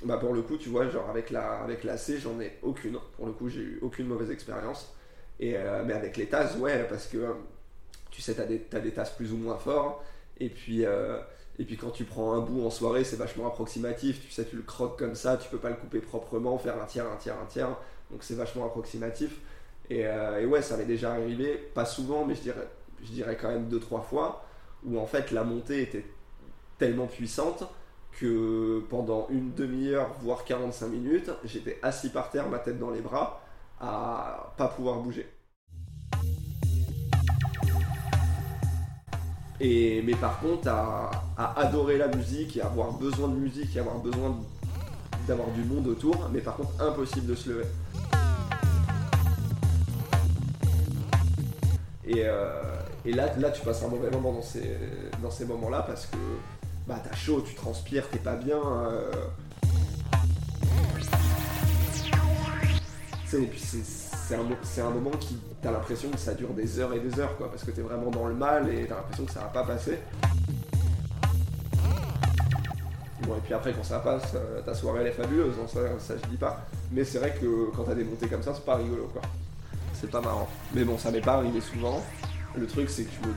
bah 0.06 0.18
pour 0.18 0.34
le 0.34 0.42
coup, 0.44 0.56
tu 0.56 0.70
vois, 0.70 0.90
genre 0.90 1.10
avec 1.10 1.30
la, 1.30 1.60
avec 1.60 1.84
la 1.84 1.98
C, 1.98 2.20
j'en 2.20 2.40
ai 2.40 2.58
aucune. 2.62 2.98
Pour 3.18 3.26
le 3.26 3.34
coup, 3.34 3.50
j'ai 3.50 3.60
eu 3.60 3.80
aucune 3.82 4.08
mauvaise 4.08 4.32
expérience. 4.32 4.96
Et 5.42 5.58
mais 5.86 5.94
avec 5.94 6.16
les 6.16 6.28
tasses, 6.28 6.56
ouais, 6.56 6.88
parce 6.88 7.08
que 7.08 7.36
tu 8.16 8.22
sais, 8.22 8.34
des, 8.46 8.62
t'as 8.62 8.80
des 8.80 8.92
tasses 8.92 9.12
plus 9.12 9.34
ou 9.34 9.38
moins 9.38 9.58
forts. 9.58 10.04
Et 10.40 10.50
puis, 10.50 10.86
euh, 10.86 11.20
et 11.60 11.66
puis 11.66 11.78
quand 11.78 11.92
tu 11.92 12.06
prends 12.06 12.34
un 12.34 12.40
bout 12.40 12.66
en 12.66 12.70
soirée, 12.70 13.04
c'est 13.04 13.18
vachement 13.18 13.48
approximatif. 13.48 14.22
Tu 14.26 14.32
sais, 14.32 14.46
tu 14.46 14.56
le 14.56 14.62
croques 14.62 14.98
comme 14.98 15.16
ça, 15.16 15.38
tu 15.38 15.50
peux 15.50 15.58
pas 15.58 15.70
le 15.70 15.76
couper 15.76 16.00
proprement, 16.00 16.58
faire 16.58 16.82
un 16.82 16.86
tiers, 16.86 17.06
un 17.12 17.18
tiers, 17.18 17.36
un 17.42 17.46
tiers. 17.46 17.76
Donc 18.12 18.24
c'est 18.24 18.36
vachement 18.36 18.66
approximatif. 18.66 19.40
Et, 19.90 20.06
euh, 20.06 20.42
et 20.42 20.46
ouais, 20.46 20.62
ça 20.62 20.78
m'est 20.78 20.86
déjà 20.86 21.12
arrivé, 21.14 21.56
pas 21.74 21.86
souvent, 21.86 22.26
mais 22.26 22.36
je 22.36 22.42
dirais, 22.42 22.68
je 23.04 23.12
dirais 23.12 23.38
quand 23.40 23.50
même 23.50 23.68
deux, 23.68 23.80
trois 23.80 24.02
fois, 24.02 24.46
où 24.86 24.98
en 25.00 25.06
fait 25.06 25.32
la 25.32 25.44
montée 25.44 25.82
était 25.82 26.06
tellement 26.78 27.08
puissante 27.08 27.64
que 28.20 28.84
pendant 28.90 29.28
une 29.30 29.54
demi-heure, 29.54 30.14
voire 30.22 30.46
45 30.46 30.88
minutes, 30.88 31.32
j'étais 31.44 31.80
assis 31.84 32.10
par 32.10 32.30
terre, 32.30 32.48
ma 32.50 32.60
tête 32.60 32.80
dans 32.80 32.92
les 32.92 33.02
bras, 33.02 33.42
à 33.80 34.54
pas 34.58 34.68
pouvoir 34.70 35.00
bouger. 35.00 35.28
Et, 39.62 40.02
mais 40.06 40.16
par 40.16 40.40
contre, 40.40 40.68
à, 40.68 41.12
adorer 41.58 41.98
la 41.98 42.08
musique 42.08 42.58
et 42.58 42.62
avoir 42.62 42.92
besoin 42.94 43.30
de 43.30 43.36
musique 43.36 43.76
et 43.76 43.80
avoir 43.80 44.00
besoin 44.00 44.38
d'avoir 45.28 45.50
du 45.50 45.64
monde 45.64 45.88
autour, 45.88 46.30
mais 46.32 46.40
par 46.40 46.56
contre, 46.58 46.72
impossible 46.82 47.28
de 47.28 47.36
se 47.36 47.50
lever. 47.50 47.66
Et, 52.08 52.24
euh, 52.26 52.62
là, 53.06 53.36
là, 53.38 53.52
tu 53.52 53.62
passes 53.62 53.84
un 53.84 53.88
mauvais 53.88 54.12
moment 54.12 54.34
dans 55.22 55.32
ces, 55.32 55.46
moments-là 55.46 55.84
parce 55.88 56.06
que 56.06 56.18
bah, 56.88 57.02
t'as 57.04 57.16
chaud, 57.16 57.44
tu 57.46 57.56
transpires, 57.56 58.10
t'es 58.10 58.20
pas 58.20 58.36
bien. 58.36 58.58
euh. 58.58 59.12
C'est 64.28 64.82
un, 64.82 64.90
moment 64.90 65.12
qui, 65.12 65.38
t'as 65.62 65.72
l'impression 65.72 66.10
que 66.10 66.18
ça 66.18 66.34
dure 66.34 66.50
des 66.54 66.80
heures 66.80 66.94
et 66.94 67.00
des 67.00 67.20
heures, 67.20 67.38
quoi, 67.38 67.50
parce 67.50 67.64
que 67.64 67.70
t'es 67.70 67.82
vraiment 67.82 68.10
dans 68.10 68.26
le 68.26 68.34
mal 68.34 68.68
et 68.74 68.86
t'as 68.88 68.96
l'impression 68.96 69.26
que 69.26 69.32
ça 69.32 69.42
va 69.42 69.48
pas 69.48 69.64
passer. 69.64 70.00
Bon, 73.22 73.36
et 73.36 73.42
puis 73.44 73.54
après, 73.54 73.74
quand 73.74 73.84
ça 73.84 74.00
passe, 74.00 74.34
euh, 74.36 74.62
ta 74.62 74.74
soirée 74.74 75.02
elle 75.02 75.08
est 75.08 75.12
fabuleuse, 75.12 75.54
hein, 75.62 75.68
ça, 76.00 76.16
je 76.22 76.30
dis 76.30 76.38
pas. 76.38 76.66
Mais 76.92 77.04
c'est 77.04 77.20
vrai 77.20 77.36
que 77.40 77.70
quand 77.76 77.84
t'as 77.84 77.94
des 77.94 78.04
montées 78.04 78.28
comme 78.28 78.42
ça, 78.42 78.54
c'est 78.56 78.66
pas 78.66 78.76
rigolo, 78.76 79.10
quoi. 79.14 79.22
C'est 79.94 80.10
pas 80.10 80.22
marrant. 80.22 80.50
Mais 80.74 80.84
bon, 80.84 80.98
ça 80.98 81.12
m'est 81.12 81.22
pas 81.22 81.36
arrivé 81.36 81.62
souvent. 81.62 82.04
Le 82.56 82.66
truc, 82.66 82.90
c'est 82.90 83.04
que 83.04 83.12
je 83.12 83.28
me 83.28 83.34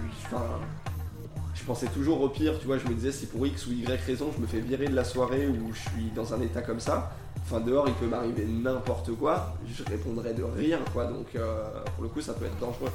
je 1.55 1.65
pensais 1.65 1.87
toujours 1.89 2.21
au 2.23 2.29
pire, 2.29 2.59
tu 2.59 2.67
vois, 2.67 2.79
je 2.79 2.87
me 2.87 2.95
disais 2.95 3.13
si 3.13 3.27
pour 3.27 3.47
X 3.47 3.67
ou 3.67 3.73
Y 3.73 4.01
raison, 4.07 4.31
je 4.35 4.41
me 4.41 4.47
fais 4.47 4.61
virer 4.61 4.87
de 4.87 4.95
la 4.95 5.05
soirée 5.05 5.49
où 5.49 5.73
je 5.75 5.81
suis 5.81 6.11
dans 6.15 6.33
un 6.33 6.41
état 6.41 6.63
comme 6.63 6.81
ça, 6.81 7.13
enfin 7.51 7.61
dehors 7.61 7.89
il 7.89 7.95
peut 7.95 8.07
m'arriver 8.07 8.45
n'importe 8.45 9.15
quoi, 9.17 9.55
je 9.67 9.83
répondrais 9.85 10.35
de 10.35 10.43
rire, 10.43 10.79
quoi, 10.93 11.07
donc 11.07 11.35
euh, 11.35 11.63
pour 11.95 12.03
le 12.05 12.09
coup 12.11 12.21
ça 12.21 12.35
peut 12.35 12.45
être 12.45 12.59
dangereux. 12.59 12.91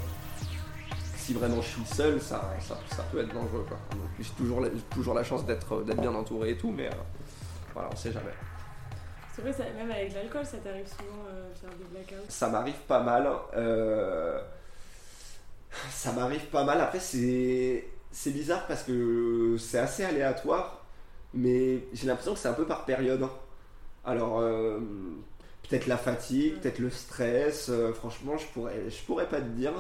Si 1.18 1.34
vraiment 1.34 1.62
je 1.62 1.68
suis 1.70 1.86
seul, 1.86 2.22
ça, 2.22 2.54
ça, 2.60 2.78
ça 2.96 3.04
peut 3.12 3.20
être 3.20 3.34
dangereux, 3.34 3.66
quoi. 3.68 3.78
Donc, 3.92 4.02
J'ai 4.20 4.30
toujours, 4.32 4.60
la- 4.62 4.70
toujours 4.94 5.14
la 5.14 5.24
chance 5.24 5.46
d'être 5.46 5.82
d'être 5.84 6.02
bien 6.02 6.14
entouré 6.14 6.50
et 6.52 6.58
tout, 6.58 6.70
mais 6.72 6.88
euh, 6.88 6.92
voilà, 7.74 7.90
on 7.92 7.96
sait 7.96 8.12
jamais. 8.12 8.34
C'est 9.34 9.42
vrai, 9.42 9.54
ça- 9.54 9.64
même 9.78 9.90
avec 9.90 10.14
l'alcool, 10.14 10.46
ça 10.46 10.58
t'arrive 10.58 10.86
souvent 10.86 11.24
euh, 11.30 11.54
faire 11.56 11.70
des 11.78 11.86
blackouts. 11.86 12.26
Ça 12.28 12.50
m'arrive 12.50 12.76
pas 12.88 13.00
mal. 13.02 13.28
euh, 13.56 14.40
Ça 15.90 16.12
m'arrive 16.12 16.46
pas 16.48 16.64
mal. 16.66 16.82
Après, 16.82 17.00
c'est 17.00 17.88
c'est 18.12 18.32
bizarre 18.32 18.68
parce 18.68 18.84
que 18.84 19.56
c'est 19.58 19.80
assez 19.80 20.04
aléatoire, 20.04 20.84
mais 21.34 21.86
j'ai 21.94 22.06
l'impression 22.06 22.34
que 22.34 22.40
c'est 22.40 22.50
un 22.50 22.54
peu 22.54 22.66
par 22.66 22.86
période. 22.86 23.26
Alors, 24.06 24.40
euh, 24.40 24.80
peut-être 25.70 25.88
la 25.88 25.98
fatigue, 25.98 26.60
peut-être 26.60 26.80
le 26.80 26.90
stress. 26.90 27.70
euh, 27.70 27.94
franchement, 27.94 28.38
je 28.38 28.46
pourrais, 28.48 29.30
pas 29.30 29.40
te 29.40 29.48
dire. 29.48 29.74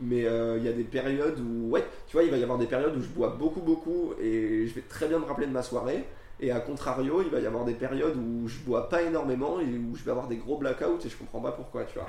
Mais 0.00 0.26
euh, 0.26 0.58
il 0.58 0.64
y 0.64 0.68
a 0.68 0.72
des 0.72 0.84
périodes 0.84 1.40
où, 1.40 1.70
ouais, 1.70 1.84
tu 2.06 2.14
vois, 2.14 2.22
il 2.22 2.30
va 2.30 2.36
y 2.36 2.42
avoir 2.42 2.58
des 2.58 2.66
périodes 2.66 2.96
où 2.96 3.02
je 3.02 3.08
bois 3.08 3.30
beaucoup, 3.30 3.60
beaucoup 3.60 4.14
et 4.20 4.66
je 4.66 4.74
vais 4.74 4.82
très 4.82 5.08
bien 5.08 5.18
me 5.18 5.24
rappeler 5.24 5.46
de 5.46 5.52
ma 5.52 5.62
soirée. 5.62 6.04
Et 6.40 6.52
à 6.52 6.60
contrario, 6.60 7.20
il 7.20 7.30
va 7.30 7.40
y 7.40 7.46
avoir 7.46 7.64
des 7.64 7.74
périodes 7.74 8.16
où 8.16 8.46
je 8.46 8.58
bois 8.60 8.88
pas 8.88 9.02
énormément 9.02 9.58
et 9.60 9.64
où 9.64 9.96
je 9.96 10.04
vais 10.04 10.12
avoir 10.12 10.28
des 10.28 10.36
gros 10.36 10.56
blackouts 10.56 11.00
et 11.04 11.08
je 11.08 11.16
comprends 11.16 11.40
pas 11.40 11.52
pourquoi, 11.52 11.84
tu 11.84 11.98
vois. 11.98 12.06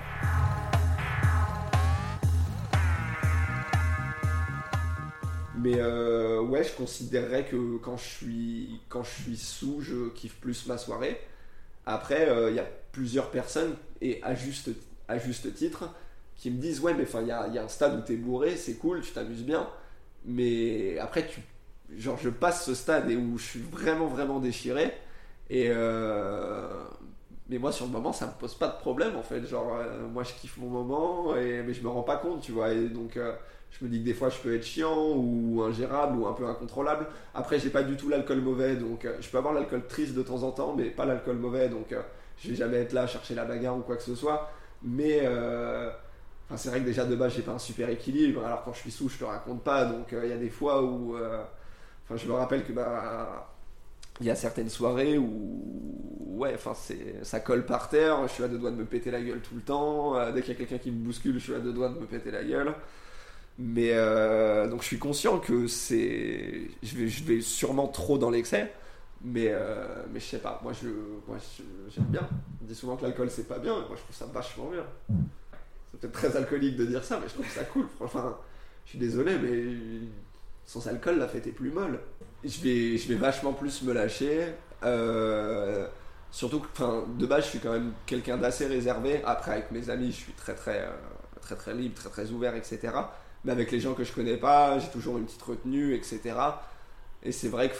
Mais 5.57 5.75
euh, 5.79 6.41
ouais, 6.41 6.63
je 6.63 6.73
considérerais 6.73 7.45
que 7.45 7.77
quand 7.77 7.97
je 7.97 8.05
suis 8.05 8.79
quand 8.87 9.03
je 9.03 9.09
suis 9.09 9.37
sous, 9.37 9.81
je 9.81 10.09
kiffe 10.09 10.35
plus 10.39 10.67
ma 10.67 10.77
soirée. 10.77 11.19
Après, 11.89 12.29
euh, 12.29 12.51
il 12.51 12.55
y 12.55 12.59
a 12.59 12.67
plusieurs 12.91 13.31
personnes 13.31 13.75
et 14.01 14.21
à 14.23 14.35
juste 14.35 14.69
à 15.07 15.17
juste 15.17 15.53
titre 15.55 15.89
qui 16.35 16.51
me 16.51 16.61
disent 16.61 16.79
ouais 16.81 16.93
mais 16.93 17.03
enfin 17.03 17.21
il 17.21 17.27
y 17.27 17.31
a, 17.31 17.47
y 17.47 17.57
a 17.57 17.63
un 17.63 17.67
stade 17.67 17.97
où 17.99 18.01
t'es 18.01 18.15
bourré, 18.15 18.55
c'est 18.55 18.75
cool, 18.75 19.01
tu 19.01 19.11
t'amuses 19.11 19.43
bien. 19.43 19.67
Mais 20.25 20.99
après 20.99 21.25
tu 21.27 21.41
genre 21.97 22.17
je 22.21 22.29
passe 22.29 22.65
ce 22.65 22.75
stade 22.75 23.09
et 23.09 23.15
où 23.15 23.37
je 23.39 23.43
suis 23.45 23.61
vraiment 23.61 24.05
vraiment 24.07 24.39
déchiré 24.39 24.93
et 25.49 25.67
euh, 25.69 26.69
mais 27.49 27.57
moi 27.57 27.71
sur 27.71 27.87
le 27.87 27.91
moment 27.91 28.13
ça 28.13 28.27
me 28.27 28.33
pose 28.33 28.53
pas 28.53 28.67
de 28.67 28.77
problème 28.77 29.15
en 29.15 29.23
fait 29.23 29.43
genre 29.47 29.75
euh, 29.75 30.07
moi 30.07 30.21
je 30.23 30.33
kiffe 30.33 30.57
mon 30.57 30.69
moment 30.69 31.35
et 31.35 31.63
mais 31.63 31.73
je 31.73 31.81
me 31.81 31.89
rends 31.89 32.03
pas 32.03 32.17
compte 32.17 32.41
tu 32.41 32.51
vois 32.51 32.75
donc 32.75 33.17
je 33.71 33.85
me 33.85 33.89
dis 33.89 33.99
que 33.99 34.05
des 34.05 34.13
fois 34.13 34.29
je 34.29 34.37
peux 34.39 34.53
être 34.55 34.65
chiant 34.65 35.13
ou 35.15 35.61
ingérable 35.63 36.17
ou 36.17 36.27
un 36.27 36.33
peu 36.33 36.45
incontrôlable 36.45 37.07
après 37.33 37.59
j'ai 37.59 37.69
pas 37.69 37.83
du 37.83 37.95
tout 37.95 38.09
l'alcool 38.09 38.41
mauvais 38.41 38.75
donc 38.75 39.05
euh, 39.05 39.15
je 39.19 39.29
peux 39.29 39.37
avoir 39.37 39.53
l'alcool 39.53 39.85
triste 39.87 40.15
de 40.15 40.23
temps 40.23 40.43
en 40.43 40.51
temps 40.51 40.75
mais 40.75 40.85
pas 40.85 41.05
l'alcool 41.05 41.37
mauvais 41.37 41.69
donc 41.69 41.91
euh, 41.91 42.01
je 42.37 42.49
vais 42.49 42.55
jamais 42.55 42.77
être 42.77 42.93
là 42.93 43.03
à 43.03 43.07
chercher 43.07 43.35
la 43.35 43.45
bagarre 43.45 43.77
ou 43.77 43.81
quoi 43.81 43.95
que 43.95 44.03
ce 44.03 44.15
soit 44.15 44.51
mais 44.81 45.21
euh, 45.23 45.89
c'est 46.55 46.69
vrai 46.69 46.79
que 46.79 46.85
déjà 46.85 47.05
de 47.05 47.15
base 47.15 47.33
j'ai 47.35 47.41
pas 47.41 47.51
un 47.51 47.59
super 47.59 47.89
équilibre 47.89 48.43
alors 48.45 48.63
quand 48.63 48.73
je 48.73 48.79
suis 48.79 48.91
sous 48.91 49.09
je 49.09 49.19
te 49.19 49.23
raconte 49.23 49.63
pas 49.63 49.85
donc 49.85 50.13
euh, 50.13 50.21
il 50.23 50.29
y 50.29 50.33
a 50.33 50.37
des 50.37 50.49
fois 50.49 50.83
où 50.83 51.15
Enfin, 52.05 52.17
je 52.17 52.27
me 52.27 52.33
rappelle 52.33 52.63
que 52.63 52.71
bah 52.71 53.51
il 54.19 54.25
y 54.25 54.31
a 54.31 54.35
certaines 54.35 54.69
soirées 54.69 55.19
où 55.19 56.35
ouais, 56.39 56.55
enfin 56.55 56.73
ça 57.21 57.39
colle 57.39 57.67
par 57.67 57.87
terre. 57.87 58.27
Je 58.27 58.33
suis 58.33 58.43
à 58.43 58.47
deux 58.47 58.57
doigts 58.57 58.71
de 58.71 58.77
me 58.77 58.85
péter 58.85 59.11
la 59.11 59.21
gueule 59.21 59.41
tout 59.41 59.53
le 59.53 59.61
temps. 59.61 60.15
Dès 60.31 60.41
qu'il 60.41 60.53
y 60.53 60.55
a 60.55 60.57
quelqu'un 60.57 60.79
qui 60.79 60.89
me 60.89 61.05
bouscule, 61.05 61.35
je 61.35 61.43
suis 61.43 61.53
à 61.53 61.59
deux 61.59 61.71
doigts 61.71 61.89
de 61.89 61.99
me 61.99 62.07
péter 62.07 62.31
la 62.31 62.43
gueule. 62.43 62.73
Mais 63.61 63.91
euh, 63.93 64.67
donc 64.69 64.81
je 64.81 64.87
suis 64.87 64.99
conscient 64.99 65.37
que 65.39 65.67
c'est, 65.67 66.61
je 66.81 66.95
vais, 66.97 67.07
je 67.09 67.23
vais 67.25 67.41
sûrement 67.41 67.87
trop 67.89 68.17
dans 68.17 68.29
l'excès. 68.29 68.71
Mais 69.21 69.47
euh, 69.49 69.85
mais 70.13 70.19
je 70.21 70.25
sais 70.25 70.37
pas. 70.39 70.61
Moi 70.63 70.71
je, 70.71 70.87
moi 71.27 71.37
je- 71.57 71.63
j'aime 71.93 72.05
bien. 72.05 72.27
On 72.61 72.65
dit 72.65 72.73
souvent 72.75 72.95
que 72.95 73.03
l'alcool 73.03 73.29
c'est 73.29 73.47
pas 73.49 73.59
bien. 73.59 73.73
mais 73.81 73.87
Moi 73.87 73.97
je 73.97 74.01
trouve 74.03 74.15
ça 74.15 74.25
vachement 74.33 74.69
bien. 74.69 74.85
C'est 75.91 75.99
peut-être 75.99 76.13
très 76.13 76.37
alcoolique 76.37 76.77
de 76.77 76.85
dire 76.85 77.03
ça, 77.03 77.19
mais 77.21 77.27
je 77.27 77.33
trouve 77.33 77.49
ça 77.49 77.65
cool. 77.65 77.85
Enfin, 77.99 78.37
je 78.85 78.91
suis 78.91 78.99
désolé, 78.99 79.37
mais 79.37 80.07
sans 80.65 80.87
alcool, 80.87 81.17
la 81.19 81.27
fête 81.27 81.45
est 81.47 81.51
plus 81.51 81.71
molle. 81.71 81.99
Je 82.45 82.61
vais, 82.61 82.97
je 82.97 83.09
vais 83.09 83.15
vachement 83.15 83.51
plus 83.51 83.81
me 83.83 83.91
lâcher. 83.91 84.53
Euh, 84.85 85.85
surtout 86.31 86.61
que, 86.61 87.17
de 87.17 87.25
base, 87.25 87.43
je 87.45 87.49
suis 87.49 87.59
quand 87.59 87.73
même 87.73 87.91
quelqu'un 88.05 88.37
d'assez 88.37 88.67
réservé. 88.67 89.21
Après, 89.25 89.51
avec 89.51 89.71
mes 89.71 89.89
amis, 89.89 90.11
je 90.11 90.17
suis 90.17 90.31
très, 90.33 90.55
très, 90.55 90.87
très, 91.41 91.55
très 91.57 91.73
libre, 91.73 91.95
très, 91.95 92.09
très 92.09 92.31
ouvert, 92.31 92.55
etc. 92.55 92.93
Mais 93.45 93.51
avec 93.51 93.71
les 93.71 93.79
gens 93.79 93.93
que 93.93 94.03
je 94.03 94.11
connais 94.11 94.37
pas, 94.37 94.79
j'ai 94.79 94.89
toujours 94.89 95.17
une 95.17 95.25
petite 95.25 95.41
retenue, 95.41 95.95
etc. 95.95 96.19
Et 97.23 97.31
c'est 97.31 97.47
vrai 97.47 97.69
que, 97.69 97.75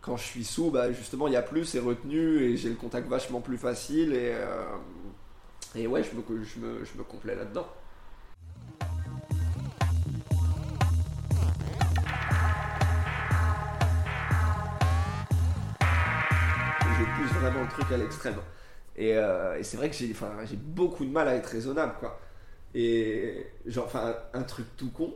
quand 0.00 0.16
je 0.16 0.24
suis 0.24 0.44
sous, 0.44 0.70
bah, 0.70 0.92
justement, 0.92 1.28
il 1.28 1.34
y 1.34 1.36
a 1.36 1.42
plus 1.42 1.64
ces 1.64 1.80
retenues 1.80 2.42
et 2.42 2.56
j'ai 2.56 2.68
le 2.68 2.74
contact 2.74 3.08
vachement 3.08 3.40
plus 3.40 3.58
facile. 3.58 4.12
Et, 4.12 4.32
euh, 4.34 4.64
et 5.74 5.86
ouais, 5.86 6.02
je 6.02 6.10
me, 6.16 6.44
je 6.44 6.58
me, 6.58 6.84
je 6.84 6.98
me 6.98 7.04
complais 7.04 7.34
là-dedans. 7.34 7.66
je 16.98 17.04
pousse 17.04 17.32
vraiment 17.38 17.62
le 17.62 17.68
truc 17.68 17.92
à 17.92 17.96
l'extrême. 17.96 18.36
Et, 18.96 19.14
euh, 19.14 19.56
et 19.58 19.62
c'est 19.62 19.76
vrai 19.76 19.88
que 19.90 19.96
j'ai 19.96 20.12
beaucoup 20.56 21.04
de 21.04 21.10
mal 21.10 21.28
à 21.28 21.34
être 21.34 21.46
raisonnable, 21.46 21.94
quoi. 22.00 22.18
Et 22.80 23.44
genre, 23.66 23.86
enfin, 23.86 24.14
un, 24.34 24.42
truc 24.44 24.64
tout 24.76 24.90
con, 24.90 25.12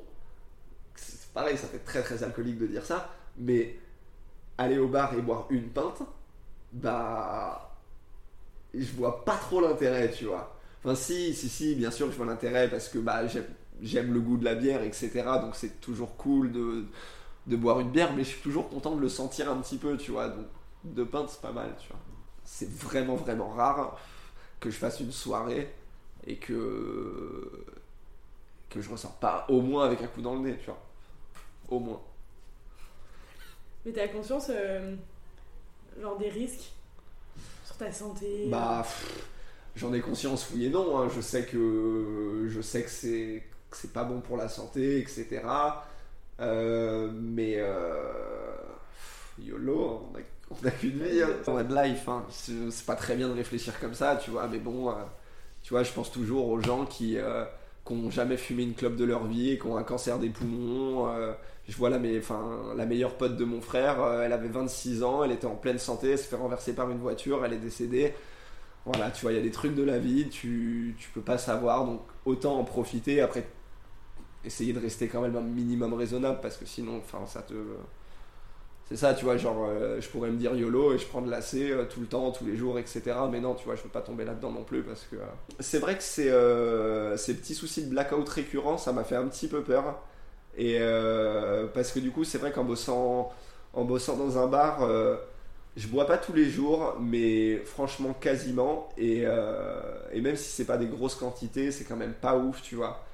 c'est 0.97 1.33
pareil, 1.33 1.57
ça 1.57 1.69
fait 1.69 1.79
très 1.79 2.03
très 2.03 2.25
alcoolique 2.25 2.59
de 2.59 2.67
dire 2.67 2.85
ça, 2.85 3.15
mais 3.39 3.79
aller 4.59 4.79
au 4.79 4.89
bar 4.89 5.15
et 5.15 5.23
boire 5.23 5.47
une 5.49 5.69
pinte, 5.69 6.03
bah, 6.73 7.73
je 8.75 8.93
vois 8.95 9.25
pas 9.25 9.37
trop 9.37 9.61
l'intérêt, 9.61 10.11
tu 10.11 10.25
vois. 10.25 10.59
Enfin, 10.83 10.97
si, 10.97 11.35
si, 11.35 11.49
si, 11.49 11.77
bien 11.77 11.93
sûr, 11.93 12.11
je 12.11 12.17
vois 12.17 12.27
l'intérêt 12.27 12.69
parce 12.69 12.89
que 12.89 12.99
bah, 12.99 13.23
j'aime 13.81 14.13
le 14.13 14.19
goût 14.19 14.39
de 14.39 14.45
la 14.45 14.57
bière, 14.57 14.83
etc. 14.83 15.23
Donc 15.41 15.55
c'est 15.55 15.81
toujours 15.81 16.17
cool 16.17 16.51
de, 16.51 16.87
de 17.47 17.57
boire 17.57 17.79
une 17.79 17.93
bière, 17.93 18.13
mais 18.13 18.25
je 18.25 18.31
suis 18.31 18.43
toujours 18.43 18.69
content 18.71 18.97
de 18.97 19.01
le 19.01 19.09
sentir 19.09 19.49
un 19.49 19.59
petit 19.59 19.77
peu, 19.77 19.97
tu 19.97 20.11
vois. 20.11 20.31
Donc 20.31 20.47
deux 20.83 21.07
pintes, 21.07 21.31
c'est 21.31 21.41
pas 21.41 21.53
mal, 21.53 21.73
tu 21.79 21.87
vois. 21.91 22.01
C'est 22.43 22.69
vraiment, 22.69 23.15
vraiment 23.15 23.51
rare 23.51 24.01
que 24.59 24.69
je 24.69 24.77
fasse 24.77 24.99
une 24.99 25.13
soirée 25.13 25.73
et 26.27 26.37
que 26.37 27.65
que 28.71 28.81
je 28.81 28.91
ressors 28.91 29.15
pas 29.17 29.47
au 29.49 29.61
moins 29.61 29.85
avec 29.87 30.03
un 30.03 30.07
coup 30.07 30.23
dans 30.23 30.35
le 30.35 30.41
nez, 30.41 30.57
tu 30.59 30.67
vois. 30.67 30.83
Au 31.69 31.79
moins. 31.81 32.01
Mais 33.85 33.93
t'as 33.93 34.09
conscience, 34.09 34.47
euh, 34.51 34.95
genre 36.01 36.17
des 36.19 36.29
risques 36.31 36.73
sur 37.65 37.77
ta 37.77 37.93
santé 37.93 38.49
Bah, 38.51 38.81
pff, 38.83 39.29
j'en 39.77 39.93
ai 39.95 40.01
conscience, 40.01 40.49
oui 40.55 40.67
et 40.67 40.71
non. 40.71 40.99
hein. 40.99 41.09
Je 41.15 41.21
sais 41.21 41.47
que 41.47 42.47
je 42.49 42.61
sais 42.61 42.83
que 42.85 42.91
c'est 42.91 43.43
c'est 43.73 43.93
pas 43.93 44.05
bon 44.05 44.21
pour 44.21 44.37
la 44.37 44.49
santé, 44.49 44.99
etc. 45.01 45.83
Euh, 46.41 47.11
mais 47.13 47.55
euh, 47.59 48.53
YOLO, 49.39 50.11
on 50.13 50.19
a, 50.19 50.21
on 50.51 50.67
a 50.67 50.71
qu'une 50.71 51.03
vie, 51.03 51.23
hein. 51.23 51.31
on 51.47 51.57
a 51.57 51.65
de 51.65 51.75
life. 51.75 52.09
hein. 52.09 52.25
C'est 52.31 52.87
pas 52.87 52.97
très 52.97 53.17
bien 53.17 53.29
de 53.29 53.35
réfléchir 53.35 53.79
comme 53.81 53.95
ça, 53.95 54.17
tu 54.17 54.31
vois. 54.31 54.47
Mais 54.49 54.59
bon, 54.59 54.91
euh, 54.91 54.95
je 55.83 55.93
pense 55.93 56.11
toujours 56.13 56.49
aux 56.49 56.61
gens 56.61 56.85
qui 56.87 57.17
euh, 57.19 57.45
qui 57.87 57.93
ont 57.93 58.11
jamais 58.11 58.37
fumé 58.37 58.63
une 58.65 58.75
clope 58.75 58.97
de 58.97 59.05
leur 59.05 59.27
vie 59.27 59.59
qui 59.59 59.67
ont 59.67 59.77
un 59.77 59.83
cancer 59.85 60.19
des 60.19 60.29
poumons. 60.31 61.09
euh, 61.09 61.33
je 61.69 61.77
vois 61.77 61.91
la, 61.91 61.99
la 61.99 62.87
meilleure 62.87 63.17
pote 63.17 63.37
de 63.37 63.45
mon 63.45 63.61
frère, 63.61 64.03
euh, 64.03 64.23
elle 64.25 64.33
avait 64.33 64.49
26 64.49 65.03
ans, 65.05 65.23
elle 65.25 65.33
était 65.33 65.47
en 65.47 65.55
pleine 65.57 65.79
santé, 65.79 66.11
elle 66.11 66.19
s'est 66.19 66.25
fait 66.25 66.37
renverser 66.37 66.75
par 66.75 66.91
une 66.91 66.99
voiture, 66.99 67.45
elle 67.45 67.53
est 67.55 67.59
décédée. 67.59 68.15
Voilà, 68.87 69.11
tu 69.13 69.23
vois, 69.23 69.33
il 69.33 69.37
y 69.37 69.39
a 69.41 69.43
des 69.43 69.51
trucs 69.53 69.75
de 69.77 69.83
la 69.85 69.99
vie, 69.99 70.29
tu, 70.29 70.97
tu 70.99 71.11
peux 71.11 71.21
pas 71.23 71.39
savoir, 71.39 71.85
donc 71.87 72.01
autant 72.27 72.59
en 72.59 72.65
profiter. 72.65 73.21
Après, 73.23 73.47
essayer 74.45 74.73
de 74.73 74.81
rester 74.81 75.09
quand 75.09 75.21
même 75.23 75.37
un 75.37 75.41
minimum 75.43 75.95
raisonnable 75.95 76.41
parce 76.43 76.57
que 76.57 76.67
sinon, 76.67 77.01
ça 77.27 77.43
te. 77.43 77.55
C'est 78.93 78.99
ça, 78.99 79.15
tu 79.15 79.25
vois, 79.25 79.39
genre, 79.39 79.65
euh, 79.69 80.01
je 80.03 80.09
pourrais 80.09 80.31
me 80.31 80.37
dire 80.37 80.55
YOLO 80.55 80.93
et 80.93 80.99
je 80.99 81.07
prends 81.07 81.23
de 81.23 81.31
l'AC 81.31 81.71
euh, 81.71 81.87
tout 81.87 82.01
le 82.01 82.07
temps, 82.07 82.31
tous 82.31 82.45
les 82.45 82.57
jours, 82.57 82.79
etc. 82.79 83.29
Mais 83.31 83.41
non, 83.41 83.55
tu 83.55 83.65
vois, 83.65 83.75
je 83.75 83.83
veux 83.83 83.89
pas 83.89 84.03
tomber 84.03 84.25
là-dedans 84.25 84.51
non 84.51 84.65
plus 84.65 84.83
parce 84.83 85.05
que. 85.05 85.17
euh, 85.17 85.21
C'est 85.61 85.79
vrai 85.79 85.97
que 85.97 86.03
euh, 86.21 87.17
ces 87.17 87.35
petits 87.37 87.55
soucis 87.55 87.85
de 87.85 87.91
blackout 87.91 88.29
récurrents, 88.29 88.77
ça 88.79 88.93
m'a 88.93 89.05
fait 89.05 89.17
un 89.17 89.27
petit 89.29 89.49
peu 89.49 89.63
peur. 89.63 90.03
Et 90.59 90.79
parce 91.75 91.93
que 91.93 91.99
du 92.01 92.11
coup, 92.11 92.25
c'est 92.25 92.39
vrai 92.39 92.53
qu'en 92.53 92.65
bossant, 92.65 93.31
en 93.73 93.85
bossant 93.85 94.17
dans 94.17 94.39
un 94.39 94.47
bar, 94.49 94.87
je 95.77 95.89
bois 95.89 96.07
pas 96.07 96.19
tous 96.19 96.35
les 96.35 96.51
jours, 96.51 96.97
mais 97.01 97.57
franchement 97.65 98.13
quasiment. 98.15 98.89
Et, 98.99 99.23
et 100.13 100.21
même 100.21 100.37
si 100.37 100.51
c'est 100.51 100.67
pas 100.67 100.77
des 100.79 100.87
grosses 100.89 101.15
quantités, 101.15 101.71
c'est 101.73 101.85
quand 101.85 101.97
même 101.97 102.15
pas 102.15 102.37
ouf, 102.37 102.63
tu 102.63 102.77
vois. 102.77 103.05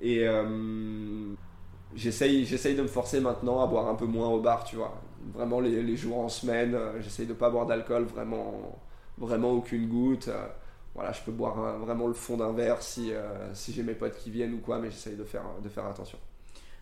Et 0.00 0.26
j'essaye, 1.94 2.44
j'essaye 2.46 2.74
de 2.74 2.82
me 2.82 2.88
forcer 2.88 3.20
maintenant 3.20 3.62
à 3.62 3.66
boire 3.66 3.88
un 3.88 3.94
peu 3.94 4.06
moins 4.06 4.28
au 4.28 4.40
bar, 4.40 4.64
tu 4.64 4.76
vois. 4.76 5.00
Vraiment 5.34 5.60
les, 5.60 5.82
les 5.82 5.96
jours 5.96 6.18
en 6.18 6.28
semaine, 6.28 6.74
euh, 6.74 7.00
j'essaye 7.00 7.26
de 7.26 7.32
pas 7.34 7.48
boire 7.50 7.66
d'alcool, 7.66 8.04
vraiment, 8.04 8.78
vraiment 9.18 9.52
aucune 9.52 9.88
goutte. 9.88 10.28
Euh, 10.28 10.46
voilà, 10.94 11.12
je 11.12 11.22
peux 11.22 11.30
boire 11.32 11.58
un- 11.58 11.78
vraiment 11.78 12.06
le 12.08 12.12
fond 12.14 12.36
d'un 12.36 12.52
verre 12.52 12.82
si, 12.82 13.12
euh, 13.12 13.22
si 13.54 13.72
j'ai 13.72 13.82
mes 13.82 13.94
potes 13.94 14.16
qui 14.16 14.30
viennent 14.30 14.54
ou 14.54 14.58
quoi, 14.58 14.78
mais 14.78 14.90
j'essaye 14.90 15.16
de 15.16 15.24
faire, 15.24 15.44
de 15.62 15.68
faire 15.68 15.86
attention. 15.86 16.18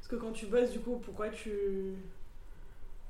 Parce 0.01 0.09
que 0.09 0.17
quand 0.17 0.33
tu 0.33 0.47
bosses, 0.47 0.71
du 0.73 0.81
coup, 0.81 1.01
pourquoi 1.05 1.29
tu. 1.29 1.51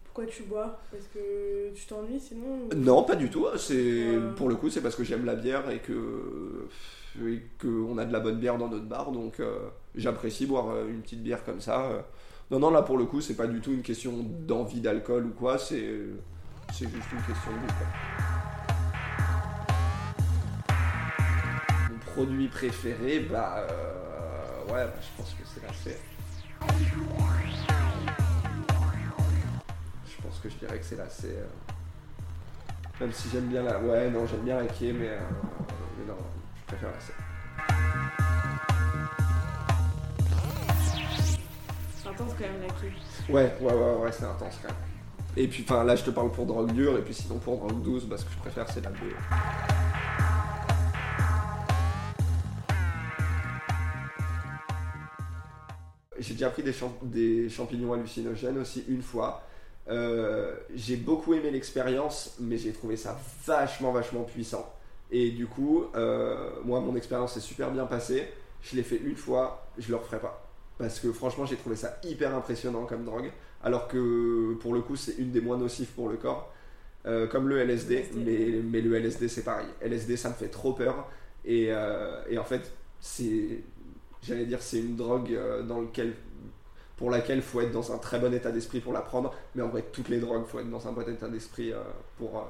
Pourquoi 0.04 0.26
tu 0.26 0.42
bois? 0.42 0.80
Parce 0.90 1.04
que 1.14 1.70
tu 1.72 1.86
t'ennuies 1.86 2.18
sinon 2.18 2.68
Non, 2.76 3.04
pas 3.04 3.14
du 3.14 3.30
tout. 3.30 3.46
C'est 3.56 3.74
Euh. 4.16 4.32
pour 4.34 4.48
le 4.48 4.56
coup, 4.56 4.68
c'est 4.68 4.80
parce 4.82 4.96
que 4.96 5.04
j'aime 5.04 5.24
la 5.24 5.36
bière 5.36 5.70
et 5.70 5.78
que 5.78 6.68
et 7.24 7.42
que 7.58 7.68
on 7.68 7.96
a 7.98 8.04
de 8.04 8.12
la 8.12 8.20
bonne 8.20 8.38
bière 8.38 8.58
dans 8.58 8.68
notre 8.68 8.86
bar, 8.86 9.12
donc 9.12 9.38
euh, 9.40 9.68
j'apprécie 9.94 10.46
boire 10.46 10.70
euh, 10.70 10.88
une 10.88 11.00
petite 11.02 11.22
bière 11.22 11.44
comme 11.44 11.60
ça. 11.60 12.04
Euh. 12.50 12.54
Non, 12.54 12.58
non, 12.60 12.70
là 12.70 12.82
pour 12.82 12.98
le 12.98 13.04
coup, 13.04 13.20
c'est 13.20 13.34
pas 13.34 13.46
du 13.46 13.60
tout 13.60 13.72
une 13.72 13.82
question 13.82 14.12
d'envie 14.46 14.80
d'alcool 14.80 15.26
ou 15.26 15.30
quoi. 15.30 15.58
C'est 15.58 15.96
c'est 16.72 16.88
juste 16.88 17.12
une 17.12 17.22
question 17.22 17.50
de 17.52 17.58
goût. 17.58 17.72
Mon 21.90 21.98
produit 22.12 22.48
préféré, 22.48 23.20
bah 23.20 23.66
euh, 23.68 24.64
ouais, 24.66 24.84
bah, 24.84 24.92
je 25.00 25.08
pense 25.16 25.34
que 25.34 25.42
c'est 25.44 25.62
la 25.66 25.72
C. 25.72 25.98
Je 30.06 30.22
pense 30.22 30.38
que 30.38 30.48
je 30.48 30.56
dirais 30.56 30.78
que 30.78 30.84
c'est 30.84 30.96
la 30.96 31.04
euh. 31.04 31.46
Même 33.00 33.12
si 33.12 33.28
j'aime 33.30 33.46
bien 33.46 33.62
la. 33.62 33.80
Ouais, 33.80 34.10
non, 34.10 34.26
j'aime 34.26 34.42
bien 34.42 34.58
la 34.58 34.66
Kie, 34.66 34.92
mais, 34.92 35.08
euh, 35.08 35.18
mais 35.98 36.06
non, 36.06 36.18
je 36.56 36.66
préfère 36.66 36.90
la 36.92 37.00
C. 37.00 37.12
Ouais, 43.28 43.54
ouais, 43.60 43.72
ouais, 43.72 43.96
ouais, 44.02 44.12
c'est 44.12 44.24
intense 44.24 44.58
quand 44.62 44.68
même. 44.68 44.76
Et 45.36 45.46
puis, 45.46 45.64
enfin, 45.66 45.84
là, 45.84 45.96
je 45.96 46.04
te 46.04 46.10
parle 46.10 46.30
pour 46.32 46.46
drogue 46.46 46.72
dure, 46.72 46.98
et 46.98 47.02
puis 47.02 47.14
sinon 47.14 47.38
pour 47.38 47.56
drogue 47.56 47.82
douce, 47.82 48.04
bah, 48.04 48.16
ce 48.18 48.24
que 48.24 48.32
je 48.32 48.38
préfère, 48.38 48.68
c'est 48.68 48.82
la 48.82 48.90
bleue. 48.90 49.14
J'ai 56.18 56.34
déjà 56.34 56.50
pris 56.50 56.62
des 56.62 57.48
champignons 57.48 57.92
hallucinogènes 57.94 58.58
aussi 58.58 58.84
une 58.88 59.02
fois. 59.02 59.42
Euh, 59.88 60.54
j'ai 60.74 60.96
beaucoup 60.96 61.34
aimé 61.34 61.50
l'expérience, 61.50 62.36
mais 62.38 62.58
j'ai 62.58 62.72
trouvé 62.72 62.96
ça 62.96 63.18
vachement, 63.46 63.92
vachement 63.92 64.22
puissant. 64.22 64.72
Et 65.10 65.30
du 65.30 65.46
coup, 65.46 65.86
euh, 65.96 66.50
moi, 66.64 66.80
mon 66.80 66.94
expérience 66.96 67.34
s'est 67.34 67.40
super 67.40 67.70
bien 67.70 67.86
passée. 67.86 68.28
Je 68.62 68.76
l'ai 68.76 68.82
fait 68.82 68.98
une 68.98 69.16
fois, 69.16 69.66
je 69.78 69.88
le 69.88 69.96
referai 69.96 70.20
pas. 70.20 70.49
Parce 70.80 70.98
que 70.98 71.12
franchement, 71.12 71.44
j'ai 71.44 71.56
trouvé 71.56 71.76
ça 71.76 71.98
hyper 72.02 72.34
impressionnant 72.34 72.86
comme 72.86 73.04
drogue. 73.04 73.30
Alors 73.62 73.86
que 73.86 74.54
pour 74.60 74.72
le 74.72 74.80
coup, 74.80 74.96
c'est 74.96 75.18
une 75.18 75.30
des 75.30 75.42
moins 75.42 75.58
nocives 75.58 75.90
pour 75.90 76.08
le 76.08 76.16
corps. 76.16 76.50
Euh, 77.06 77.26
comme 77.26 77.48
le 77.48 77.58
LSD, 77.58 77.96
LSD. 77.96 78.16
mais, 78.16 78.62
mais 78.62 78.80
le 78.80 78.94
LSD, 78.94 79.28
c'est 79.28 79.44
pareil. 79.44 79.66
LSD, 79.82 80.16
ça 80.16 80.30
me 80.30 80.34
fait 80.34 80.48
trop 80.48 80.72
peur. 80.72 81.06
Et, 81.44 81.66
euh, 81.68 82.22
et 82.30 82.38
en 82.38 82.44
fait, 82.44 82.72
c'est. 82.98 83.62
J'allais 84.22 84.46
dire, 84.46 84.62
c'est 84.62 84.78
une 84.78 84.96
drogue 84.96 85.32
euh, 85.32 85.62
dans 85.62 85.82
lequel, 85.82 86.14
pour 86.96 87.10
laquelle 87.10 87.38
il 87.38 87.42
faut 87.42 87.60
être 87.60 87.72
dans 87.72 87.92
un 87.92 87.98
très 87.98 88.18
bon 88.18 88.32
état 88.32 88.50
d'esprit 88.50 88.80
pour 88.80 88.94
la 88.94 89.02
prendre. 89.02 89.34
Mais 89.54 89.62
en 89.62 89.68
vrai, 89.68 89.84
toutes 89.92 90.08
les 90.08 90.18
drogues, 90.18 90.44
il 90.46 90.50
faut 90.50 90.60
être 90.60 90.70
dans 90.70 90.88
un 90.88 90.92
bon 90.92 91.06
état 91.06 91.28
d'esprit 91.28 91.74
pour, 92.16 92.46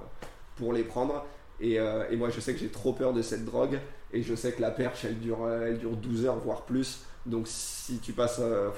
pour 0.55 0.72
les 0.72 0.85
prendre. 0.85 1.26
Et, 1.61 1.78
euh, 1.78 2.04
et 2.11 2.16
moi, 2.16 2.30
je 2.30 2.40
sais 2.40 2.52
que 2.52 2.58
j'ai 2.58 2.68
trop 2.68 2.92
peur 2.92 3.12
de 3.12 3.22
cette 3.22 3.44
drogue. 3.44 3.78
Et 4.12 4.22
je 4.22 4.34
sais 4.34 4.52
que 4.52 4.61
la 4.61 4.70
perche, 4.70 5.04
elle 5.04 5.18
dure, 5.18 5.44
euh, 5.44 5.68
elle 5.68 5.78
dure 5.78 5.96
12 5.96 6.26
heures, 6.26 6.38
voire 6.38 6.62
plus. 6.62 7.04
Donc 7.26 7.46
si 7.46 7.98
tu 7.98 8.12
passes. 8.12 8.38
euh, 8.40 8.70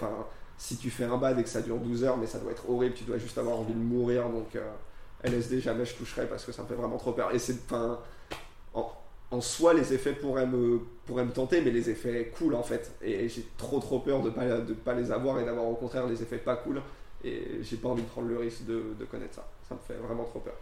si 0.59 0.77
tu 0.77 0.91
fais 0.91 1.05
un 1.05 1.17
bad 1.17 1.39
et 1.39 1.43
que 1.43 1.49
ça 1.49 1.61
dure 1.61 1.79
12 1.79 2.05
heures, 2.05 2.17
mais 2.17 2.27
ça 2.27 2.39
doit 2.39 2.53
être 2.53 2.69
horrible, 2.69 2.95
tu 2.95 3.05
dois 3.05 3.19
juste 3.19 3.37
avoir 3.39 3.59
envie 3.59 3.73
de 3.73 3.79
mourir. 3.79 4.29
Donc 4.29 4.57
LSD, 5.25 5.61
jamais 5.61 5.85
je 5.85 5.95
toucherai 5.95 6.27
parce 6.27 6.45
que 6.45 6.53
ça 6.53 6.63
me 6.63 6.69
fait 6.69 6.75
vraiment 6.75 6.99
trop 6.99 7.13
peur. 7.13 7.35
Et 7.35 7.39
c'est. 7.39 7.57
En, 8.75 9.41
soi, 9.41 9.73
les 9.73 9.95
effets 9.95 10.13
pourraient 10.13 10.47
me, 10.47 10.81
pourraient 11.07 11.25
me 11.25 11.33
tenter, 11.33 11.63
mais 11.63 11.71
les 11.71 11.89
effets 11.89 12.31
cool 12.37 12.55
en 12.55 12.63
fait. 12.63 12.93
Et 13.03 13.29
j'ai 13.29 13.47
trop 13.57 13.81
trop 13.81 13.99
peur 13.99 14.23
de 14.23 14.29
pas, 14.31 14.45
de 14.45 14.75
pas 14.75 14.93
les 14.95 15.11
avoir 15.11 15.41
et 15.41 15.45
d'avoir 15.45 15.67
au 15.67 15.75
contraire 15.75 16.07
les 16.07 16.23
effets 16.23 16.39
pas 16.39 16.57
cool. 16.57 16.83
Et 17.25 17.61
j'ai 17.63 17.77
pas 17.79 17.89
envie 17.89 18.03
de 18.03 18.09
prendre 18.09 18.29
le 18.29 18.39
risque 18.39 18.67
de 18.67 19.05
connaître 19.11 19.35
ça. 19.35 19.49
Ça 19.69 19.75
me 19.75 19.81
fait 19.81 20.01
vraiment 20.01 20.25
trop 20.25 20.41
peur. 20.41 20.55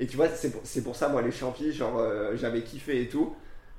Et 0.00 0.06
tu 0.06 0.16
vois, 0.16 0.28
c'est 0.28 0.50
pour, 0.50 0.62
pour 0.84 0.96
ça, 0.96 1.08
moi, 1.08 1.22
les 1.22 1.32
champis, 1.32 1.72
genre, 1.72 1.98
euh, 1.98 2.36
j'avais 2.36 2.62
kiffé 2.62 3.02
et 3.02 3.08
tout. 3.08 3.34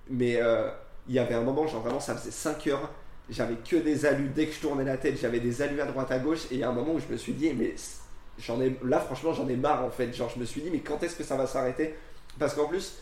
Mais 0.09 0.38
euh, 0.41 0.70
il 1.07 1.15
y 1.15 1.20
avait 1.20 1.36
un 1.36 1.41
moment, 1.41 1.67
genre, 1.67 1.82
vraiment, 1.82 1.99
ça 1.99 2.15
faisait 2.15 2.32
5 2.32 2.67
heures. 2.67 2.89
J'avais 3.30 3.55
que 3.55 3.78
des 3.78 4.05
alus. 4.05 4.30
Dès 4.30 4.47
que 4.47 4.53
je 4.53 4.59
tournais 4.59 4.84
la 4.84 4.97
tête, 4.97 5.17
j'avais 5.20 5.39
des 5.39 5.61
alus 5.61 5.80
à 5.82 5.86
droite, 5.86 6.11
à 6.11 6.20
gauche. 6.20 6.45
Et 6.51 6.55
il 6.55 6.59
y 6.59 6.63
a 6.63 6.70
un 6.70 6.74
moment 6.74 6.93
où 6.93 6.99
je 6.99 7.07
me 7.07 7.17
suis 7.17 7.34
dit, 7.34 7.53
mais 7.53 7.76
j'en 8.38 8.59
ai, 8.61 8.78
là, 8.84 8.99
franchement, 8.99 9.34
j'en 9.34 9.47
ai 9.47 9.55
marre, 9.55 9.86
en 9.86 9.91
fait. 9.91 10.13
Genre, 10.13 10.30
je 10.34 10.39
me 10.39 10.45
suis 10.45 10.61
dit, 10.61 10.70
mais 10.72 10.80
quand 10.80 11.01
est-ce 11.03 11.15
que 11.15 11.24
ça 11.24 11.38
va 11.38 11.47
s'arrêter? 11.47 11.95
Parce 12.38 12.53
qu'en 12.53 12.67
plus, 12.67 12.97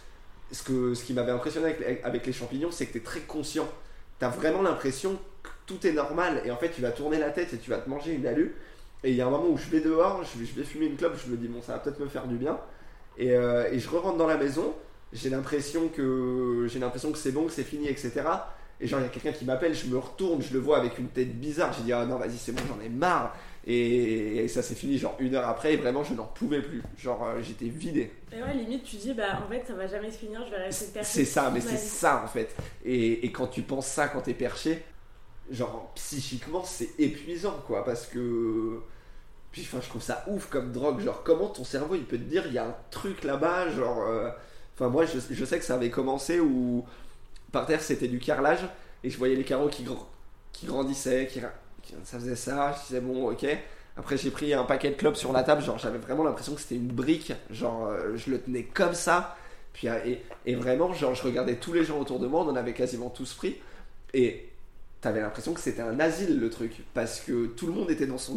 ce, 0.52 0.64
que, 0.64 0.94
ce 0.94 1.04
qui 1.04 1.14
m'avait 1.14 1.32
impressionné 1.32 1.68
avec, 1.68 2.02
avec 2.04 2.26
les 2.26 2.34
champignons, 2.34 2.72
c'est 2.72 2.86
que 2.86 2.94
tu 2.94 2.98
es 3.00 3.02
très 3.02 3.22
conscient. 3.22 3.68
Tu 4.20 4.26
as 4.26 4.30
vraiment 4.30 4.62
l'impression 4.62 5.18
que 5.42 5.50
tout 5.66 5.88
est 5.88 5.94
normal. 5.94 6.42
Et 6.46 6.52
en 6.52 6.58
fait, 6.58 6.70
tu 6.70 6.82
vas 6.82 6.92
tourner 6.92 7.18
la 7.18 7.32
tête 7.32 7.54
et 7.54 7.58
tu 7.58 7.72
vas 7.72 7.78
te 7.78 7.90
manger 7.90 8.14
une 8.14 8.28
alu. 8.28 8.54
Et 9.04 9.12
il 9.12 9.16
y 9.16 9.22
a 9.22 9.28
un 9.28 9.30
moment 9.30 9.48
où 9.50 9.58
je 9.58 9.70
vais 9.70 9.80
dehors, 9.80 10.24
je 10.24 10.40
vais, 10.40 10.46
je 10.46 10.54
vais 10.54 10.64
fumer 10.64 10.88
une 10.88 10.98
clope, 10.98 11.16
je 11.24 11.32
me 11.32 11.38
dis, 11.38 11.48
bon, 11.48 11.62
ça 11.62 11.74
va 11.74 11.80
peut-être 11.80 12.00
me 12.00 12.08
faire 12.08 12.28
du 12.28 12.36
bien. 12.36 12.60
Et, 13.18 13.32
euh, 13.32 13.72
et 13.72 13.80
je 13.80 13.90
re-rentre 13.90 14.18
dans 14.18 14.28
la 14.28 14.38
maison, 14.38 14.74
j'ai 15.14 15.30
l'impression 15.30 15.88
que 15.88 16.68
j'ai 16.70 16.80
l'impression 16.80 17.12
que 17.12 17.18
c'est 17.18 17.32
bon, 17.32 17.46
que 17.46 17.52
c'est 17.52 17.64
fini, 17.64 17.88
etc. 17.88 18.12
Et 18.80 18.88
genre, 18.88 19.00
il 19.00 19.04
y 19.04 19.06
a 19.08 19.10
quelqu'un 19.10 19.32
qui 19.32 19.46
m'appelle, 19.46 19.74
je 19.74 19.88
me 19.88 19.98
retourne, 19.98 20.42
je 20.42 20.54
le 20.54 20.60
vois 20.60 20.78
avec 20.78 21.00
une 21.00 21.08
tête 21.08 21.40
bizarre. 21.40 21.74
J'ai 21.74 21.84
dit, 21.84 21.94
ah 21.94 22.06
non, 22.06 22.18
vas-y, 22.18 22.38
c'est 22.38 22.52
bon, 22.52 22.62
j'en 22.68 22.80
ai 22.84 22.90
marre. 22.90 23.36
Et, 23.66 24.38
et 24.38 24.48
ça 24.48 24.62
s'est 24.62 24.76
fini, 24.76 24.98
genre 24.98 25.16
une 25.20 25.36
heure 25.36 25.48
après, 25.50 25.74
et 25.74 25.78
vraiment, 25.78 26.04
je 26.04 26.14
n'en 26.14 26.26
pouvais 26.26 26.62
plus. 26.62 26.82
Genre, 26.98 27.22
euh, 27.26 27.42
j'étais 27.42 27.66
vidé. 27.66 28.12
Et 28.32 28.42
ouais, 28.42 28.54
limite, 28.54 28.84
tu 28.84 28.96
dis, 28.96 29.14
bah 29.14 29.42
en 29.46 29.50
fait, 29.52 29.64
ça 29.68 29.74
va 29.74 29.88
jamais 29.88 30.10
se 30.12 30.18
finir, 30.18 30.46
je 30.46 30.52
vais 30.52 30.58
rester 30.58 30.86
perché. 30.94 31.10
C'est 31.12 31.26
ça, 31.26 31.52
mais 31.54 31.60
c'est 31.60 31.76
ça 31.76 32.22
en 32.24 32.28
fait. 32.28 32.56
Et, 32.86 33.26
et 33.26 33.32
quand 33.32 33.48
tu 33.48 33.64
penses 33.64 33.88
ça, 33.88 34.08
quand 34.08 34.22
t'es 34.22 34.34
perché, 34.34 34.84
genre 35.52 35.92
psychiquement, 35.96 36.64
c'est 36.64 36.92
épuisant 37.00 37.62
quoi. 37.66 37.84
Parce 37.84 38.06
que. 38.06 38.80
Puis 39.52 39.64
enfin, 39.64 39.80
je 39.82 39.90
trouve 39.90 40.02
ça 40.02 40.24
ouf 40.28 40.48
comme 40.50 40.72
drogue. 40.72 41.00
Genre, 41.02 41.24
comment 41.24 41.48
ton 41.50 41.64
cerveau 41.64 41.96
il 41.96 42.06
peut 42.06 42.18
te 42.18 42.24
dire, 42.24 42.44
il 42.48 42.54
y 42.54 42.58
a 42.58 42.66
un 42.68 42.76
truc 42.92 43.24
là-bas, 43.24 43.70
genre. 43.72 44.02
euh, 44.08 44.30
Enfin, 44.76 44.90
moi, 44.90 45.06
je, 45.06 45.46
sais 45.46 45.58
que 45.60 45.66
ça 45.66 45.74
avait 45.76 45.90
commencé 45.90 46.40
où 46.40 46.86
par 47.52 47.66
terre 47.66 47.82
c'était 47.82 48.08
du 48.08 48.20
carrelage 48.20 48.60
et 49.04 49.10
je 49.10 49.18
voyais 49.18 49.36
les 49.36 49.44
carreaux 49.44 49.70
qui, 49.70 49.84
gr- 49.84 50.06
qui 50.54 50.66
grandissaient, 50.68 51.28
qui, 51.28 51.42
ça 52.04 52.20
faisait 52.20 52.36
ça. 52.36 52.74
Je 52.82 52.88
disais, 52.88 53.02
bon, 53.02 53.32
ok. 53.32 53.46
Après, 53.98 54.18
j'ai 54.18 54.30
pris 54.32 54.54
un 54.54 54.64
paquet 54.64 54.92
de 54.92 54.96
clopes 54.96 55.16
sur 55.18 55.34
la 55.34 55.44
table, 55.44 55.62
genre, 55.64 55.80
j'avais 55.80 55.98
vraiment 55.98 56.24
l'impression 56.24 56.54
que 56.54 56.62
c'était 56.62 56.76
une 56.76 56.88
brique, 56.90 57.34
genre, 57.50 57.88
euh, 57.88 58.16
je 58.16 58.30
le 58.32 58.40
tenais 58.42 58.64
comme 58.64 58.94
ça. 58.94 59.36
Puis, 59.74 59.88
euh, 59.90 59.98
et, 60.06 60.22
et 60.46 60.56
vraiment, 60.56 60.94
genre, 60.94 61.16
je 61.16 61.24
regardais 61.24 61.56
tous 61.56 61.74
les 61.74 61.84
gens 61.84 62.00
autour 62.00 62.20
de 62.20 62.28
moi, 62.28 62.42
on 62.42 62.50
en 62.50 62.56
avait 62.56 62.74
quasiment 62.74 63.10
tous 63.10 63.34
pris. 63.34 63.58
Et 64.14 64.50
t'avais 65.02 65.22
l'impression 65.22 65.54
que 65.54 65.60
c'était 65.60 65.82
un 65.82 66.00
asile 66.00 66.40
le 66.40 66.50
truc. 66.50 66.84
Parce 66.94 67.20
que 67.20 67.48
tout 67.48 67.68
le 67.68 67.74
monde 67.74 67.92
était 67.92 68.08
dans 68.08 68.18
son, 68.18 68.36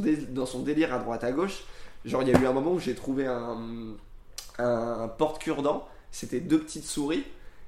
délire 0.60 0.94
à 0.94 0.98
droite 0.98 1.24
à 1.24 1.32
gauche. 1.32 1.64
Genre, 2.04 2.22
il 2.22 2.28
y 2.28 2.34
a 2.34 2.38
eu 2.38 2.46
un 2.46 2.52
moment 2.52 2.72
où 2.72 2.80
j'ai 2.80 2.94
trouvé 2.94 3.26
un, 3.26 5.08
porte-cure-dent. 5.18 5.86
C'était 6.10 6.40
deux 6.40 6.60
petites 6.60 6.84
souris. 6.84 7.24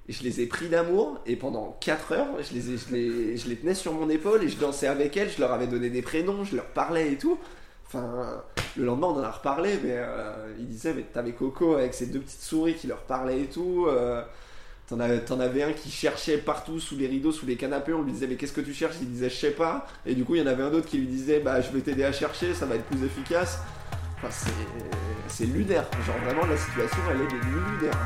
Et 0.09 0.13
je 0.13 0.25
les 0.25 0.41
ai 0.41 0.47
pris 0.47 0.69
d'amour. 0.69 1.21
Et 1.27 1.37
pendant 1.37 1.77
4 1.81 2.13
heures, 2.13 2.29
je 2.43 3.49
les 3.49 3.57
tenais 3.57 3.75
sur 3.75 3.93
mon 3.93 4.09
épaule 4.11 4.43
et 4.43 4.49
je 4.49 4.59
dansais 4.59 4.89
avec 4.89 5.17
elles. 5.17 5.31
Je 5.31 5.41
leur 5.41 5.53
avais 5.53 5.67
donné 5.67 5.91
des 5.91 6.03
prénoms, 6.03 6.45
je 6.45 6.57
leur 6.57 6.67
parlais 6.67 7.13
et 7.13 7.19
tout. 7.19 7.39
Enfin, 7.87 8.43
le 8.77 8.85
lendemain, 8.85 9.09
on 9.09 9.19
en 9.19 9.23
a 9.23 9.31
reparlé, 9.31 9.79
mais 9.83 9.93
euh, 9.93 10.55
il 10.59 10.67
disait, 10.67 10.95
mais 10.95 11.03
t'avais 11.03 11.33
Coco 11.33 11.75
avec 11.75 11.93
ses 11.93 12.07
deux 12.07 12.21
petites 12.21 12.41
souris 12.41 12.75
qui 12.75 12.87
leur 12.87 13.03
parlaient 13.03 13.43
et 13.43 13.47
tout. 13.47 13.87
euh, 13.87 14.23
T'en 15.27 15.41
avais, 15.41 15.63
un 15.63 15.73
qui 15.73 15.91
cherchait 15.91 16.37
partout 16.37 16.79
sous 16.79 16.97
les 16.97 17.07
rideaux, 17.07 17.33
sous 17.33 17.47
les 17.47 17.57
canapés. 17.57 17.95
On 17.95 18.03
lui 18.03 18.13
disait, 18.13 18.27
mais 18.27 18.37
qu'est-ce 18.37 18.53
que 18.53 18.61
tu 18.61 18.75
cherches? 18.75 18.97
Il 19.01 19.11
disait, 19.11 19.31
je 19.31 19.37
sais 19.37 19.51
pas. 19.53 19.87
Et 20.05 20.15
du 20.15 20.25
coup, 20.25 20.35
il 20.35 20.43
y 20.43 20.45
en 20.45 20.47
avait 20.47 20.63
un 20.63 20.73
autre 20.73 20.87
qui 20.87 20.99
lui 20.99 21.07
disait, 21.07 21.41
bah, 21.41 21.63
je 21.63 21.71
vais 21.71 21.81
t'aider 21.81 22.05
à 22.05 22.13
chercher, 22.13 22.53
ça 22.53 22.67
va 22.67 22.75
être 22.75 22.85
plus 22.85 23.03
efficace. 23.03 23.61
C'est, 25.29 25.47
lunaire. 25.47 25.87
Genre, 26.07 26.17
vraiment, 26.25 26.45
la 26.45 26.59
situation, 26.59 26.99
elle 27.11 27.23
est 27.23 27.31
lunaire. 27.31 27.99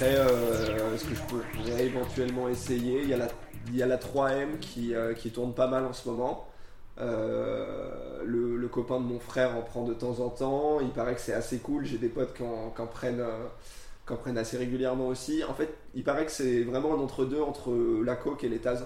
Après, 0.00 0.14
euh, 0.14 0.96
ce 0.96 1.06
que 1.06 1.14
je 1.16 1.20
pourrais 1.22 1.84
éventuellement 1.84 2.48
essayer, 2.48 3.02
il 3.02 3.08
y 3.08 3.14
a 3.14 3.16
la, 3.16 3.26
il 3.66 3.74
y 3.74 3.82
a 3.82 3.86
la 3.86 3.96
3M 3.96 4.60
qui, 4.60 4.94
euh, 4.94 5.12
qui 5.12 5.32
tourne 5.32 5.54
pas 5.54 5.66
mal 5.66 5.84
en 5.84 5.92
ce 5.92 6.08
moment. 6.08 6.46
Euh, 7.00 8.22
le, 8.24 8.68
copain 8.68 9.00
de 9.00 9.04
mon 9.06 9.18
frère 9.18 9.56
en 9.56 9.62
prend 9.62 9.82
de 9.82 9.92
temps 9.94 10.20
en 10.20 10.28
temps. 10.28 10.78
Il 10.78 10.90
paraît 10.90 11.16
que 11.16 11.20
c'est 11.20 11.32
assez 11.32 11.58
cool. 11.58 11.84
J'ai 11.84 11.98
des 11.98 12.08
potes 12.08 12.32
qui 12.32 12.44
en, 12.44 12.86
prennent, 12.86 13.18
euh, 13.18 13.48
qui 14.06 14.12
en 14.12 14.16
prennent 14.18 14.38
assez 14.38 14.56
régulièrement 14.56 15.08
aussi. 15.08 15.42
En 15.42 15.54
fait, 15.54 15.74
il 15.96 16.04
paraît 16.04 16.26
que 16.26 16.30
c'est 16.30 16.62
vraiment 16.62 16.94
un 16.94 16.98
entre-deux 17.00 17.40
entre 17.40 17.72
la 18.04 18.14
coke 18.14 18.44
et 18.44 18.48
les 18.48 18.60
tasses. 18.60 18.84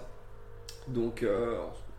Donc, 0.88 1.26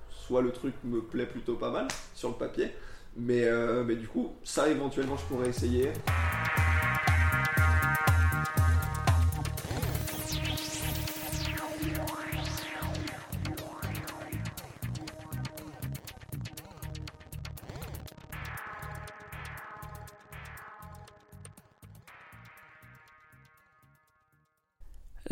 soit 0.09 0.41
le 0.41 0.51
truc 0.51 0.73
me 0.83 1.01
plaît 1.01 1.27
plutôt 1.27 1.53
pas 1.53 1.69
mal 1.69 1.87
sur 2.15 2.29
le 2.29 2.35
papier. 2.35 2.71
Mais, 3.15 3.47
mais 3.85 3.95
du 3.95 4.07
coup, 4.07 4.31
ça 4.43 4.69
éventuellement 4.69 5.17
je 5.17 5.25
pourrais 5.25 5.49
essayer. 5.49 5.91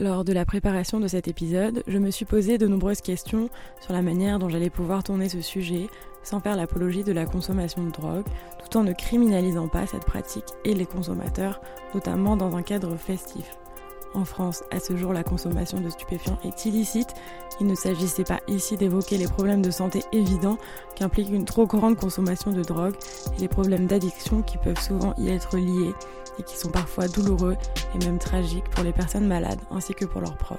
Lors 0.02 0.26
de 0.26 0.34
la 0.34 0.46
préparation 0.46 1.00
de 1.00 1.08
cet 1.08 1.28
épisode, 1.28 1.84
je 1.86 2.00
me 2.00 2.10
suis 2.10 2.26
posé 2.26 2.58
de 2.58 2.66
nombreuses 2.66 3.02
questions 3.02 3.52
sur 3.80 3.94
la 3.94 4.02
manière 4.02 4.40
dont 4.40 4.50
j'allais 4.50 4.72
pouvoir 4.72 5.04
tourner 5.04 5.30
ce 5.30 5.42
sujet 5.42 5.90
sans 6.24 6.40
faire 6.40 6.56
l'apologie 6.56 7.04
de 7.04 7.12
la 7.12 7.28
consommation 7.28 7.84
de 7.84 7.92
drogue, 7.92 8.26
tout 8.58 8.80
en 8.80 8.84
ne 8.84 8.94
criminalisant 8.94 9.68
pas 9.68 9.86
cette 9.86 10.06
pratique 10.06 10.56
et 10.66 10.74
les 10.74 10.88
consommateurs, 10.88 11.62
notamment 11.94 12.36
dans 12.36 12.56
un 12.56 12.64
cadre 12.64 12.96
festif. 12.96 13.60
En 14.16 14.26
France, 14.26 14.64
à 14.72 14.80
ce 14.80 14.98
jour, 14.98 15.14
la 15.14 15.24
consommation 15.24 15.80
de 15.80 15.90
stupéfiants 15.90 16.40
est 16.44 16.66
illicite. 16.66 17.14
Il 17.60 17.68
ne 17.68 17.76
s'agissait 17.76 18.24
pas 18.24 18.40
ici 18.48 18.78
d'évoquer 18.78 19.20
les 19.20 19.28
problèmes 19.28 19.62
de 19.62 19.70
santé 19.70 20.02
évidents 20.14 20.58
qu'implique 20.96 21.30
une 21.30 21.46
trop 21.46 21.68
grande 21.68 21.96
consommation 21.96 22.52
de 22.52 22.64
drogue 22.64 22.96
et 23.38 23.42
les 23.42 23.48
problèmes 23.48 23.86
d'addiction 23.86 24.42
qui 24.42 24.58
peuvent 24.58 24.82
souvent 24.82 25.14
y 25.20 25.30
être 25.30 25.58
liés 25.58 25.94
et 26.42 26.44
qui 26.44 26.58
sont 26.58 26.70
parfois 26.70 27.08
douloureux 27.08 27.56
et 27.94 28.06
même 28.06 28.18
tragiques 28.18 28.68
pour 28.72 28.84
les 28.84 28.92
personnes 28.92 29.28
malades 29.28 29.60
ainsi 29.70 29.94
que 29.94 30.06
pour 30.06 30.22
leurs 30.22 30.38
proches. 30.38 30.58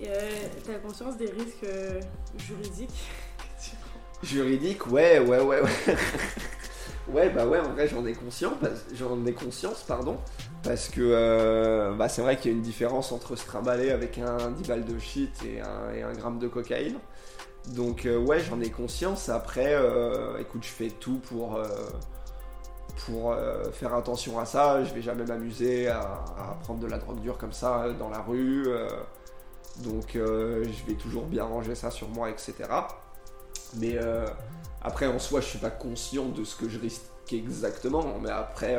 Et 0.00 0.08
euh, 0.08 0.20
t'as 0.66 0.78
conscience 0.78 1.16
des 1.16 1.26
risques 1.26 1.64
euh, 1.64 2.00
juridiques? 2.38 3.10
Juridiques, 4.22 4.86
ouais, 4.90 5.18
ouais, 5.18 5.40
ouais, 5.40 5.60
ouais. 5.60 5.96
ouais, 7.08 7.30
bah 7.30 7.46
ouais, 7.46 7.60
en 7.60 7.72
vrai, 7.72 7.86
j'en 7.88 8.04
ai 8.06 8.14
conscience, 8.14 8.54
j'en 8.94 9.24
ai 9.26 9.32
conscience, 9.32 9.82
pardon, 9.82 10.16
parce 10.62 10.88
que 10.88 11.00
euh, 11.02 11.92
bah, 11.94 12.08
c'est 12.08 12.22
vrai 12.22 12.36
qu'il 12.36 12.50
y 12.50 12.54
a 12.54 12.56
une 12.56 12.62
différence 12.62 13.12
entre 13.12 13.36
se 13.36 13.44
trimballer 13.44 13.90
avec 13.90 14.18
un 14.18 14.50
10 14.50 14.68
balles 14.68 14.84
de 14.84 14.98
shit 14.98 15.30
et 15.44 15.60
un, 15.60 15.94
et 15.94 16.02
un 16.02 16.12
gramme 16.14 16.38
de 16.38 16.48
cocaïne. 16.48 16.96
Donc 17.68 18.04
euh, 18.04 18.18
ouais, 18.18 18.40
j'en 18.40 18.60
ai 18.60 18.70
conscience. 18.70 19.28
Après, 19.28 19.74
euh, 19.74 20.38
écoute, 20.38 20.64
je 20.64 20.68
fais 20.68 20.90
tout 20.90 21.18
pour 21.18 21.56
euh, 21.56 21.64
faire 23.72 23.94
attention 23.94 24.38
à 24.38 24.44
ça. 24.44 24.84
Je 24.84 24.92
vais 24.92 25.02
jamais 25.02 25.24
m'amuser 25.24 25.88
à, 25.88 26.56
prendre 26.62 26.80
de 26.80 26.86
la 26.86 26.98
drogue 26.98 27.20
dure 27.20 27.38
comme 27.38 27.52
ça 27.52 27.86
dans 27.98 28.10
la 28.10 28.20
rue. 28.20 28.66
donc 29.82 30.10
je 30.14 30.86
vais 30.86 30.94
toujours 30.94 31.24
bien 31.24 31.44
ranger 31.44 31.74
ça 31.74 31.90
sur 31.90 32.08
moi, 32.08 32.30
etc. 32.30 32.54
Mais 33.76 33.98
après, 34.82 35.06
en 35.06 35.18
soi, 35.18 35.40
je 35.40 35.46
suis 35.46 35.58
pas 35.58 35.70
conscient 35.70 36.26
de 36.26 36.44
ce 36.44 36.56
que 36.56 36.68
je 36.68 36.78
risque 36.78 37.02
exactement. 37.32 38.04
Mais 38.22 38.30
après, 38.30 38.76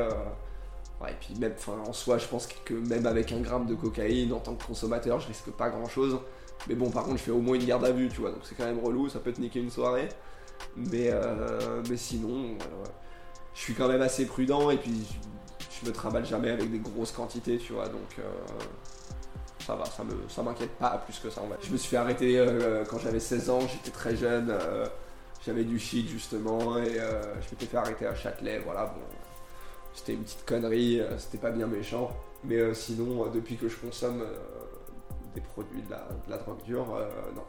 même, 1.39 1.53
en 1.87 1.93
soi, 1.93 2.17
je 2.17 2.27
pense 2.27 2.47
que 2.47 2.73
même 2.73 3.07
avec 3.07 3.31
un 3.31 3.39
gramme 3.39 3.65
de 3.65 3.75
cocaïne, 3.75 4.31
en 4.31 4.39
tant 4.39 4.55
que 4.55 4.63
consommateur, 4.63 5.19
je 5.19 5.27
risque 5.27 5.51
pas 5.51 5.69
grand 5.69 5.87
chose. 5.87 6.19
Mais 6.67 6.75
bon, 6.75 6.89
par 6.89 7.03
contre, 7.03 7.17
je 7.17 7.23
fais 7.23 7.31
au 7.31 7.41
moins 7.41 7.55
une 7.55 7.65
garde 7.65 7.85
à 7.85 7.91
vue, 7.91 8.09
tu 8.09 8.21
vois. 8.21 8.31
Donc 8.31 8.41
c'est 8.43 8.55
quand 8.55 8.65
même 8.65 8.79
relou, 8.79 9.09
ça 9.09 9.19
peut 9.19 9.31
te 9.31 9.41
niquer 9.41 9.59
une 9.59 9.69
soirée. 9.69 10.09
Mais, 10.75 11.09
euh, 11.11 11.81
mais 11.89 11.97
sinon, 11.97 12.45
euh, 12.45 12.85
je 13.53 13.61
suis 13.61 13.73
quand 13.73 13.87
même 13.87 14.01
assez 14.01 14.25
prudent 14.25 14.69
et 14.69 14.77
puis 14.77 15.05
je, 15.81 15.87
me 15.87 15.93
trimballe 15.93 16.25
jamais 16.25 16.49
avec 16.49 16.71
des 16.71 16.79
grosses 16.79 17.11
quantités, 17.11 17.57
tu 17.57 17.73
vois. 17.73 17.87
Donc 17.87 18.17
euh, 18.19 18.23
ça 19.65 19.75
va, 19.75 19.85
ça 19.85 20.03
me, 20.03 20.13
ça 20.29 20.41
m'inquiète 20.41 20.71
pas 20.71 21.01
plus 21.05 21.19
que 21.19 21.29
ça. 21.29 21.41
En 21.41 21.47
fait. 21.47 21.67
Je 21.67 21.71
me 21.71 21.77
suis 21.77 21.89
fait 21.89 21.97
arrêter 21.97 22.39
euh, 22.39 22.83
quand 22.89 22.99
j'avais 22.99 23.19
16 23.19 23.49
ans, 23.49 23.59
j'étais 23.61 23.91
très 23.91 24.15
jeune. 24.15 24.53
j'avais 25.45 25.63
du 25.63 25.79
shit 25.79 26.07
justement 26.09 26.77
et 26.77 26.95
je 26.95 27.51
m'étais 27.51 27.67
fait 27.67 27.77
arrêter 27.77 28.07
à 28.07 28.15
Châtelet. 28.15 28.59
Voilà, 28.65 28.85
bon, 28.85 29.01
c'était 29.93 30.13
une 30.13 30.23
petite 30.23 30.45
connerie, 30.45 31.01
c'était 31.17 31.37
pas 31.37 31.51
bien 31.51 31.67
méchant. 31.67 32.11
Mais 32.43 32.73
sinon, 32.73 33.27
depuis 33.27 33.55
que 33.55 33.69
je 33.69 33.75
consomme 33.77 34.23
produits 35.41 35.81
de 35.81 35.91
la, 35.91 36.37
drogue 36.37 36.63
dure, 36.63 36.93
euh, 36.95 37.09
non. 37.35 37.43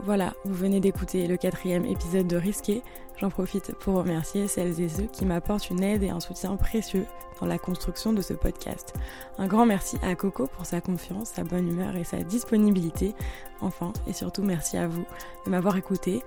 Voilà, 0.00 0.34
vous 0.44 0.54
venez 0.54 0.80
d'écouter 0.80 1.26
le 1.26 1.36
quatrième 1.36 1.84
épisode 1.84 2.26
de 2.26 2.36
Risqué. 2.36 2.82
J'en 3.16 3.30
profite 3.30 3.74
pour 3.76 3.94
remercier 3.94 4.48
celles 4.48 4.80
et 4.80 4.88
ceux 4.88 5.04
qui 5.04 5.24
m'apportent 5.24 5.70
une 5.70 5.82
aide 5.82 6.02
et 6.02 6.10
un 6.10 6.18
soutien 6.18 6.56
précieux 6.56 7.06
dans 7.40 7.46
la 7.46 7.58
construction 7.58 8.12
de 8.12 8.20
ce 8.20 8.34
podcast. 8.34 8.94
Un 9.38 9.46
grand 9.46 9.66
merci 9.66 9.96
à 10.02 10.14
Coco 10.16 10.48
pour 10.48 10.66
sa 10.66 10.80
confiance, 10.80 11.28
sa 11.28 11.44
bonne 11.44 11.68
humeur 11.68 11.94
et 11.96 12.04
sa 12.04 12.18
disponibilité. 12.18 13.14
Enfin, 13.60 13.92
et 14.08 14.12
surtout 14.12 14.42
merci 14.42 14.76
à 14.76 14.88
vous 14.88 15.04
de 15.46 15.50
m'avoir 15.50 15.76
écouté. 15.76 16.22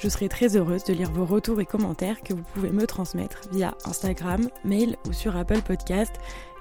Je 0.00 0.08
serai 0.08 0.28
très 0.28 0.56
heureuse 0.56 0.84
de 0.84 0.94
lire 0.94 1.10
vos 1.10 1.26
retours 1.26 1.60
et 1.60 1.66
commentaires 1.66 2.22
que 2.22 2.32
vous 2.32 2.42
pouvez 2.54 2.70
me 2.70 2.86
transmettre 2.86 3.40
via 3.52 3.74
Instagram, 3.84 4.48
mail 4.64 4.96
ou 5.06 5.12
sur 5.12 5.36
Apple 5.36 5.60
Podcast. 5.62 6.14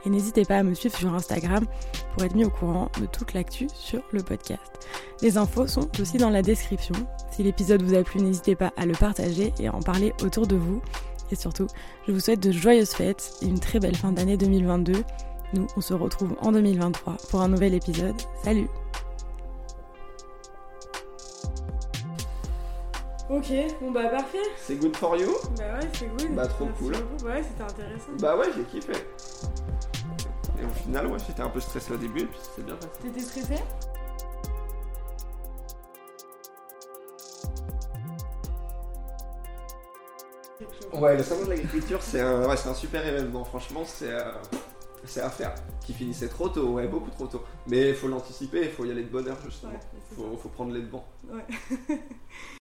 Et 0.06 0.10
n'hésitez 0.10 0.43
pas 0.43 0.58
à 0.58 0.64
me 0.64 0.74
suivre 0.74 0.97
sur 0.97 1.14
Instagram 1.14 1.66
pour 2.14 2.24
être 2.24 2.36
mis 2.36 2.43
au 2.45 2.49
courant 2.49 2.89
de 2.99 3.06
toute 3.06 3.34
l'actu 3.34 3.68
sur 3.74 4.01
le 4.12 4.22
podcast. 4.22 4.62
Les 5.22 5.38
infos 5.38 5.68
sont 5.68 5.88
aussi 6.01 6.18
dans 6.18 6.30
la 6.30 6.41
description. 6.41 6.95
Si 7.32 7.43
l'épisode 7.43 7.82
vous 7.82 7.95
a 7.95 8.04
plu, 8.04 8.20
n'hésitez 8.22 8.56
pas 8.56 8.74
à 8.76 8.86
le 8.86 8.93
partager 8.93 9.54
et 9.60 9.68
à 9.68 9.76
en 9.76 9.82
parler 9.82 10.14
autour 10.24 10.45
de 10.45 10.56
vous. 10.56 10.82
Et 11.32 11.36
surtout, 11.36 11.68
je 12.06 12.12
vous 12.12 12.20
souhaite 12.20 12.41
de 12.41 12.51
joyeuses 12.51 12.91
fêtes 12.91 13.34
et 13.41 13.45
une 13.45 13.60
très 13.60 13.80
belle 13.80 13.95
fin 13.95 14.12
d'année 14.12 14.38
2022. 14.38 14.93
Nous, 15.54 15.68
on 15.78 15.82
se 15.82 15.93
retrouve 15.93 16.36
en 16.41 16.51
2023 16.51 17.16
pour 17.30 17.41
un 17.41 17.47
nouvel 17.47 17.74
épisode. 17.74 18.16
Salut 18.43 18.68
Ok, 23.30 23.51
bon 23.82 23.91
bah 23.91 24.10
parfait. 24.10 24.38
C'est 24.58 24.76
good 24.76 24.95
for 24.95 25.16
you? 25.16 25.30
Bah 25.58 25.64
ouais, 25.80 25.88
c'est 25.93 26.08
good. 26.08 26.36
Bah, 26.36 26.45
trop 26.45 26.66
Merci 26.66 26.84
cool. 26.84 26.91
beaucoup. 26.93 27.26
Ouais, 27.26 27.41
c'était 27.41 27.64
intéressant. 27.64 28.12
Bah 28.20 28.38
ouais, 28.38 28.47
j'ai 28.56 28.64
kiffé. 28.64 28.93
Et 30.64 30.66
au 30.66 30.70
final, 30.70 31.07
ouais, 31.07 31.18
j'étais 31.28 31.41
un 31.41 31.49
peu 31.49 31.59
stressé 31.59 31.91
au 31.93 31.97
début 31.97 32.22
et 32.22 32.26
puis 32.26 32.39
c'était 32.41 32.64
bien 32.64 32.76
passé. 32.76 32.89
T'étais 33.01 33.20
stressé? 33.20 33.55
Ouais, 40.93 41.18
le 41.18 41.24
salon 41.24 41.43
de 41.45 41.49
l'agriculture, 41.49 42.01
c'est 42.01 42.22
un, 42.22 42.47
ouais, 42.47 42.55
c'est 42.55 42.70
un 42.70 42.74
super 42.74 43.05
événement. 43.05 43.43
Franchement, 43.43 43.84
c'est 43.86 44.11
euh, 44.11 44.32
c'est 45.05 45.22
à 45.22 45.30
faire. 45.30 45.53
Qui 45.82 45.93
finissait 45.93 46.30
trop 46.30 46.47
tôt, 46.49 46.74
ouais, 46.74 46.88
beaucoup 46.88 47.09
trop 47.11 47.28
tôt. 47.28 47.43
Mais 47.68 47.89
il 47.89 47.95
faut 47.95 48.07
l'anticiper, 48.07 48.61
il 48.64 48.72
faut 48.72 48.86
y 48.86 48.91
aller 48.91 49.03
de 49.03 49.09
bonne 49.09 49.28
heure, 49.28 49.39
justement. 49.43 49.74
Ouais, 49.74 49.80
c'est 50.09 50.16
Faut, 50.16 50.38
faut 50.38 50.49
prendre 50.49 50.72
les 50.74 50.82
devants. 50.82 51.05
Ouais. 51.30 51.45